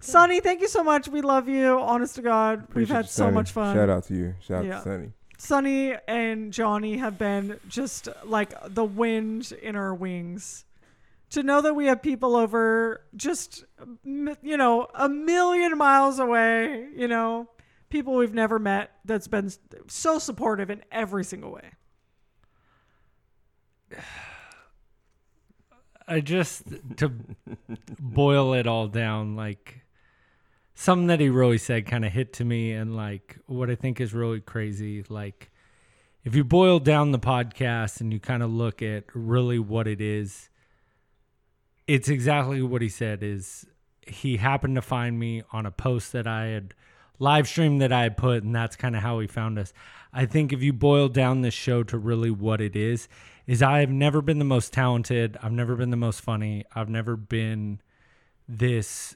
[0.00, 1.06] Sunny, thank you so much.
[1.08, 1.78] We love you.
[1.78, 3.34] Honest to God, we've had so Sonny.
[3.34, 3.76] much fun.
[3.76, 4.34] Shout out to you.
[4.40, 4.78] Shout Yeah.
[4.78, 5.12] out to Sunny.
[5.36, 10.64] Sunny and Johnny have been just like the wind in our wings.
[11.30, 13.64] To know that we have people over just,
[14.04, 17.48] you know, a million miles away, you know,
[17.90, 19.50] people we've never met that's been
[19.88, 21.72] so supportive in every single way.
[26.06, 26.64] I just
[26.96, 27.12] to
[28.00, 29.84] boil it all down, like
[30.74, 34.00] something that he really said kind of hit to me, and like what I think
[34.00, 35.04] is really crazy.
[35.08, 35.50] Like
[36.24, 40.00] if you boil down the podcast and you kind of look at really what it
[40.00, 40.48] is,
[41.86, 43.22] it's exactly what he said.
[43.22, 43.66] Is
[44.06, 46.74] he happened to find me on a post that I had
[47.20, 49.72] live stream that I put, and that's kind of how he found us.
[50.12, 53.06] I think if you boil down this show to really what it is,
[53.46, 55.38] is I have never been the most talented.
[55.40, 56.64] I've never been the most funny.
[56.74, 57.80] I've never been
[58.48, 59.14] this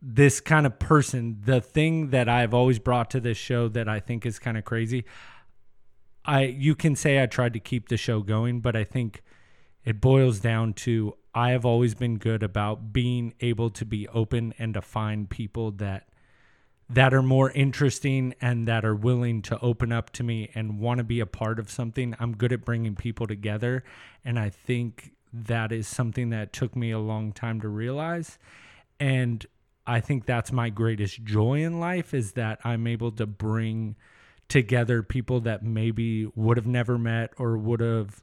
[0.00, 1.40] this kind of person.
[1.44, 4.64] The thing that I've always brought to this show that I think is kind of
[4.64, 5.04] crazy.
[6.24, 9.22] I you can say I tried to keep the show going, but I think
[9.84, 14.54] it boils down to I have always been good about being able to be open
[14.58, 16.08] and to find people that
[16.92, 20.98] that are more interesting and that are willing to open up to me and want
[20.98, 22.14] to be a part of something.
[22.20, 23.82] I'm good at bringing people together
[24.24, 28.38] and I think that is something that took me a long time to realize
[29.00, 29.44] and
[29.86, 33.96] I think that's my greatest joy in life is that I'm able to bring
[34.48, 38.22] together people that maybe would have never met or would have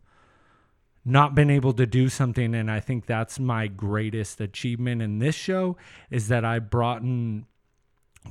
[1.04, 5.34] not been able to do something and i think that's my greatest achievement in this
[5.34, 5.76] show
[6.12, 7.46] is that i brought in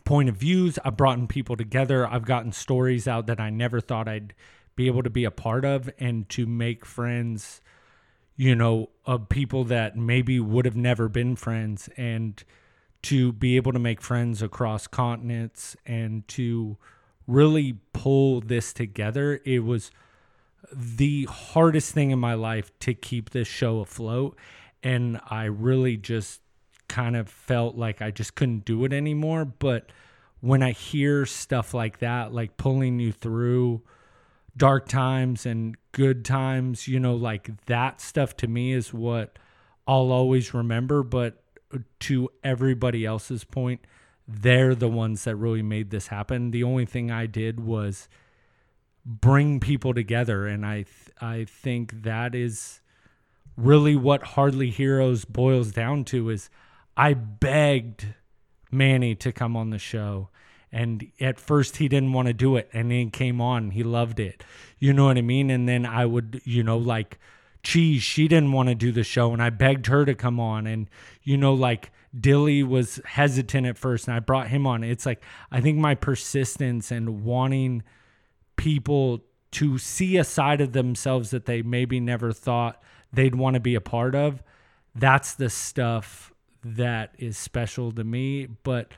[0.04, 0.78] point of views.
[0.84, 2.06] I've brought in people together.
[2.06, 4.34] I've gotten stories out that i never thought i'd
[4.76, 7.60] be able to be a part of and to make friends
[8.36, 12.44] you know of people that maybe would have never been friends and
[13.02, 16.76] to be able to make friends across continents and to
[17.26, 19.40] really pull this together.
[19.44, 19.90] It was
[20.72, 24.36] the hardest thing in my life to keep this show afloat.
[24.82, 26.40] And I really just
[26.88, 29.90] kind of felt like I just couldn't do it anymore but
[30.40, 33.82] when I hear stuff like that like pulling you through
[34.56, 39.38] dark times and good times you know like that stuff to me is what
[39.86, 41.42] I'll always remember but
[42.00, 43.80] to everybody else's point
[44.26, 46.50] they're the ones that really made this happen.
[46.50, 48.10] The only thing I did was
[49.08, 52.82] bring people together and i th- i think that is
[53.56, 56.50] really what hardly heroes boils down to is
[56.98, 58.14] i begged
[58.70, 60.28] manny to come on the show
[60.70, 63.82] and at first he didn't want to do it and then he came on he
[63.82, 64.44] loved it
[64.78, 67.18] you know what i mean and then i would you know like
[67.62, 70.66] cheese she didn't want to do the show and i begged her to come on
[70.66, 70.88] and
[71.22, 75.22] you know like dilly was hesitant at first and i brought him on it's like
[75.50, 77.82] i think my persistence and wanting
[78.56, 83.60] people to see a side of themselves that they maybe never thought they'd want to
[83.60, 84.42] be a part of.
[84.94, 86.32] That's the stuff
[86.76, 88.46] that is special to me.
[88.46, 88.92] But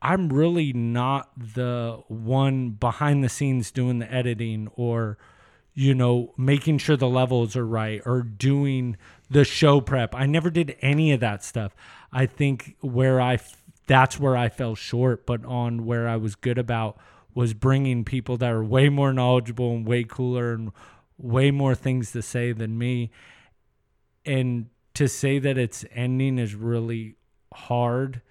[0.00, 5.16] I'm really not the one behind the scenes doing the editing or,
[5.74, 8.96] you know, making sure the levels are right or doing
[9.30, 10.14] the show prep.
[10.14, 11.74] I never did any of that stuff.
[12.12, 13.38] I think where I,
[13.86, 16.98] that's where I fell short, but on where I was good about
[17.34, 20.72] was bringing people that are way more knowledgeable and way cooler and
[21.16, 23.10] way more things to say than me.
[24.26, 27.16] And to say that it's ending is really
[27.52, 28.22] hard.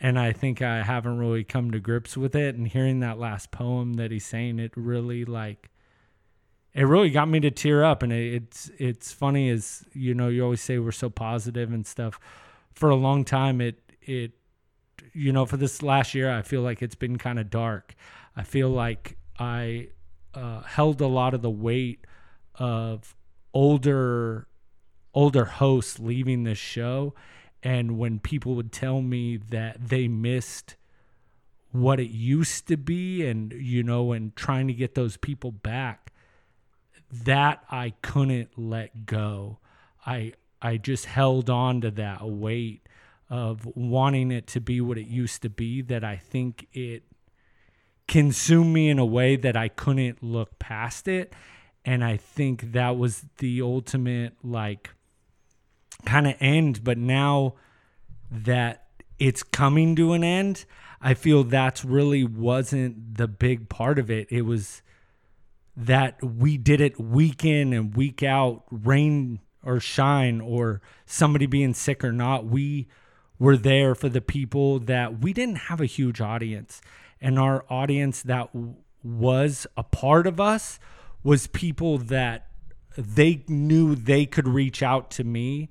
[0.00, 2.56] And I think I haven't really come to grips with it.
[2.56, 5.70] And hearing that last poem that he's saying, it really like,
[6.74, 8.02] it really got me to tear up.
[8.02, 11.86] And it, it's it's funny as you know, you always say we're so positive and
[11.86, 12.18] stuff.
[12.74, 14.32] For a long time, it it
[15.12, 17.94] you know, for this last year, I feel like it's been kind of dark.
[18.36, 19.88] I feel like I
[20.34, 22.04] uh, held a lot of the weight
[22.56, 23.14] of
[23.52, 24.48] older
[25.14, 27.14] older hosts leaving this show
[27.62, 30.76] and when people would tell me that they missed
[31.72, 36.12] what it used to be and you know and trying to get those people back
[37.10, 39.58] that I couldn't let go
[40.04, 42.86] I I just held on to that weight
[43.30, 47.02] of wanting it to be what it used to be that I think it
[48.06, 51.32] consumed me in a way that I couldn't look past it.
[51.84, 54.90] And I think that was the ultimate, like,
[56.04, 56.84] kind of end.
[56.84, 57.54] But now
[58.30, 58.86] that
[59.18, 60.64] it's coming to an end,
[61.00, 64.26] I feel that's really wasn't the big part of it.
[64.30, 64.82] It was
[65.76, 71.74] that we did it week in and week out, rain or shine, or somebody being
[71.74, 72.46] sick or not.
[72.46, 72.86] We
[73.38, 76.80] were there for the people that we didn't have a huge audience
[77.24, 80.78] and our audience that w- was a part of us
[81.22, 82.46] was people that
[82.96, 85.70] they knew they could reach out to me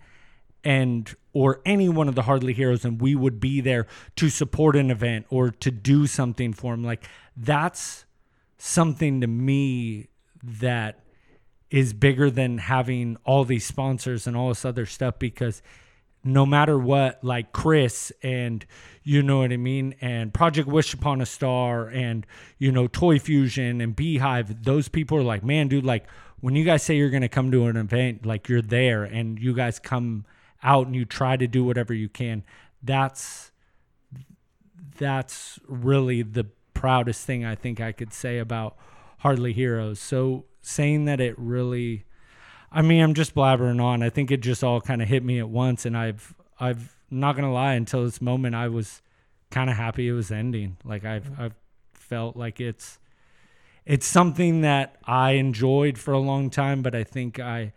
[0.63, 4.75] and or any one of the hardly heroes and we would be there to support
[4.75, 8.05] an event or to do something for them like that's
[8.57, 10.07] something to me
[10.41, 10.99] that
[11.69, 15.61] is bigger than having all these sponsors and all this other stuff because
[16.23, 18.65] no matter what, like Chris and
[19.03, 22.25] you know what I mean, and Project Wish Upon a Star and
[22.57, 26.05] you know Toy Fusion and Beehive, those people are like, man, dude, like
[26.39, 29.53] when you guys say you're gonna come to an event, like you're there and you
[29.53, 30.25] guys come
[30.63, 32.43] out and you try to do whatever you can.
[32.81, 33.51] That's
[34.97, 38.77] that's really the proudest thing I think I could say about
[39.19, 39.99] Hardly Heroes.
[39.99, 42.05] So saying that it really
[42.73, 44.01] I mean, I'm just blabbering on.
[44.01, 47.35] I think it just all kind of hit me at once, and I've, I've not
[47.35, 49.03] gonna lie, until this moment, I was
[49.51, 50.77] kind of happy it was ending.
[50.83, 51.41] Like I've, mm-hmm.
[51.41, 51.55] I've
[51.93, 52.97] felt like it's,
[53.85, 57.73] it's something that I enjoyed for a long time, but I think I,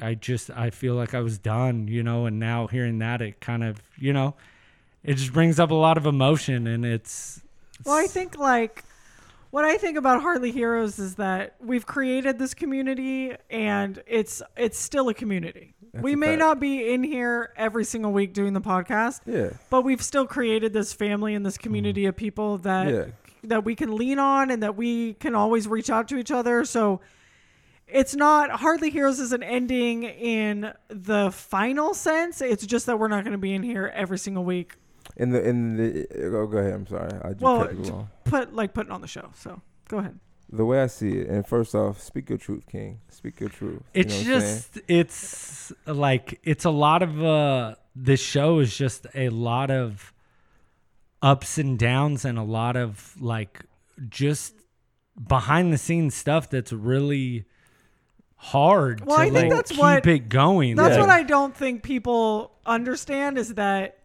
[0.00, 2.26] I just, I feel like I was done, you know.
[2.26, 4.34] And now hearing that, it kind of, you know,
[5.04, 7.40] it just brings up a lot of emotion, and it's,
[7.84, 8.84] Well, I think like
[9.50, 14.78] what I think about Hardly Heroes is that we've created this community and it's it's
[14.78, 15.72] still a community.
[15.94, 16.38] we a may fact.
[16.40, 19.50] not be in here every single week doing the podcast, Yeah.
[19.70, 22.08] but we've still created this family and this community mm-hmm.
[22.10, 23.04] of people that Yeah.
[23.44, 26.64] that we can lean on and that we can always reach out to each other.
[26.64, 27.00] So
[27.88, 32.40] it's not Hardly Heroes is an ending in the final sense.
[32.40, 34.74] It's just that we're not going to be in here every single week.
[35.16, 36.06] In the in the
[36.36, 36.72] oh, go ahead.
[36.74, 37.10] I'm sorry.
[37.22, 38.08] I just Well, cut you.
[38.24, 39.30] Put like putting on the show.
[39.34, 40.18] So go ahead.
[40.50, 43.00] The way I see it, and first off, speak your truth, King.
[43.08, 43.82] Speak your truth.
[43.94, 44.64] You It's know what I'm saying?
[44.66, 50.12] just it's like it's a lot of uh this show is just a lot of
[51.22, 53.64] ups and downs and a lot of like
[54.08, 54.54] just
[55.26, 57.46] behind the scenes stuff that's really
[58.36, 60.76] hard Well, to I think like, that's keep what- it going.
[60.76, 63.98] That's what I don't think people understand is that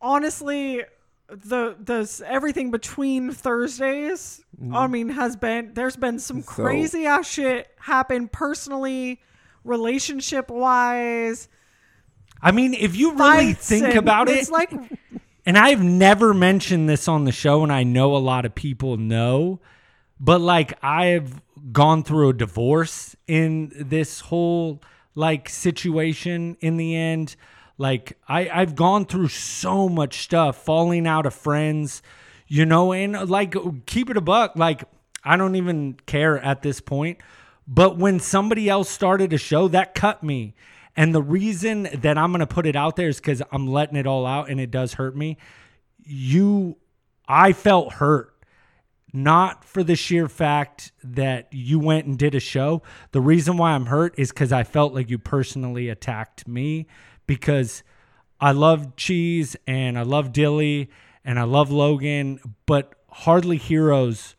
[0.00, 0.82] honestly
[1.28, 4.42] the the everything between Thursdays
[4.72, 6.54] I mean has been there's been some Mm-hmm.
[6.54, 9.20] So- crazy ass shit happen personally
[9.64, 11.48] relationship wise
[12.42, 14.70] I mean, if you really think about it, it's like
[15.46, 18.98] and I've never mentioned this on the show, and I know a lot of people
[18.98, 19.58] know,
[20.20, 21.40] but like I've
[21.72, 24.82] gone through a divorce in this whole
[25.14, 27.36] like situation in the end.
[27.78, 32.02] Like I, I've gone through so much stuff, falling out of friends,
[32.46, 33.54] you know, and like
[33.86, 34.52] keep it a buck.
[34.56, 34.84] Like
[35.24, 37.18] I don't even care at this point.
[37.66, 40.54] But when somebody else started a show, that cut me.
[40.96, 43.96] And the reason that I'm going to put it out there is because I'm letting
[43.96, 45.36] it all out and it does hurt me.
[46.04, 46.76] You,
[47.28, 48.32] I felt hurt,
[49.16, 52.82] not for the sheer fact that you went and did a show.
[53.12, 56.86] The reason why I'm hurt is because I felt like you personally attacked me
[57.26, 57.82] because
[58.38, 60.90] I love Cheese and I love Dilly
[61.24, 64.36] and I love Logan, but Hardly Heroes.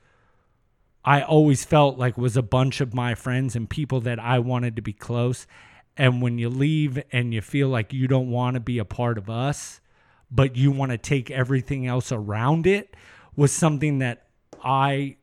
[1.03, 4.75] I always felt like was a bunch of my friends and people that I wanted
[4.75, 5.47] to be close.
[5.97, 9.17] And when you leave and you feel like you don't want to be a part
[9.17, 9.81] of us,
[10.29, 12.95] but you want to take everything else around it,
[13.35, 14.26] was something that
[14.67, 15.15] I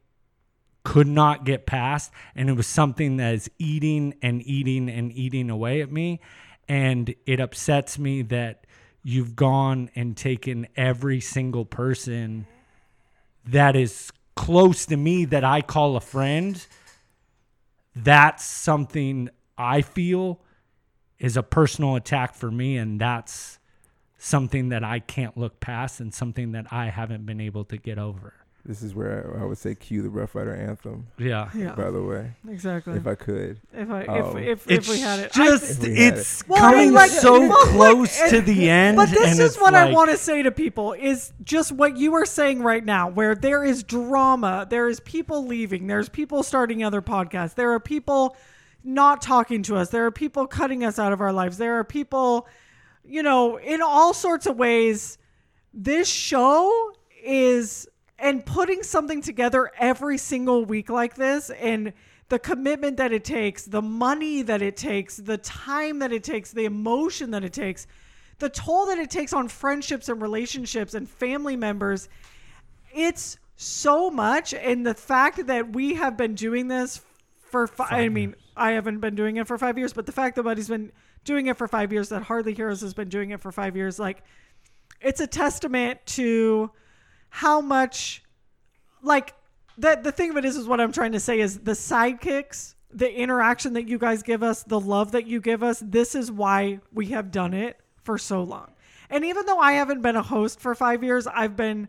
[0.84, 2.10] could not get past.
[2.34, 6.20] And it was something that is eating and eating and eating away at me.
[6.66, 8.66] And it upsets me that
[9.02, 12.46] you've gone and taken every single person
[13.46, 16.64] that is close to me that I call a friend,
[17.94, 20.40] that's something I feel
[21.18, 22.78] is a personal attack for me.
[22.78, 23.58] And that's
[24.16, 27.98] something that I can't look past and something that I haven't been able to get
[27.98, 28.43] over.
[28.66, 31.06] This is where I would say cue the Rough Rider anthem.
[31.18, 31.50] Yeah.
[31.54, 33.60] yeah By the way, exactly if I could.
[33.74, 34.36] if I Oh.
[34.38, 37.10] if if, if we had it just, If we had it's Well, coming and like-
[37.10, 38.96] so well, like, close and- to the end.
[38.96, 41.98] But this and is it's what I want to say to people is just what
[41.98, 46.42] you are saying right now, where there is drama, there is people leaving, there's people
[46.42, 48.34] starting other podcasts, there are people
[48.82, 51.84] not talking to us, there are people cutting us out of our lives, there are
[51.84, 52.46] people,
[53.04, 55.18] you know, in all sorts of ways.
[55.74, 56.92] This show
[57.22, 57.88] is
[58.18, 61.92] and putting something together every single week like this and
[62.28, 66.52] the commitment that it takes, the money that it takes, the time that it takes,
[66.52, 67.86] the emotion that it takes,
[68.38, 72.08] the toll that it takes on friendships and relationships and family members.
[72.94, 74.54] It's so much.
[74.54, 77.02] And the fact that we have been doing this
[77.50, 80.36] for, fi- I mean, I haven't been doing it for five years, but the fact
[80.36, 80.92] that Buddy's been
[81.24, 83.98] doing it for five years, that Hardly Heroes has been doing it for five years,
[83.98, 84.22] like,
[85.00, 86.70] it's a testament to
[87.34, 88.22] how much
[89.02, 89.34] like
[89.76, 92.76] the the thing of it is is what I'm trying to say is the sidekicks,
[92.92, 96.30] the interaction that you guys give us, the love that you give us, this is
[96.30, 98.70] why we have done it for so long.
[99.10, 101.88] And even though I haven't been a host for 5 years, I've been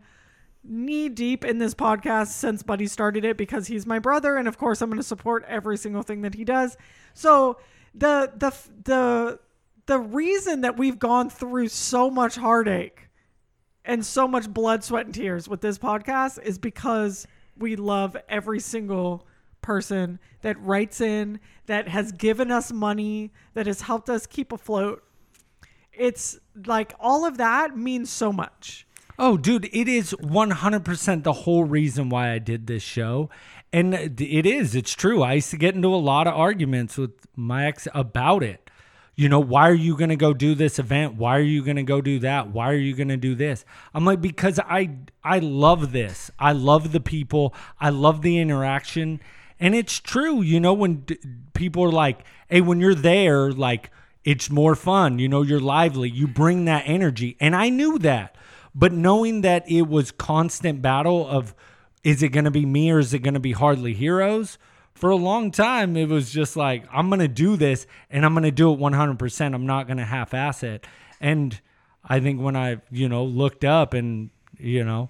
[0.64, 4.58] knee deep in this podcast since Buddy started it because he's my brother and of
[4.58, 6.76] course I'm going to support every single thing that he does.
[7.14, 7.60] So
[7.94, 8.52] the the
[8.84, 9.40] the
[9.86, 13.05] the reason that we've gone through so much heartache
[13.86, 18.60] and so much blood, sweat, and tears with this podcast is because we love every
[18.60, 19.26] single
[19.62, 25.04] person that writes in, that has given us money, that has helped us keep afloat.
[25.92, 28.86] It's like all of that means so much.
[29.18, 33.30] Oh, dude, it is 100% the whole reason why I did this show.
[33.72, 35.24] And it is, it's true.
[35.24, 38.65] I used to get into a lot of arguments with my ex about it.
[39.16, 41.16] You know, why are you going to go do this event?
[41.16, 42.50] Why are you going to go do that?
[42.50, 43.64] Why are you going to do this?
[43.94, 44.92] I'm like because I
[45.24, 46.30] I love this.
[46.38, 47.54] I love the people.
[47.80, 49.22] I love the interaction.
[49.58, 51.18] And it's true, you know, when d-
[51.54, 53.90] people are like, "Hey, when you're there, like
[54.26, 58.36] it's more fun, you know, you're lively, you bring that energy." And I knew that.
[58.74, 61.56] But knowing that it was constant battle of
[62.04, 64.58] is it going to be me or is it going to be hardly heroes?
[64.96, 68.34] For a long time, it was just like, I'm going to do this and I'm
[68.34, 69.54] going to do it 100%.
[69.54, 70.88] I'm not going to half ass it.
[71.22, 71.60] And
[72.04, 75.10] I think when I, you know, looked up and, you know,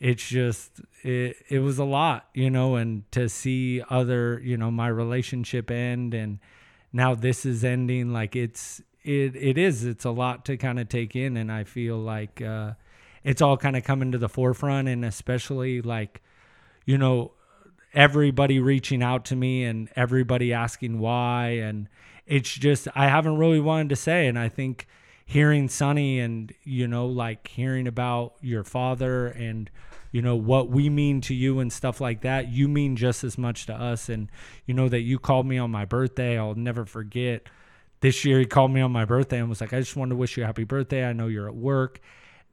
[0.00, 4.70] it's just it, it was a lot you know and to see other you know
[4.70, 6.38] my relationship end and
[6.92, 10.88] now this is ending like it's it it is it's a lot to kind of
[10.88, 12.72] take in and i feel like uh
[13.24, 16.22] it's all kind of coming to the forefront and especially like
[16.84, 17.32] you know
[17.94, 21.48] everybody reaching out to me and everybody asking why.
[21.62, 21.88] And
[22.26, 24.26] it's just I haven't really wanted to say.
[24.26, 24.86] And I think
[25.24, 29.70] hearing Sonny and you know like hearing about your father and
[30.10, 33.36] you know what we mean to you and stuff like that you mean just as
[33.38, 34.08] much to us.
[34.08, 34.30] And
[34.66, 37.48] you know that you called me on my birthday I'll never forget.
[38.00, 40.16] This year he called me on my birthday and was like I just wanted to
[40.16, 41.04] wish you a happy birthday.
[41.04, 42.00] I know you're at work.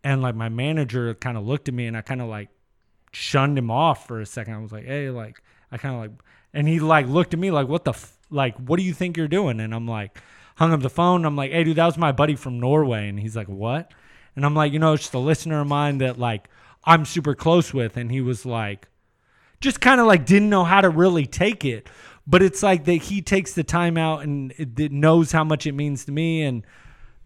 [0.04, 2.50] And like my manager kind of looked at me and I kind of like
[3.16, 4.54] shunned him off for a second.
[4.54, 6.12] I was like, hey, like, I kind of like,
[6.54, 8.18] and he like looked at me like, what the, f-?
[8.30, 9.60] like, what do you think you're doing?
[9.60, 10.18] And I'm like,
[10.56, 11.26] hung up the phone.
[11.26, 13.08] I'm like, hey, dude, that was my buddy from Norway.
[13.10, 13.92] And he's like, what?
[14.36, 16.50] And I'm like, you know, it's just a listener of mine that like
[16.84, 17.98] I'm super close with.
[17.98, 18.88] And he was like,
[19.62, 21.88] just kind of like didn't know how to really take it.
[22.28, 25.66] But it's like that he takes the time out and it, it knows how much
[25.66, 26.44] it means to me.
[26.44, 26.64] And,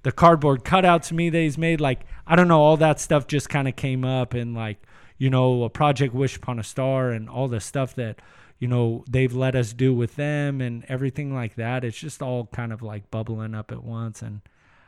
[0.04, 1.82] the cardboard cutouts to me that he's made.
[1.82, 4.82] Like, I don't know, all that stuff just kind of came up and like,
[5.20, 8.22] you know, a project Wish Upon a Star and all the stuff that,
[8.58, 11.84] you know, they've let us do with them and everything like that.
[11.84, 14.22] It's just all kind of like bubbling up at once.
[14.22, 14.42] And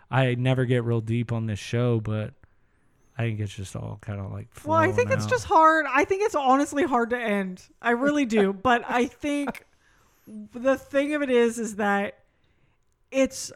[0.10, 2.34] I never get real deep on this show, but
[3.18, 4.48] I think it's just all kind of like.
[4.64, 5.86] Well, I think flowing it's just hard.
[5.88, 7.62] I think it's honestly hard to end.
[7.82, 8.54] I really do.
[8.64, 9.66] but I think
[10.26, 12.20] the thing of it is, is that
[13.12, 13.52] it's,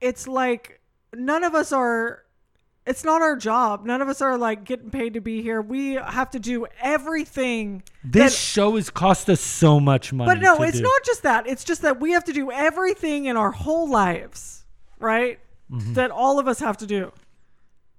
[0.00, 0.80] it's like
[1.14, 2.22] none of us are.
[2.86, 3.84] It's not our job.
[3.84, 5.60] None of us are like getting paid to be here.
[5.60, 7.82] We have to do everything.
[8.04, 10.32] This that- show has cost us so much money.
[10.32, 10.84] But no, it's do.
[10.84, 11.46] not just that.
[11.48, 14.64] It's just that we have to do everything in our whole lives,
[15.00, 15.40] right?
[15.70, 15.94] Mm-hmm.
[15.94, 17.12] That all of us have to do.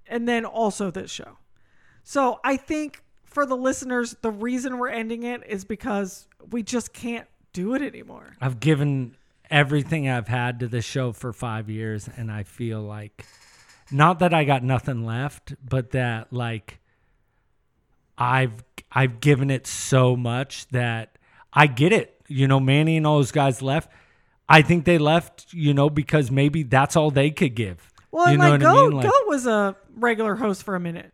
[0.07, 1.37] And then also this show.
[2.03, 6.93] So I think for the listeners, the reason we're ending it is because we just
[6.93, 8.37] can't do it anymore.
[8.39, 9.17] I've given
[9.49, 13.25] everything I've had to this show for five years, and I feel like
[13.91, 16.79] not that I got nothing left, but that like
[18.17, 21.17] I've I've given it so much that
[21.53, 22.21] I get it.
[22.27, 23.89] You know, Manny and all those guys left.
[24.49, 27.91] I think they left, you know, because maybe that's all they could give.
[28.11, 28.91] Well, you and know like what I mean?
[28.91, 31.11] Like, Goat was a regular host for a minute,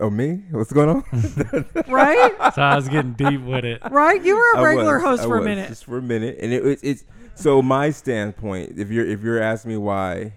[0.00, 0.42] Oh, me?
[0.50, 1.04] What's going on?
[1.88, 2.54] right?
[2.54, 3.80] so I was getting deep with it.
[3.90, 4.22] right?
[4.22, 5.68] You were a regular was, host I for a minute.
[5.68, 7.04] just for a minute, and it, it's it's
[7.36, 8.78] so my standpoint.
[8.78, 10.32] If you're if you're asking me why,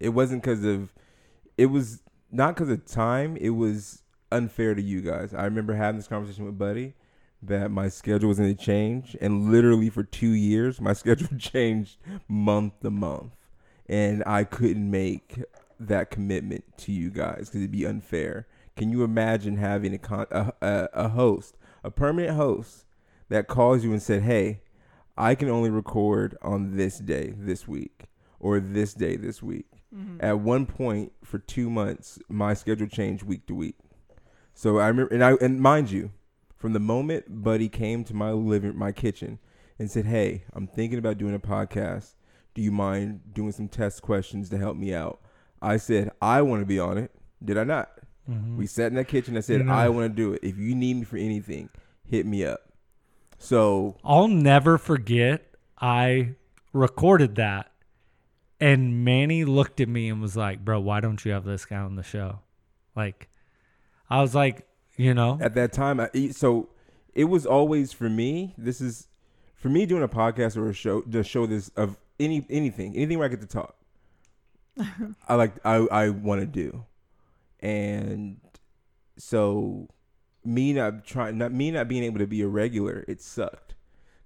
[0.00, 0.92] it wasn't because of,
[1.56, 3.36] it was not because of time.
[3.36, 5.34] It was unfair to you guys.
[5.34, 6.94] I remember having this conversation with Buddy
[7.42, 11.98] that my schedule was going to change, and literally for two years, my schedule changed
[12.26, 13.32] month to month,
[13.88, 15.42] and I couldn't make
[15.80, 18.46] that commitment to you guys because it'd be unfair.
[18.76, 22.84] Can you imagine having a, con- a, a a host, a permanent host,
[23.28, 24.62] that calls you and said, "Hey,
[25.16, 28.04] I can only record on this day this week
[28.40, 30.18] or this day this week." Mm-hmm.
[30.20, 33.76] At one point for 2 months, my schedule changed week to week.
[34.54, 36.10] So I remember and I and mind you,
[36.56, 39.38] from the moment Buddy came to my living my kitchen
[39.78, 42.14] and said, "Hey, I'm thinking about doing a podcast.
[42.54, 45.20] Do you mind doing some test questions to help me out?"
[45.62, 47.12] I said, "I want to be on it."
[47.42, 47.90] Did I not?
[48.28, 48.58] Mm-hmm.
[48.58, 49.36] We sat in that kitchen.
[49.36, 49.72] I said, No.
[49.72, 49.96] "I mm-hmm.
[49.96, 50.40] want to do it.
[50.42, 51.70] If you need me for anything,
[52.04, 52.60] hit me up."
[53.38, 55.46] So I'll never forget
[55.80, 56.34] I
[56.72, 57.70] recorded that
[58.60, 61.78] and Manny looked at me and was like, "Bro, why don't you have this guy
[61.78, 62.40] on the show?"
[62.96, 63.28] Like
[64.10, 64.66] I was like,
[64.96, 66.68] you know, at that time, I, e, so
[67.14, 68.54] it was always for me.
[68.58, 69.08] This is
[69.54, 73.18] for me doing a podcast or a show to show this of any anything, anything
[73.18, 73.76] where I get to talk.
[75.28, 76.84] I like I I want to do,
[77.60, 78.40] and
[79.18, 79.88] so
[80.44, 83.74] me not trying not me not being able to be a regular, it sucked.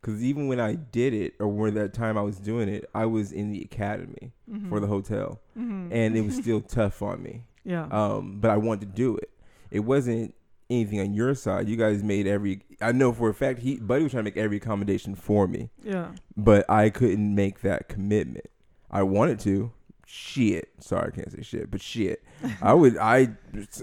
[0.03, 3.07] Because even when I did it, or when that time I was doing it, I
[3.07, 4.33] was in the academy
[4.69, 7.87] for the hotel, and it was still tough on me Yeah.
[7.91, 9.31] um, but I wanted to do it.
[9.71, 10.35] It wasn't
[10.69, 11.69] anything on your side.
[11.69, 12.63] You guys made every.
[12.81, 15.71] I know for a fact he Buddy was trying to make every accommodation for me,
[15.85, 16.09] yeah.
[16.37, 18.47] but I couldn't make that commitment.
[18.91, 19.71] I wanted to.
[20.05, 20.69] Shit.
[20.81, 22.23] Sorry, I can't say shit, but shit.
[22.61, 22.99] I would.
[22.99, 23.29] I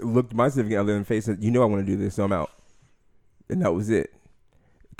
[0.02, 1.96] looked my significant other in the face and said, "You know, I want to do
[1.96, 2.50] this, so I'm out."
[3.48, 4.12] And that was it.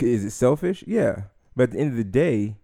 [0.03, 0.85] Is it selfish?
[0.87, 1.23] Yeah.
[1.57, 2.57] But at the end of the day,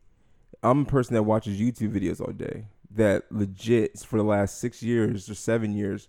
[0.63, 2.67] I'm a person that watches YouTube videos all day.
[2.91, 6.09] That legit for the last six years or seven years.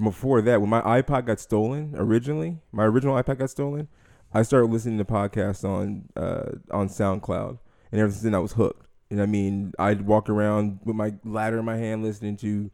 [0.00, 3.88] Before that, when my iPod got stolen originally, my original iPod got stolen.
[4.32, 7.58] I started listening to podcasts on uh, on SoundCloud,
[7.90, 8.86] and ever since then I was hooked.
[9.10, 12.70] And I mean, I'd walk around with my ladder in my hand, listening to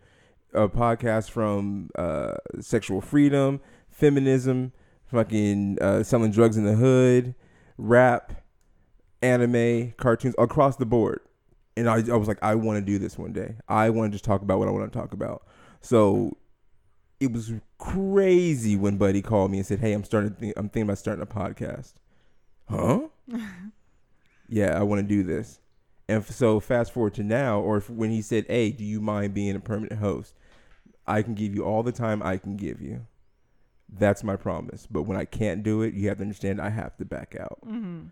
[0.55, 3.61] a podcast from uh, Sexual Freedom,
[3.91, 4.73] feminism,
[5.11, 7.35] fucking uh, selling drugs in the hood,
[7.79, 8.43] rap,
[9.23, 11.21] anime, cartoons across the board.
[11.77, 13.57] And I, I was like, I want to do this one day.
[13.69, 15.47] I want to just talk about what I want to talk about.
[15.81, 16.37] So
[17.21, 20.33] it was crazy when Buddy called me and said, "Hey, I'm starting.
[20.33, 21.95] Think, I'm thinking about starting a podcast."
[22.69, 23.09] Huh?
[24.49, 25.61] yeah, I want to do this.
[26.09, 29.01] And f- so fast forward to now, or if, when he said, "Hey, do you
[29.01, 30.35] mind being a permanent host?"
[31.07, 33.07] I can give you all the time I can give you.
[33.89, 34.87] That's my promise.
[34.91, 37.59] But when I can't do it, you have to understand I have to back out.
[37.67, 38.09] Mm-hmm.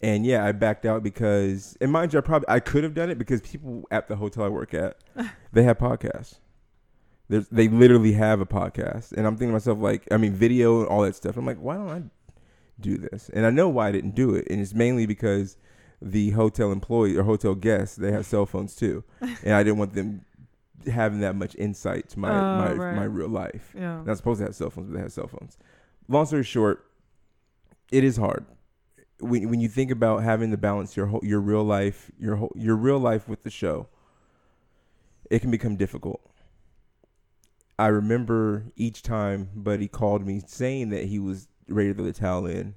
[0.00, 3.10] And yeah, I backed out because, and mind you, I probably I could have done
[3.10, 4.96] it because people at the hotel I work at,
[5.52, 6.36] they have podcasts.
[7.28, 10.80] There's, they literally have a podcast, and I'm thinking to myself like, I mean, video
[10.80, 11.36] and all that stuff.
[11.36, 12.02] I'm like, why don't I
[12.80, 13.28] do this?
[13.34, 15.56] And I know why I didn't do it, and it's mainly because
[16.00, 19.94] the hotel employee or hotel guests they have cell phones too, and I didn't want
[19.94, 20.24] them
[20.86, 22.96] having that much insight to my Oh, my right.
[22.96, 23.72] my real life.
[23.76, 24.02] Yeah.
[24.04, 25.58] Not supposed to have cell phones, but they have cell phones.
[26.08, 26.84] Long story short,
[27.90, 28.46] it is hard
[29.20, 32.52] when when you think about having to balance your whole, your real life, your whole,
[32.54, 33.88] your real life with the show.
[35.30, 36.20] It can become difficult.
[37.78, 42.12] I remember each time Buddy called me saying that he was ready to throw the
[42.12, 42.76] towel in.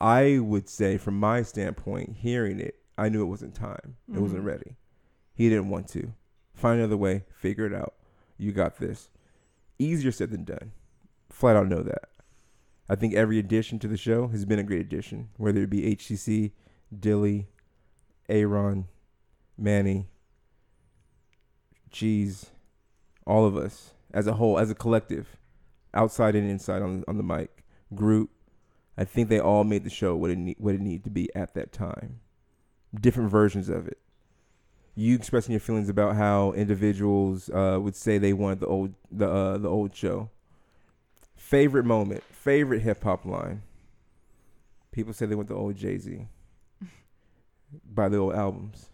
[0.00, 3.96] I would say, from my standpoint, hearing it, I knew it wasn't time.
[4.08, 4.48] It wasn't mm-hmm.
[4.48, 4.76] ready.
[5.34, 6.12] He didn't want to.
[6.56, 7.24] Find another way.
[7.38, 7.94] Figure it out.
[8.38, 9.10] You got this.
[9.78, 10.72] Easier said than done.
[11.28, 12.08] Flat out know that.
[12.88, 15.94] I think every addition to the show has been a great addition, whether it be
[15.94, 16.52] HCC,
[16.98, 17.48] Dilly,
[18.28, 18.86] Aaron,
[19.58, 20.08] Manny,
[21.90, 22.46] Cheese,
[23.26, 25.36] all of us as a whole, as a collective,
[25.92, 27.64] outside and inside on on the mic,
[27.94, 28.30] group.
[28.96, 31.54] I think they all made the show what it what it needed to be at
[31.54, 32.20] that time.
[32.94, 33.98] Different versions of it.
[34.98, 39.30] You expressing your feelings about how individuals uh, would say they wanted the old the
[39.30, 40.30] uh, the old show.
[41.36, 43.62] Favorite moment, favorite hip hop line.
[44.90, 46.26] People say they want the old Jay Z.
[47.94, 48.86] Buy the old albums.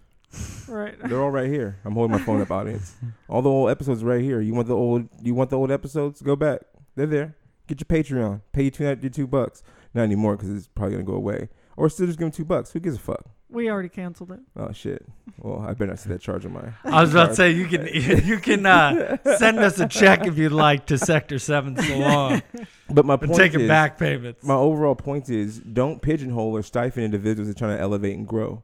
[0.66, 0.99] Right.
[1.05, 1.79] They're all right here.
[1.85, 2.95] I'm holding my phone up, audience.
[3.29, 4.41] All the old episodes right here.
[4.41, 5.09] You want the old?
[5.23, 6.20] You want the old episodes?
[6.20, 6.62] Go back.
[6.97, 7.37] They're there.
[7.66, 8.41] Get your Patreon.
[8.53, 9.62] Pay you two, your two bucks.
[9.95, 11.49] Not anymore because it's probably gonna go away.
[11.77, 12.73] Or still just give them two bucks.
[12.73, 13.24] Who gives a fuck?
[13.53, 14.41] We already canceled it.
[14.57, 15.05] Oh shit.
[15.39, 16.73] Well, I better not see that charge on my.
[16.85, 20.39] I was about to say you can you can uh, send us a check if
[20.39, 22.43] you'd like to Sector Seven Salon
[22.91, 24.45] But my point taking is, back payments.
[24.45, 28.27] my overall point is don't pigeonhole or stifle individuals that are trying to elevate and
[28.27, 28.62] grow.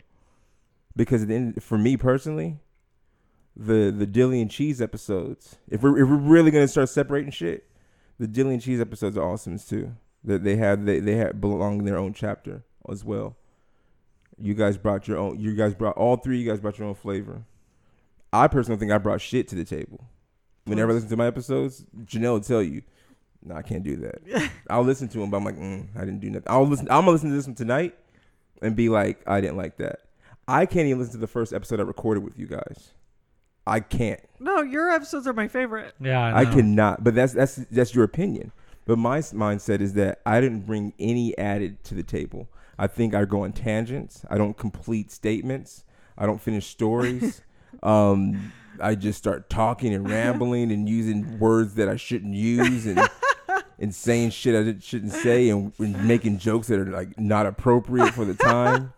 [0.97, 2.59] Because at the end, for me personally,
[3.57, 7.69] the the Dilly and Cheese episodes, if we're if we're really gonna start separating shit,
[8.19, 9.93] the Dilly and Cheese episodes are awesome too.
[10.25, 13.37] That they have they they have belong in their own chapter as well.
[14.41, 15.39] You guys brought your own.
[15.39, 16.39] You guys brought all three.
[16.39, 17.43] You guys brought your own flavor.
[18.33, 20.05] I personally think I brought shit to the table.
[20.65, 22.83] Whenever I listen to my episodes, Janelle will tell you,
[23.43, 26.21] "No, I can't do that." I'll listen to them, but I'm like, mm, I didn't
[26.21, 26.47] do nothing.
[26.47, 26.87] I'll listen.
[26.91, 27.97] I'm gonna listen to this one tonight
[28.63, 30.01] and be like, I didn't like that.
[30.47, 32.93] I can't even listen to the first episode I recorded with you guys.
[33.67, 34.21] I can't.
[34.41, 35.95] No, your episodes are my favorite.
[36.01, 37.05] yeah, I, I, cannot.
[37.05, 38.53] But that's that's that's your opinion.
[38.87, 42.49] But my mindset is that I didn't bring any added to the table.
[42.79, 44.25] I think I go on tangents.
[44.31, 45.85] I don't complete statements.
[46.17, 47.43] I don't finish stories.
[47.83, 53.01] um, I just start talking and rambling and using words that I shouldn't use and
[53.79, 58.13] and saying shit I shouldn't say and, and making jokes that are like not appropriate
[58.15, 58.93] for the time.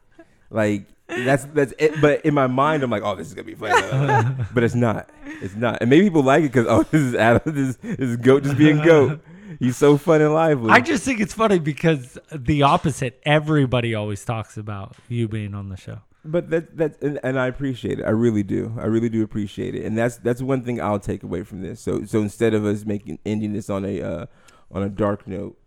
[0.51, 2.01] Like that's that's it.
[2.01, 4.35] But in my mind, I'm like, oh, this is gonna be funny.
[4.55, 5.09] but it's not.
[5.43, 5.79] It's not.
[5.81, 7.43] And maybe people like it because oh, this is Adam.
[7.47, 9.21] This, this is goat just being goat.
[9.59, 10.71] He's so fun and lively.
[10.71, 13.21] I just think it's funny because the opposite.
[13.25, 16.01] Everybody always talks about you being on the show.
[16.25, 18.05] but that that and, and I appreciate it.
[18.05, 18.77] I really do.
[18.79, 19.85] I really do appreciate it.
[19.85, 21.81] And that's that's one thing I'll take away from this.
[21.81, 24.27] So so instead of us making ending this on a uh,
[24.71, 25.59] on a dark note,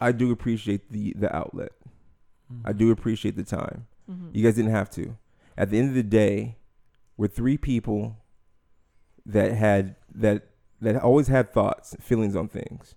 [0.00, 1.72] I do appreciate the the outlet.
[2.64, 3.86] I do appreciate the time.
[4.32, 5.16] You guys didn't have to.
[5.56, 6.58] At the end of the day,
[7.16, 8.18] we're three people
[9.24, 10.48] that had that
[10.80, 12.94] that always had thoughts, feelings on things.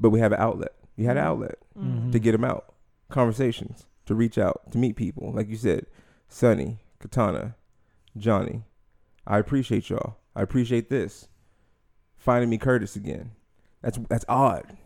[0.00, 0.72] But we have an outlet.
[0.96, 1.30] You had an mm-hmm.
[1.30, 2.10] outlet mm-hmm.
[2.10, 2.74] to get them out.
[3.10, 5.86] Conversations to reach out to meet people, like you said,
[6.28, 7.54] Sonny, Katana,
[8.16, 8.62] Johnny.
[9.26, 10.16] I appreciate y'all.
[10.34, 11.28] I appreciate this.
[12.16, 13.32] Finding me Curtis again.
[13.82, 14.76] That's that's odd.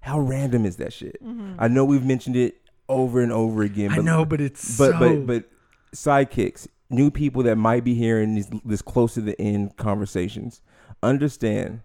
[0.00, 1.22] How random is that shit?
[1.22, 1.54] Mm-hmm.
[1.58, 3.92] I know we've mentioned it over and over again.
[3.92, 5.50] I know, but it's but so, but but
[5.94, 10.60] sidekicks, new people that might be hearing these this close to the end conversations,
[11.02, 11.80] understand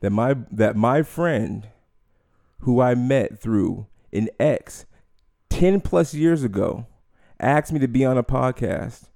[0.00, 1.68] that my that my friend,
[2.62, 4.86] who I met through an ex,
[5.48, 6.86] ten plus years ago,
[7.38, 9.10] asked me to be on a podcast,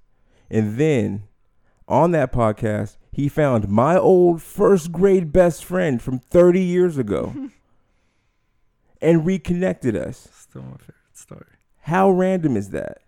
[0.49, 1.23] and then
[1.87, 7.33] on that podcast he found my old first grade best friend from thirty years ago.
[9.01, 10.27] and reconnected us.
[10.33, 11.45] Still my favorite story.
[11.81, 12.99] How random is that?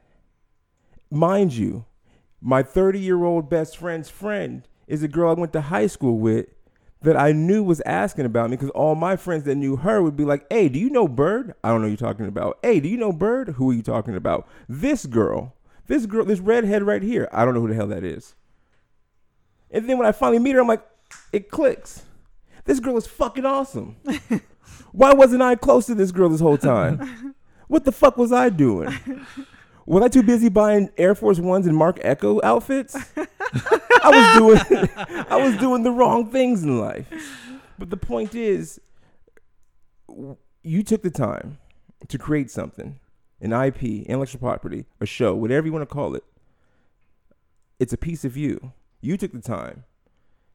[1.12, 1.86] Mind you,
[2.42, 6.18] my 30 year old best friend's friend is a girl I went to high school
[6.18, 6.48] with
[7.02, 10.18] that I knew was asking about me because all my friends that knew her would
[10.18, 11.54] be like, Hey, do you know Bird?
[11.64, 12.60] I don't know who you're talking about.
[12.62, 13.50] Hey, do you know Bird?
[13.50, 14.48] Who are you talking about?
[14.68, 15.56] This girl,
[15.88, 17.30] this girl, this redhead right here.
[17.32, 18.36] I don't know who the hell that is.
[19.72, 20.86] And then when I finally meet her, I'm like,
[21.32, 22.04] it clicks.
[22.66, 23.96] This girl is fucking awesome.
[24.92, 27.36] Why wasn't I close to this girl this whole time?
[27.70, 28.90] What the fuck was I doing?
[29.90, 32.96] Was I too busy buying Air Force Ones and Marc Ecko outfits?
[33.18, 34.90] I was doing
[35.32, 37.08] I was doing the wrong things in life.
[37.80, 38.80] But the point is
[40.62, 41.58] you took the time
[42.08, 43.00] to create something,
[43.42, 46.24] an IP, intellectual property, a show, whatever you want to call it.
[47.80, 48.74] It's a piece of you.
[49.02, 49.86] You took the time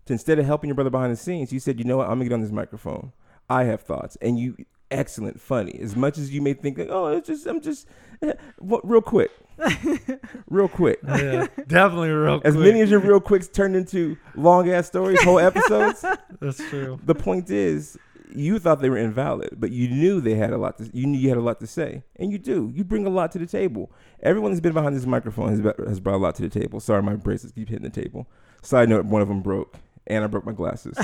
[0.07, 2.09] to instead of helping your brother behind the scenes, you said, "You know what?
[2.09, 3.13] I'm to get on this microphone.
[3.51, 5.79] I have thoughts." And you excellent, funny.
[5.81, 7.87] As much as you may think like, "Oh, it's just I'm just
[8.59, 9.31] what, real quick."
[10.49, 10.99] real quick.
[11.07, 12.67] Yeah, definitely real As quick.
[12.67, 16.05] many as your real quicks turned into long ass stories, whole episodes.
[16.41, 16.99] That's true.
[17.05, 17.97] the point is,
[18.35, 20.91] you thought they were invalid, but you knew they had a lot to.
[20.93, 22.73] You knew you had a lot to say, and you do.
[22.75, 23.93] You bring a lot to the table.
[24.23, 26.81] Everyone that's been behind this microphone has, has brought a lot to the table.
[26.81, 28.27] Sorry, my braces keep hitting the table.
[28.63, 29.77] Side note: one of them broke,
[30.09, 30.99] and I broke my glasses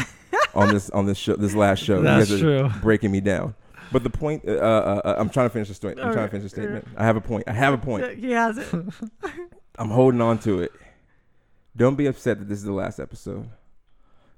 [0.55, 1.37] on this on this show.
[1.37, 2.81] This last show, That's you guys are true.
[2.81, 3.55] breaking me down.
[3.93, 5.95] But the point, uh, uh, uh, I'm trying to finish the story.
[6.01, 6.87] I'm trying to finish the statement.
[6.97, 7.45] I have a point.
[7.49, 8.19] I have a point.
[8.19, 8.67] He has it.
[9.79, 10.73] I'm holding on to it.
[11.77, 13.49] Don't be upset that this is the last episode.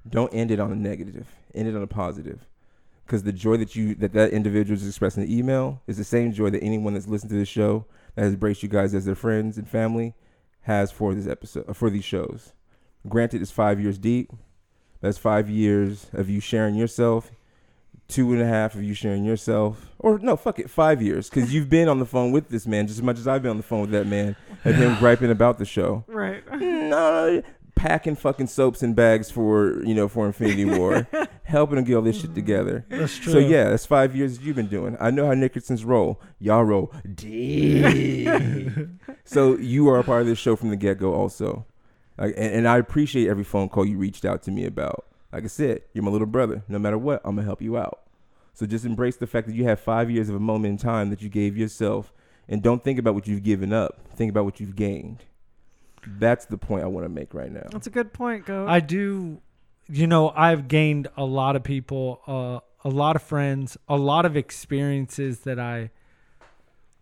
[0.08, 1.26] Don't end it on a negative.
[1.54, 2.46] End it on a positive.
[3.04, 6.04] Because the joy that you that that individual is expressing in the email is the
[6.04, 7.84] same joy that anyone that's listened to this show
[8.14, 10.14] that has embraced you guys as their friends and family
[10.62, 12.52] has for this episode for these shows.
[13.08, 14.32] Granted, it's five years deep.
[15.00, 17.32] That's five years of you sharing yourself,
[18.12, 21.52] two and a half of you sharing yourself, or no, fuck it, five years, because
[21.52, 23.56] you've been on the phone with this man just as much as I've been on
[23.56, 26.04] the phone with that man, and him griping about the show.
[26.06, 26.44] Right.
[26.60, 27.42] No,
[27.74, 31.06] packing fucking soaps and bags for you know for Infinity War,
[31.44, 32.34] helping him get all this shit mm-hmm.
[32.34, 32.84] together.
[32.88, 33.32] That's true.
[33.32, 34.96] So yeah, that's five years that you've been doing.
[35.00, 36.20] I know how Nickerson's roll.
[36.38, 38.26] Y'all roll deep.
[39.24, 41.64] so you are a part of this show from the get go, also.
[42.18, 45.06] Like, and, and I appreciate every phone call you reached out to me about.
[45.32, 46.62] Like I said, you're my little brother.
[46.68, 48.01] No matter what, I'm gonna help you out.
[48.54, 51.10] So just embrace the fact that you have five years of a moment in time
[51.10, 52.12] that you gave yourself,
[52.48, 54.00] and don't think about what you've given up.
[54.14, 55.24] Think about what you've gained.
[56.06, 57.68] That's the point I want to make right now.
[57.70, 58.66] That's a good point, Go.
[58.66, 59.40] I do,
[59.88, 64.26] you know, I've gained a lot of people, uh, a lot of friends, a lot
[64.26, 65.90] of experiences that I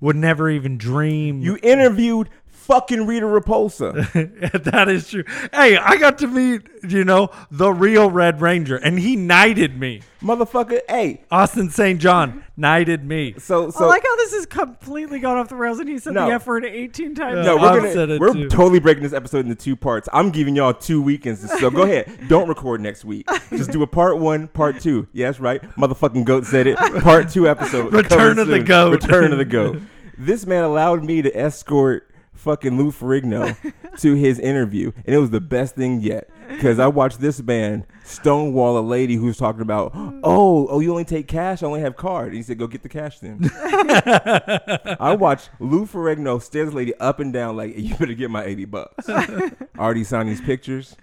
[0.00, 1.40] would never even dream.
[1.40, 2.28] You interviewed
[2.60, 4.62] fucking Rita Repulsa.
[4.64, 5.24] that is true.
[5.52, 10.02] Hey, I got to meet, you know, the real Red Ranger, and he knighted me.
[10.22, 11.24] Motherfucker, hey.
[11.30, 11.98] Austin St.
[11.98, 13.34] John knighted me.
[13.38, 16.12] So so I like how this has completely gone off the rails and he said
[16.12, 16.26] No.
[16.26, 17.46] the F word 18 times.
[17.46, 18.48] no, I've we're gonna we're too.
[18.50, 20.10] totally breaking this episode into two parts.
[20.12, 21.50] I'm giving y'all two weekends.
[21.58, 22.06] So go ahead.
[22.28, 23.26] Don't record next week.
[23.48, 25.08] Just do a part one, part two.
[25.14, 25.62] Yes, right.
[25.76, 26.76] Motherfucking goat said it.
[26.76, 27.90] Part two episode.
[27.94, 28.92] Return coming of the goat.
[28.92, 29.80] Return of the goat.
[30.18, 32.09] This man allowed me to escort
[32.40, 33.56] fucking Lou Ferrigno
[33.98, 36.28] to his interview, and it was the best thing yet.
[36.48, 40.90] Because I watched this man stonewall a lady who was talking about, oh, oh, you
[40.90, 42.28] only take cash, I only have card.
[42.28, 43.48] And he said, go get the cash then.
[45.00, 48.44] I watched Lou Ferrigno stare this lady up and down like, you better get my
[48.44, 49.08] 80 bucks.
[49.78, 50.96] Already signed these pictures.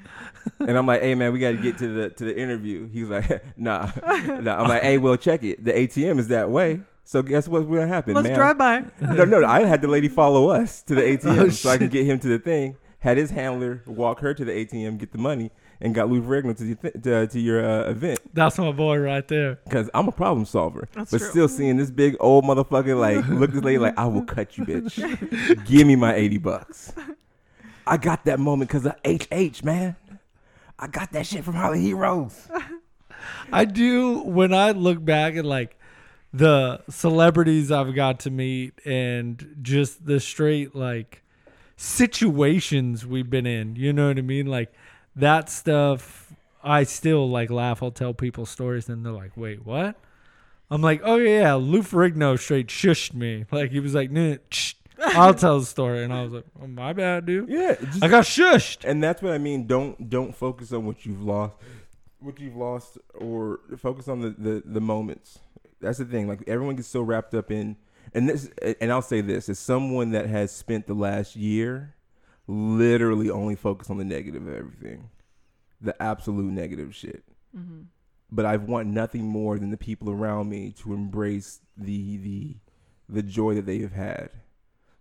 [0.59, 2.89] And I'm like, hey man, we got to get to the to the interview.
[2.89, 4.61] He's like, nah, nah.
[4.61, 5.63] I'm like, hey, well, check it.
[5.63, 6.81] The ATM is that way.
[7.07, 8.37] So guess what's gonna happen, Let's man?
[8.37, 8.83] drive by.
[8.99, 11.85] No, no, I had the lady follow us to the ATM Oh, so I can
[11.85, 11.91] shit.
[11.93, 12.75] get him to the thing.
[12.99, 16.57] Had his handler walk her to the ATM, get the money, and got Lou Ferrigno
[16.57, 18.19] to, the th- to, to your uh, event.
[18.33, 19.57] That's my boy right there.
[19.63, 20.89] Because I'm a problem solver.
[20.91, 21.29] That's but true.
[21.29, 24.57] still seeing this big old motherfucker like look at this lady like I will cut
[24.57, 25.65] you, bitch.
[25.65, 26.91] Give me my 80 bucks.
[27.85, 29.95] I got that moment because of HH, man.
[30.77, 32.49] I got that shit from Hardly Heroes.
[33.53, 35.76] I do when I look back at like
[36.37, 41.23] the celebrities I've got to meet and just the straight like
[41.75, 43.75] situations we've been in.
[43.75, 44.45] You know what I mean?
[44.47, 44.73] Like
[45.15, 46.33] that stuff
[46.63, 47.81] I still like laugh.
[47.81, 49.95] I'll tell people stories and they're like, wait, what?
[50.69, 51.53] I'm like, oh yeah, yeah.
[51.55, 53.45] Lou Ferrigno straight shushed me.
[53.51, 54.73] Like he was like, nah, shh.
[54.99, 56.03] I'll tell the story.
[56.03, 57.49] And I was like, oh, my bad, dude.
[57.49, 57.75] Yeah.
[57.79, 58.83] just- I got shushed.
[58.83, 59.65] and that's what I mean.
[59.65, 61.55] Don't don't focus on what you've lost,
[62.19, 65.39] what you've lost, or focus on the, the the moments.
[65.81, 66.27] That's the thing.
[66.27, 67.77] Like everyone gets so wrapped up in,
[68.13, 68.49] and this,
[68.81, 71.95] and I'll say this: as someone that has spent the last year,
[72.47, 75.09] literally only focus on the negative of everything,
[75.81, 77.23] the absolute negative shit.
[77.55, 77.83] Mm-hmm.
[78.29, 82.57] but I've want nothing more than the people around me to embrace the the
[83.09, 84.29] the joy that they have had.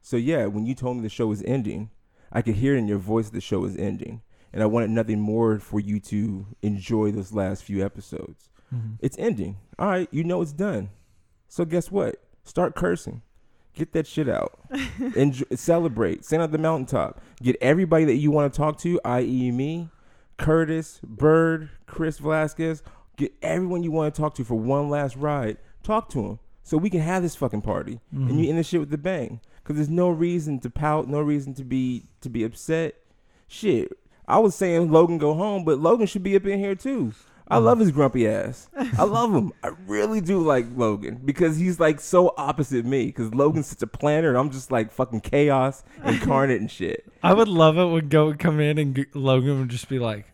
[0.00, 1.90] So yeah, when you told me the show was ending,
[2.32, 4.22] I could hear in your voice the show is ending,
[4.52, 8.48] and I wanted nothing more for you to enjoy those last few episodes.
[8.74, 8.94] Mm-hmm.
[9.00, 9.56] It's ending.
[9.78, 10.90] All right, you know it's done.
[11.48, 12.16] So guess what?
[12.44, 13.22] Start cursing.
[13.74, 14.58] Get that shit out.
[15.16, 16.24] Enjoy, celebrate.
[16.24, 17.20] Stand at the mountaintop.
[17.42, 19.90] Get everybody that you want to talk to, i.e., me,
[20.38, 22.82] Curtis, Bird, Chris Velasquez.
[23.16, 25.58] Get everyone you want to talk to for one last ride.
[25.82, 28.38] Talk to them so we can have this fucking party and mm-hmm.
[28.40, 29.40] you end the shit with the bang.
[29.62, 32.94] Cause there's no reason to pout, no reason to be to be upset.
[33.48, 33.92] Shit,
[34.26, 37.14] I was saying Logan go home, but Logan should be up in here too.
[37.48, 37.64] I mm.
[37.64, 38.68] love his grumpy ass.
[38.76, 39.52] I love him.
[39.62, 43.06] I really do like Logan because he's like so opposite me.
[43.06, 47.04] Because Logan's such a planner, and I'm just like fucking chaos incarnate and shit.
[47.22, 50.26] I would love it when Goat would come in and Logan would just be like,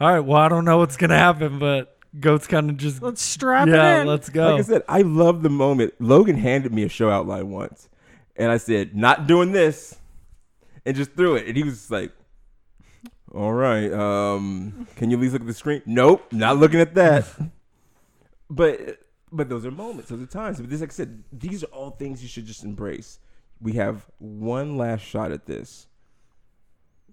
[0.00, 3.22] "All right, well, I don't know what's gonna happen, but Goat's kind of just Let's
[3.22, 4.06] strap yeah, it in.
[4.06, 5.94] let's go." Like I said, I love the moment.
[5.98, 7.88] Logan handed me a show outline once,
[8.36, 9.98] and I said, "Not doing this,"
[10.86, 12.12] and just threw it, and he was just like,
[13.34, 16.94] "All right, um, can you at least look at the screen?" Nope, not looking at
[16.94, 17.26] that.
[18.50, 18.98] but
[19.30, 20.58] but those are moments, those are times.
[20.60, 23.18] But this, like I said, these are all things you should just embrace.
[23.60, 25.86] We have one last shot at this.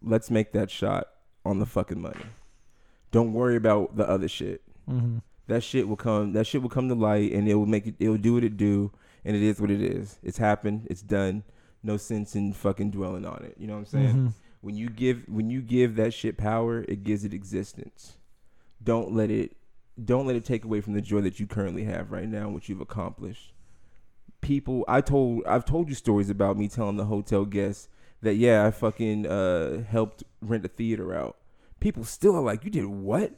[0.01, 1.07] Let's make that shot
[1.43, 2.25] on the fucking money.
[3.11, 5.21] Don't worry about the other shit Mhm.
[5.47, 7.95] that shit will come that shit will come to light and it will make it
[7.99, 8.91] it'll do what it do
[9.23, 11.43] and it is what it is it's happened it's done
[11.81, 14.31] no sense in fucking dwelling on it you know what i'm saying Mhm.
[14.65, 18.17] When you give when you give that shit power it gives it existence
[18.83, 19.55] don't let it
[20.03, 22.53] don't let it take away from the joy that you currently have right now and
[22.55, 23.53] what you've accomplished
[24.41, 27.89] people i told i've told you stories about me telling the hotel guests
[28.23, 31.37] that yeah i fucking uh helped rent a theater out
[31.79, 33.33] people still are like you did what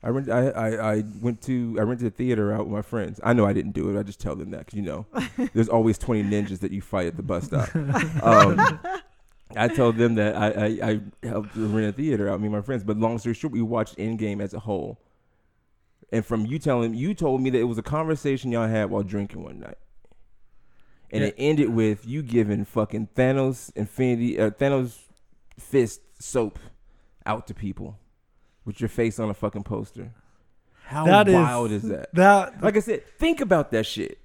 [0.00, 0.28] I rent.
[0.28, 1.78] I, I, I went to.
[1.78, 3.20] I rented a theater out with my friends.
[3.24, 3.98] I know I didn't do it.
[3.98, 5.06] I just tell them that because you know,
[5.54, 7.70] there's always 20 ninjas that you fight at the bus stop.
[8.22, 8.78] Um,
[9.56, 12.40] I told them that I, I, I helped rent a theater out.
[12.40, 12.82] Me and my friends.
[12.84, 14.98] But long story short, we watched Endgame as a whole.
[16.12, 19.02] And from you telling you told me that it was a conversation y'all had while
[19.02, 19.78] drinking one night.
[21.10, 21.28] And Yeah.
[21.28, 24.98] it ended with you giving fucking Thanos Infinity uh, Thanos
[25.58, 26.58] fist soap
[27.26, 27.98] out to people
[28.64, 30.12] with your face on a fucking poster.
[30.86, 32.12] How That is- wild is that?
[32.14, 34.18] That Like I said, think about that shit.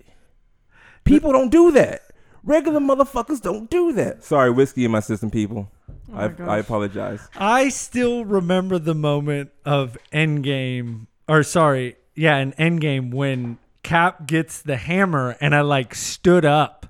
[1.03, 2.01] People don't do that.
[2.43, 4.23] Regular motherfuckers don't do that.
[4.23, 5.69] Sorry, whiskey in my system, people.
[6.09, 6.47] Oh my I, gosh.
[6.47, 7.27] I apologize.
[7.35, 14.61] I still remember the moment of Endgame, or sorry, yeah, in Endgame when Cap gets
[14.61, 16.87] the hammer and I like stood up.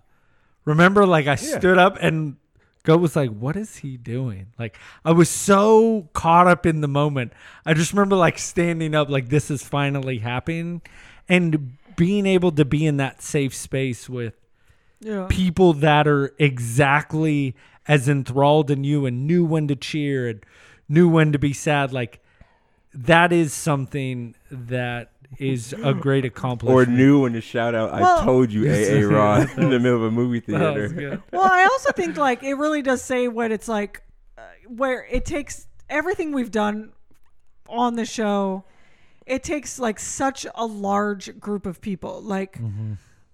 [0.66, 2.36] Remember, like I stood up and
[2.84, 6.88] Goat was like, "What is he doing?" Like I was so caught up in the
[6.88, 7.34] moment.
[7.66, 10.82] I just remember like standing up, like this is finally happening,
[11.28, 14.34] and being able to be in that safe space with
[15.00, 15.28] yeah.
[15.30, 17.56] people that are exactly
[17.88, 20.46] as enthralled in you and knew when to cheer and
[20.88, 22.22] knew when to be sad like
[22.94, 26.90] that is something that is a great accomplishment.
[26.90, 30.04] Or knew when to shout out, I told you, AA Ron, in the middle of
[30.04, 31.22] a movie theater.
[31.32, 34.02] well, I also think like it really does say what it's like,
[34.38, 36.94] uh, where it takes everything we've done
[37.68, 38.64] on the show.
[39.26, 42.60] It takes like such a large group of people, like.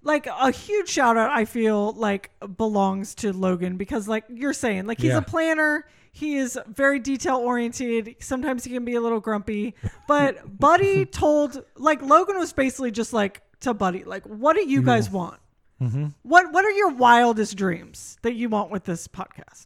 [0.05, 4.85] Like a huge shout out, I feel like belongs to Logan because, like you're saying,
[4.85, 5.17] like he's Yeah.
[5.17, 5.85] a planner.
[6.11, 8.15] He is very detail oriented.
[8.19, 9.75] Sometimes he can be a little grumpy,
[10.07, 14.79] but Buddy told, like Logan was basically just like to Buddy, like, what do you
[14.79, 14.87] mm-hmm.
[14.87, 15.39] guys want?
[15.81, 16.05] Mm-hmm.
[16.21, 19.65] What What are your wildest dreams that you want with this podcast?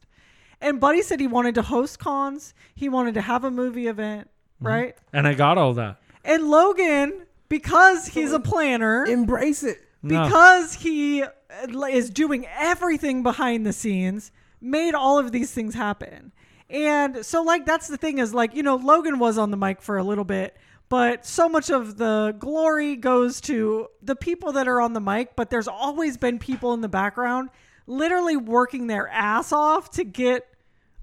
[0.61, 2.53] And Buddy said he wanted to host cons.
[2.73, 4.67] He wanted to have a movie event, mm-hmm.
[4.67, 4.97] right?
[5.13, 9.79] and i got all that And Logan, because he's a planner, Embrace it.
[10.03, 14.31] Because he uh, is doing everything behind the scenes,
[14.61, 16.31] made all of these things happen.
[16.69, 19.81] And so, like, that's the thing is, like, you know, Logan was on the mic
[19.81, 20.55] for a little bit,
[20.87, 25.35] but so much of the glory goes to the people that are on the mic,
[25.35, 27.49] but there's always been people in the background
[27.87, 30.47] literally working their ass off to get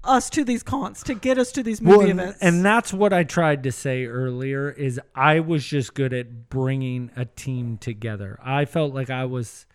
[0.07, 2.39] us to these cons, to get us to these movie Well, and, events.
[2.41, 7.11] and that's what I tried to say earlier is I was just good at bringing
[7.15, 8.39] a team together.
[8.43, 9.65] I felt like I was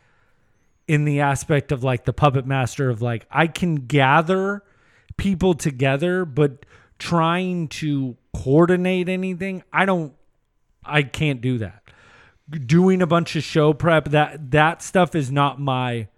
[0.88, 4.62] in the aspect of like the puppet master of like I can gather
[5.16, 6.66] people together, but
[6.98, 10.14] trying to coordinate anything, I don't
[10.84, 11.82] I can't do that.
[12.50, 16.08] Doing a bunch of show prep, that that stuff is not my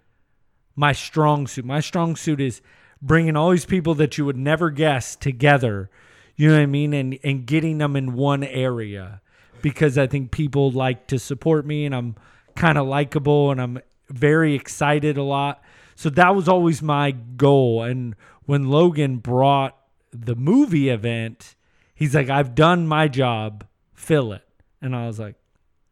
[0.75, 1.65] my strong suit.
[1.65, 2.61] My strong suit is
[3.01, 5.89] bringing all these people that you would never guess together.
[6.35, 6.93] You know what I mean?
[6.93, 9.21] And and getting them in one area.
[9.65, 12.15] because I think people like to support me and I'm
[12.55, 15.59] kind of likable and I'm very excited a lot.
[15.95, 17.81] So that was always my goal.
[17.81, 18.15] And
[18.45, 19.75] when Logan brought
[20.11, 21.55] the movie event,
[21.95, 23.65] he's like, I've done my job,
[23.95, 24.47] fill it.
[24.83, 25.33] And I was like,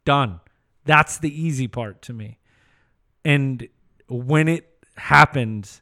[0.05, 0.39] done.
[0.85, 2.37] That's the easy part to me.
[3.25, 3.67] And
[4.07, 5.81] when it happened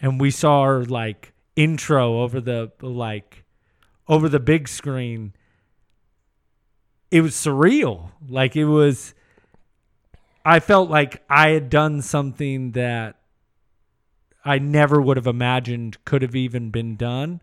[0.00, 3.44] and we saw her like intro over the like
[4.06, 5.34] over the big screen,
[7.10, 8.10] it was surreal.
[8.28, 9.14] Like it was
[10.44, 13.16] I felt like I had done something that
[14.44, 17.42] I never would have imagined could have even been done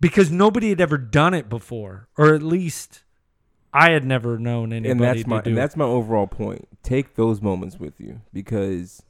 [0.00, 3.04] because nobody had ever done it before, or at least
[3.72, 5.54] I had never known anybody and that's my and it.
[5.54, 6.68] that's my overall point.
[6.82, 9.02] Take those moments with you because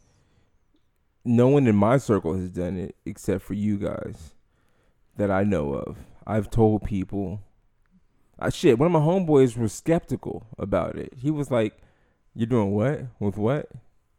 [1.26, 4.34] no one in my circle has done it except for you guys
[5.16, 5.98] that I know of.
[6.26, 7.40] I've told people.
[8.38, 11.14] Uh, shit, one of my homeboys was skeptical about it.
[11.16, 11.78] He was like,
[12.34, 13.70] "You're doing what with what?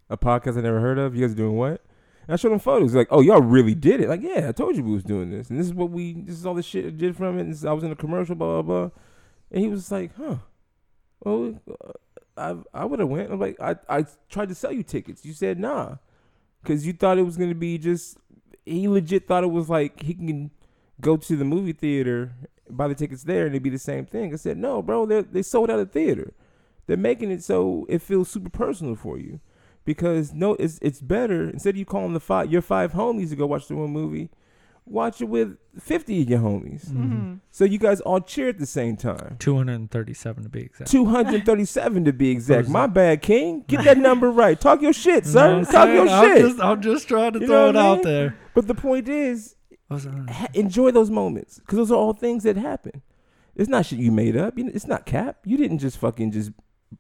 [0.10, 1.16] A podcast I never heard of?
[1.16, 1.82] You guys doing what?"
[2.28, 2.96] And I showed him photos.
[2.96, 4.10] Like, "Oh, y'all really did it?
[4.10, 6.14] Like, yeah, I told you we was doing this, and this is what we.
[6.14, 7.42] This is all the shit I did from it.
[7.42, 8.90] And I was in a commercial, blah blah blah."
[9.52, 10.38] And he was like, "Huh?
[11.24, 11.92] Well, uh,
[12.38, 13.32] I I would have went.
[13.32, 15.26] I'm like, I I tried to sell you tickets.
[15.26, 15.98] You said nah,
[16.68, 18.18] because you thought it was gonna be just.
[18.66, 20.52] He legit thought it was like he can
[21.00, 22.34] go to the movie theater,
[22.70, 24.34] buy the tickets there, and it'd be the same thing.
[24.34, 26.34] I said, no, bro, they they sold out a theater.
[26.86, 29.40] They're making it so it feels super personal for you,
[29.86, 33.38] because no, it's it's better instead of you calling the five your five homies to
[33.38, 34.30] go watch the one movie,
[34.90, 36.88] watch it with fifty of your homies.
[36.90, 37.36] Mm-hmm.
[37.52, 39.36] So you guys all cheer at the same time.
[39.40, 40.92] 237 to be exact.
[40.92, 42.70] 237 to be exact.
[42.70, 43.64] My bad, King.
[43.68, 44.60] Get that number right.
[44.60, 45.72] Talk your shit, You know sir.
[45.72, 45.96] Talk saying?
[45.96, 46.46] your I'm shit.
[46.46, 48.38] Just, I'm just trying to You throw it what I out there.
[48.54, 49.56] But the point is,
[49.90, 53.02] ha- enjoy those moments because those are all things that happen.
[53.56, 54.54] It's not shit you made up.
[54.58, 55.40] It's not cap.
[55.46, 56.52] You didn't just fucking just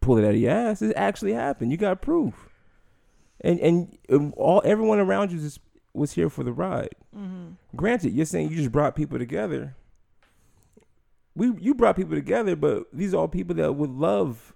[0.01, 0.81] pull it out of your ass.
[0.81, 1.71] It actually happened.
[1.71, 2.49] You got proof.
[3.41, 5.59] And and all everyone around you just
[5.97, 6.95] was here for the ride.
[7.15, 7.53] Mm-hmm.
[7.75, 9.75] Granted, you're saying you just brought people together.
[11.35, 14.53] We you brought people together, but these are all people that would love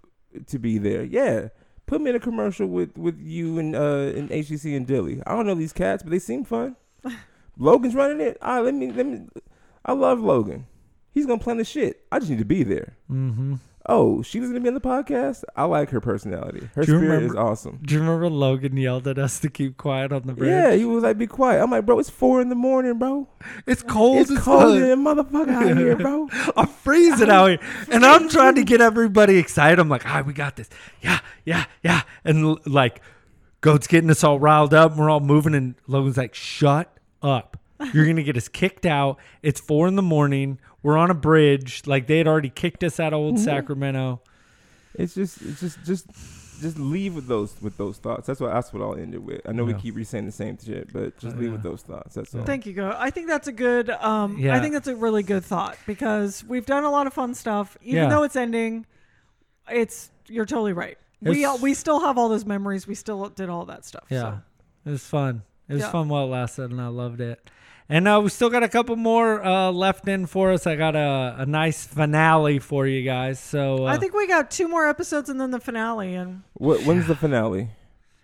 [0.48, 1.04] to be there.
[1.04, 1.50] Yeah.
[1.86, 5.22] Put me in a commercial with, with you and uh and HCC and Dilly.
[5.28, 6.76] I don't know these cats, but they seem fun.
[7.58, 8.38] Logan's running it.
[8.42, 9.28] Ah, let me let me
[9.84, 10.68] I love Logan.
[11.12, 12.06] He's gonna plan the shit.
[12.12, 12.96] I just need to be there.
[13.12, 13.56] Mm-hmm.
[13.88, 15.44] Oh, she's gonna be on the podcast.
[15.56, 16.70] I like her personality.
[16.76, 17.80] Her spirit is awesome.
[17.82, 20.50] Do you remember Logan yelled at us to keep quiet on the bridge?
[20.50, 23.28] Yeah, he was like, "Be quiet." I'm like, "Bro, it's four in the morning, bro.
[23.66, 24.20] It's cold.
[24.20, 27.60] It's as cold in motherfucker out here, bro." I'm freezing out here,
[27.92, 29.80] and I'm trying to get everybody excited.
[29.80, 30.70] I'm like, "All right, we got this.
[31.02, 33.02] Yeah, yeah, yeah." And like,
[33.62, 34.92] Goat's getting us all riled up.
[34.92, 37.58] And we're all moving, and Logan's like, "Shut up!
[37.94, 39.18] You're gonna get us kicked out.
[39.42, 40.60] It's four in the morning.
[40.84, 41.84] We're on a bridge.
[41.86, 44.22] Like they had already kicked us out of old Sacramento.
[44.96, 46.06] It's just, it's just, just,
[46.62, 48.28] just leave with those, with those thoughts.
[48.28, 49.40] That's what, that's what I'll end it with.
[49.48, 51.52] I know we keep re-saying the same shit, but just Uh, leave yeah.
[51.54, 52.16] with those thoughts.
[52.16, 52.44] That's all.
[52.44, 52.94] Thank you, Go.
[52.98, 53.90] I think that's a good.
[53.90, 54.56] Um, Yeah.
[54.56, 57.78] I think that's a really good thought because we've done a lot of fun stuff.
[57.82, 58.10] Even Yeah.
[58.10, 58.86] though it's ending,
[59.70, 60.98] it's you're totally right.
[61.22, 62.86] We It's- we still have all those memories.
[62.88, 64.04] We still did all that stuff.
[64.10, 64.42] Yeah, So.
[64.88, 65.44] it was fun.
[65.70, 65.92] It was Yeah.
[65.92, 67.50] fun while it lasted, and I loved it.
[67.92, 70.66] And uh, we still got a couple more uh, left in for us.
[70.66, 73.38] I got a, a nice finale for you guys.
[73.40, 76.82] So uh, I think we got two more episodes and then the finale and What,
[76.84, 77.70] when's the finale?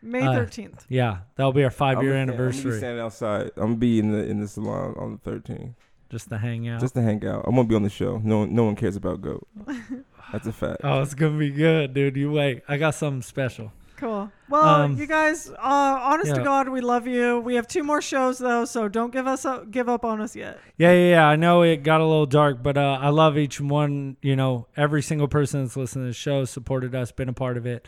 [0.02, 0.86] May Uh, thirteenth.
[0.88, 3.52] yeah, that'll be our five year I'm gonna- I'm gonna be standing outside.
[3.58, 5.74] I'm gonna be in the in the salon on the 13th,
[6.10, 6.80] just to hang out.
[6.80, 7.44] just to hang out.
[7.46, 8.22] I'm gonna be on the show.
[8.24, 9.46] No, no one cares about Goat.
[10.32, 10.82] That's a fact.
[10.84, 12.16] oh, it's gonna be good, dude.
[12.16, 12.62] You wait.
[12.70, 13.74] I got something special.
[13.98, 14.32] Cool.
[14.48, 16.44] Well, Um, you guys, uh, honest to.
[16.44, 17.40] God, we love you.
[17.40, 20.36] We have two more shows though, so don't give us up, give up on us
[20.36, 20.60] yet.
[20.78, 21.28] Yeah, yeah, yeah.
[21.28, 24.16] I know it got a little dark, but uh, I love each one.
[24.22, 27.58] You know, every single person that's listened to the show, supported us, been a part
[27.58, 27.88] of it.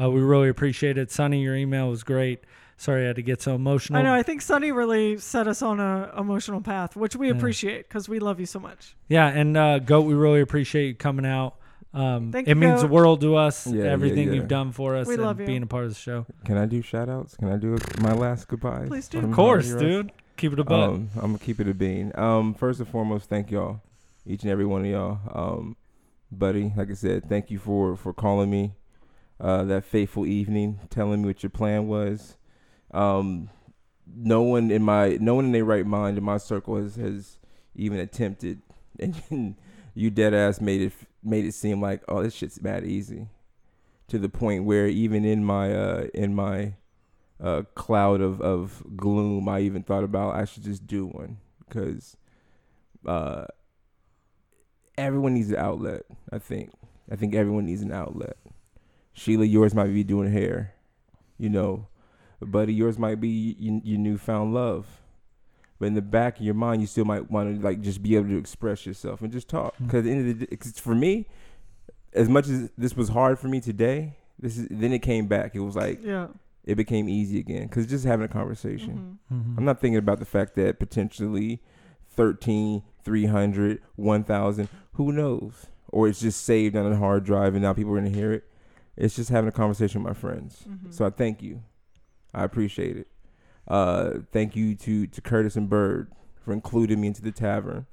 [0.00, 1.10] Uh, we really appreciate it.
[1.10, 2.44] Sonny, your email was great.
[2.76, 3.98] Sorry I had to get so emotional.
[3.98, 4.14] I know.
[4.14, 7.34] I think Sonny really set us on a emotional path, which we Yeah.
[7.34, 8.94] appreciate because we love you so much.
[9.08, 11.56] Yeah, and uh, Goat, we really appreciate you coming out.
[11.94, 12.94] Um, Thank it you, means the Goat.
[12.94, 13.66] world to us.
[13.66, 14.34] Yeah, yeah, everything yeah.
[14.34, 15.46] you've done for us We and love you.
[15.46, 16.26] being a part of the show.
[16.44, 17.36] Can I do shout outs?
[17.36, 18.88] Can I do my last goodbyes?
[18.88, 19.20] Please do.
[19.20, 20.12] from Of course, dude.
[20.36, 20.90] Keep it a buck.
[20.90, 22.12] Um, I'm gonna keep it a bean.
[22.14, 23.80] Um, first and foremost, thank y'all,
[24.26, 25.18] each and every one of y'all.
[25.32, 25.76] Um,
[26.30, 28.74] buddy, like I said, thank you for for calling me
[29.40, 32.36] uh, that fateful evening, telling me what your plan was.
[32.92, 33.50] Um,
[34.06, 37.38] no one in my no one in their right mind in my circle has has
[37.74, 38.62] even attempted,
[39.00, 39.56] and
[39.94, 40.92] you dead ass made it
[41.28, 43.28] made it seem like oh this shit's bad easy,
[44.08, 46.74] to the point where even in my uh in my
[47.40, 52.16] uh, cloud of, of gloom, I even thought about I should just do one because
[53.06, 53.46] uh,
[54.96, 56.02] everyone needs an outlet.
[56.32, 56.72] I think
[57.10, 58.36] I think everyone needs an outlet.
[59.12, 60.74] Sheila, yours might be doing hair,
[61.38, 61.88] you know,
[62.40, 64.86] buddy, yours might be your newfound love.
[65.78, 68.16] But in the back of your mind, you still might want to like just be
[68.16, 69.74] able to express yourself and just talk.
[69.78, 71.26] Because at the end of the day, 'cause for me,
[72.12, 75.54] as much as this was hard for me today, this is then it came back.
[75.54, 76.28] It was like Yeah.
[76.64, 79.18] it became easy again because just having a conversation.
[79.32, 79.56] Mhm.
[79.58, 81.60] I'm not thinking about the fact that potentially
[82.08, 85.66] 13, 300, 1000, who knows?
[85.90, 88.32] Or it's just saved on a hard drive and now people are going to hear
[88.32, 88.44] it.
[88.96, 90.64] It's just having a conversation with my friends.
[90.68, 90.92] Mhm.
[90.92, 91.62] So I thank you.
[92.34, 93.06] I appreciate it.
[93.68, 96.10] Uh, thank you to, to Curtis and Bird
[96.42, 97.86] for including me into the tavern.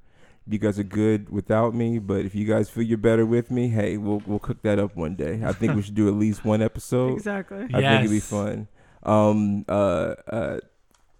[0.48, 3.70] You guys are good without me, but if you guys feel you're better with me,
[3.70, 5.42] hey, we'll we'll cook that up one day.
[5.44, 7.14] I think we should do at least one episode.
[7.14, 7.64] Exactly.
[7.74, 8.68] I think it'd be fun.
[9.02, 10.60] Um, uh, uh,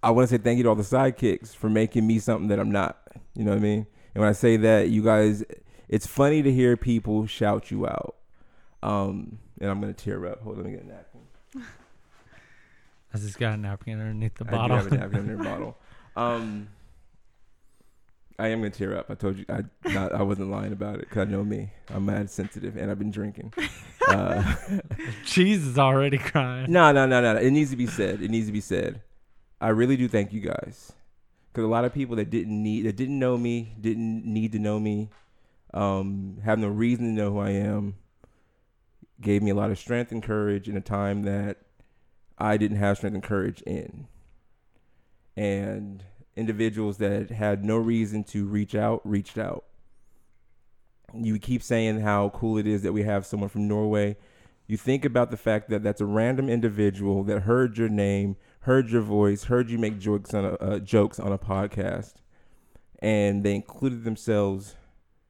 [0.04, 2.60] I want to say thank you to all the sidekicks for making me something that
[2.60, 3.00] I'm not.
[3.34, 3.88] You know what I mean?
[4.14, 5.44] And when I say that, you guys,
[5.90, 8.16] it's funny to hear people shout you out.
[8.84, 10.42] Um, and I'm gonna tear up.
[10.44, 11.15] Hold on, let me get a napkin.
[13.16, 14.78] I just got a napkin underneath the I bottle.
[14.78, 15.78] do have a napkin in the bottle.
[16.18, 16.70] Um,
[18.40, 19.12] I am gonna tear up.
[19.12, 21.72] I told you I not, I wasn't lying about it because I know me.
[21.94, 23.54] I'm mad sensitive and I've been drinking.
[24.08, 24.56] Uh,
[25.26, 26.72] Cheese is already crying.
[26.72, 27.38] No, no, no, no.
[27.40, 28.22] It needs to be said.
[28.22, 29.02] It needs to be said.
[29.60, 30.94] I really do thank you guys,
[31.52, 34.60] because a lot of people that didn't need, that didn't know me, didn't need to
[34.60, 35.10] know me,
[35.74, 37.96] um, have no reason to know who I am,
[39.20, 41.58] gave me a lot of strength and courage in a time that
[42.38, 44.08] I didn't have strength and courage in.
[45.38, 46.04] And
[46.36, 49.66] individuals that had no reason to reach out, reached out.
[51.14, 54.18] You keep saying how cool it is that we have someone from Norway
[54.68, 58.90] you think about the fact that that's a random individual that heard your name, heard
[58.90, 62.16] your voice, heard you make jokes on a uh, jokes on a podcast,
[63.00, 64.76] and they included themselves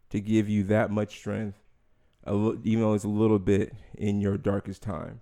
[0.09, 1.59] to give you that much strength,
[2.25, 5.19] even though it's a little bit in your darkest time.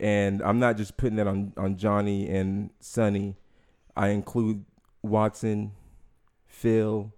[0.00, 3.36] And I'm not just putting that on on Johnny and Sonny.
[3.96, 4.64] I include
[5.02, 5.72] Watson,
[6.46, 7.12] Phil,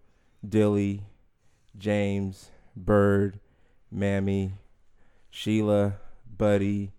[0.47, 1.05] Dilly,
[1.79, 3.41] James, Bird,
[3.91, 4.53] Mammy,
[5.31, 5.97] Sheila,
[6.37, 6.93] Buddy,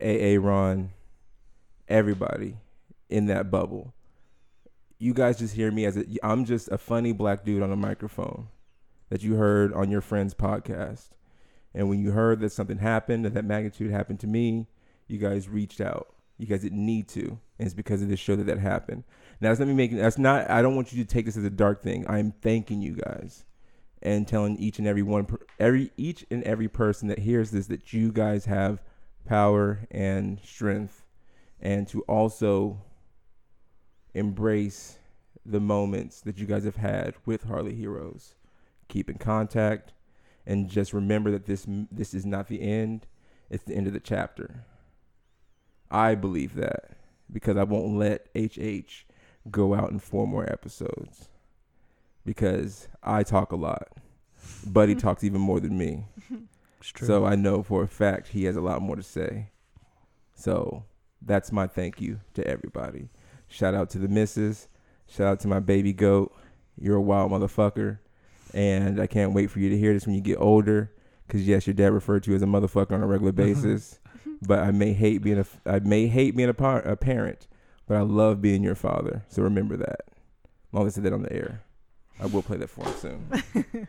[0.00, 0.92] AA Ron,
[1.88, 2.56] everybody
[3.08, 3.94] in that bubble.
[4.98, 7.76] You guys just hear me as a I'm just a funny black dude on a
[7.76, 8.48] microphone
[9.10, 11.10] that you heard on your friend's podcast.
[11.74, 14.66] And when you heard that something happened, that that magnitude happened to me,
[15.08, 16.14] you guys reached out.
[16.38, 17.22] You guys didn't need to,
[17.58, 19.02] and it's because of this show that that happened.
[19.40, 19.96] Now, that's not me making.
[19.96, 20.48] That's not.
[20.48, 22.08] I don't want you to take this as a dark thing.
[22.08, 23.44] I'm thanking you guys
[24.02, 25.26] and telling each and every one
[25.58, 28.82] every each and every person that hears this that you guys have
[29.24, 31.04] power and strength
[31.60, 32.80] and to also
[34.14, 34.98] embrace
[35.44, 38.34] the moments that you guys have had with Hardly Heroes.
[38.88, 39.92] Keep in contact
[40.46, 43.06] and just remember that this this is not the end.
[43.50, 44.64] It's the end of the chapter.
[45.90, 46.90] I believe that
[47.32, 49.04] because I won't let HH
[49.50, 51.28] go out in four more episodes
[52.24, 53.88] because I talk a lot.
[54.66, 56.04] Buddy talks even more than me.
[56.80, 57.06] It's true.
[57.06, 59.50] So I know for a fact he has a lot more to say.
[60.34, 60.84] So
[61.22, 63.08] that's my thank you to everybody.
[63.48, 64.68] Shout out to the missus.
[65.08, 66.36] Shout out to my baby goat.
[66.80, 67.98] You're a wild motherfucker.
[68.54, 70.92] And I can't wait for you to hear this when you get older.
[71.26, 73.52] Because yes, your dad referred to you as a motherfucker on a regular mm-hmm.
[73.54, 73.97] basis.
[74.42, 77.46] But I may hate being a I may hate being a, par- a parent,
[77.86, 79.24] but I love being your father.
[79.28, 80.06] So remember that.
[80.72, 81.62] Long as I said that on the air,
[82.20, 83.88] I will play that for him soon.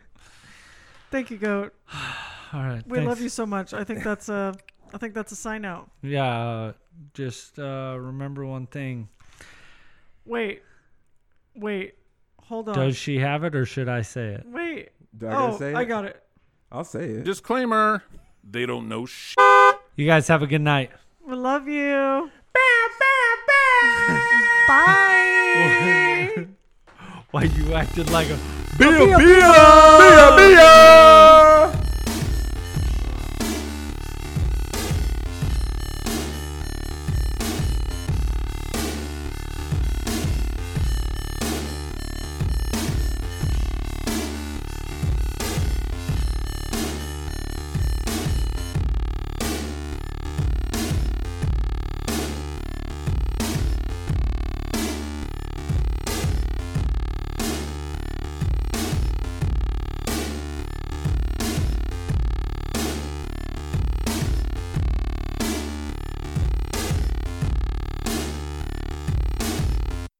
[1.10, 1.74] Thank you, Goat.
[2.52, 2.82] All right.
[2.86, 3.74] We love you so much.
[3.74, 4.54] I think that's a
[4.92, 5.90] I think that's a sign out.
[6.02, 6.24] Yeah.
[6.26, 6.72] Uh,
[7.14, 9.08] just uh, remember one thing.
[10.24, 10.62] Wait.
[11.54, 11.94] Wait.
[12.44, 12.74] Hold on.
[12.74, 14.44] Does she have it or should I say it?
[14.46, 14.90] Wait.
[15.16, 15.86] Do I gotta oh, say I it?
[15.86, 16.22] got it.
[16.72, 17.24] I'll say it.
[17.24, 18.04] Disclaimer:
[18.48, 19.36] They don't know shit.
[19.96, 20.90] You guys have a good night.
[21.26, 22.30] We love you.
[24.68, 26.46] Bye.
[27.30, 28.38] Why you acted like a
[28.78, 29.16] Be a-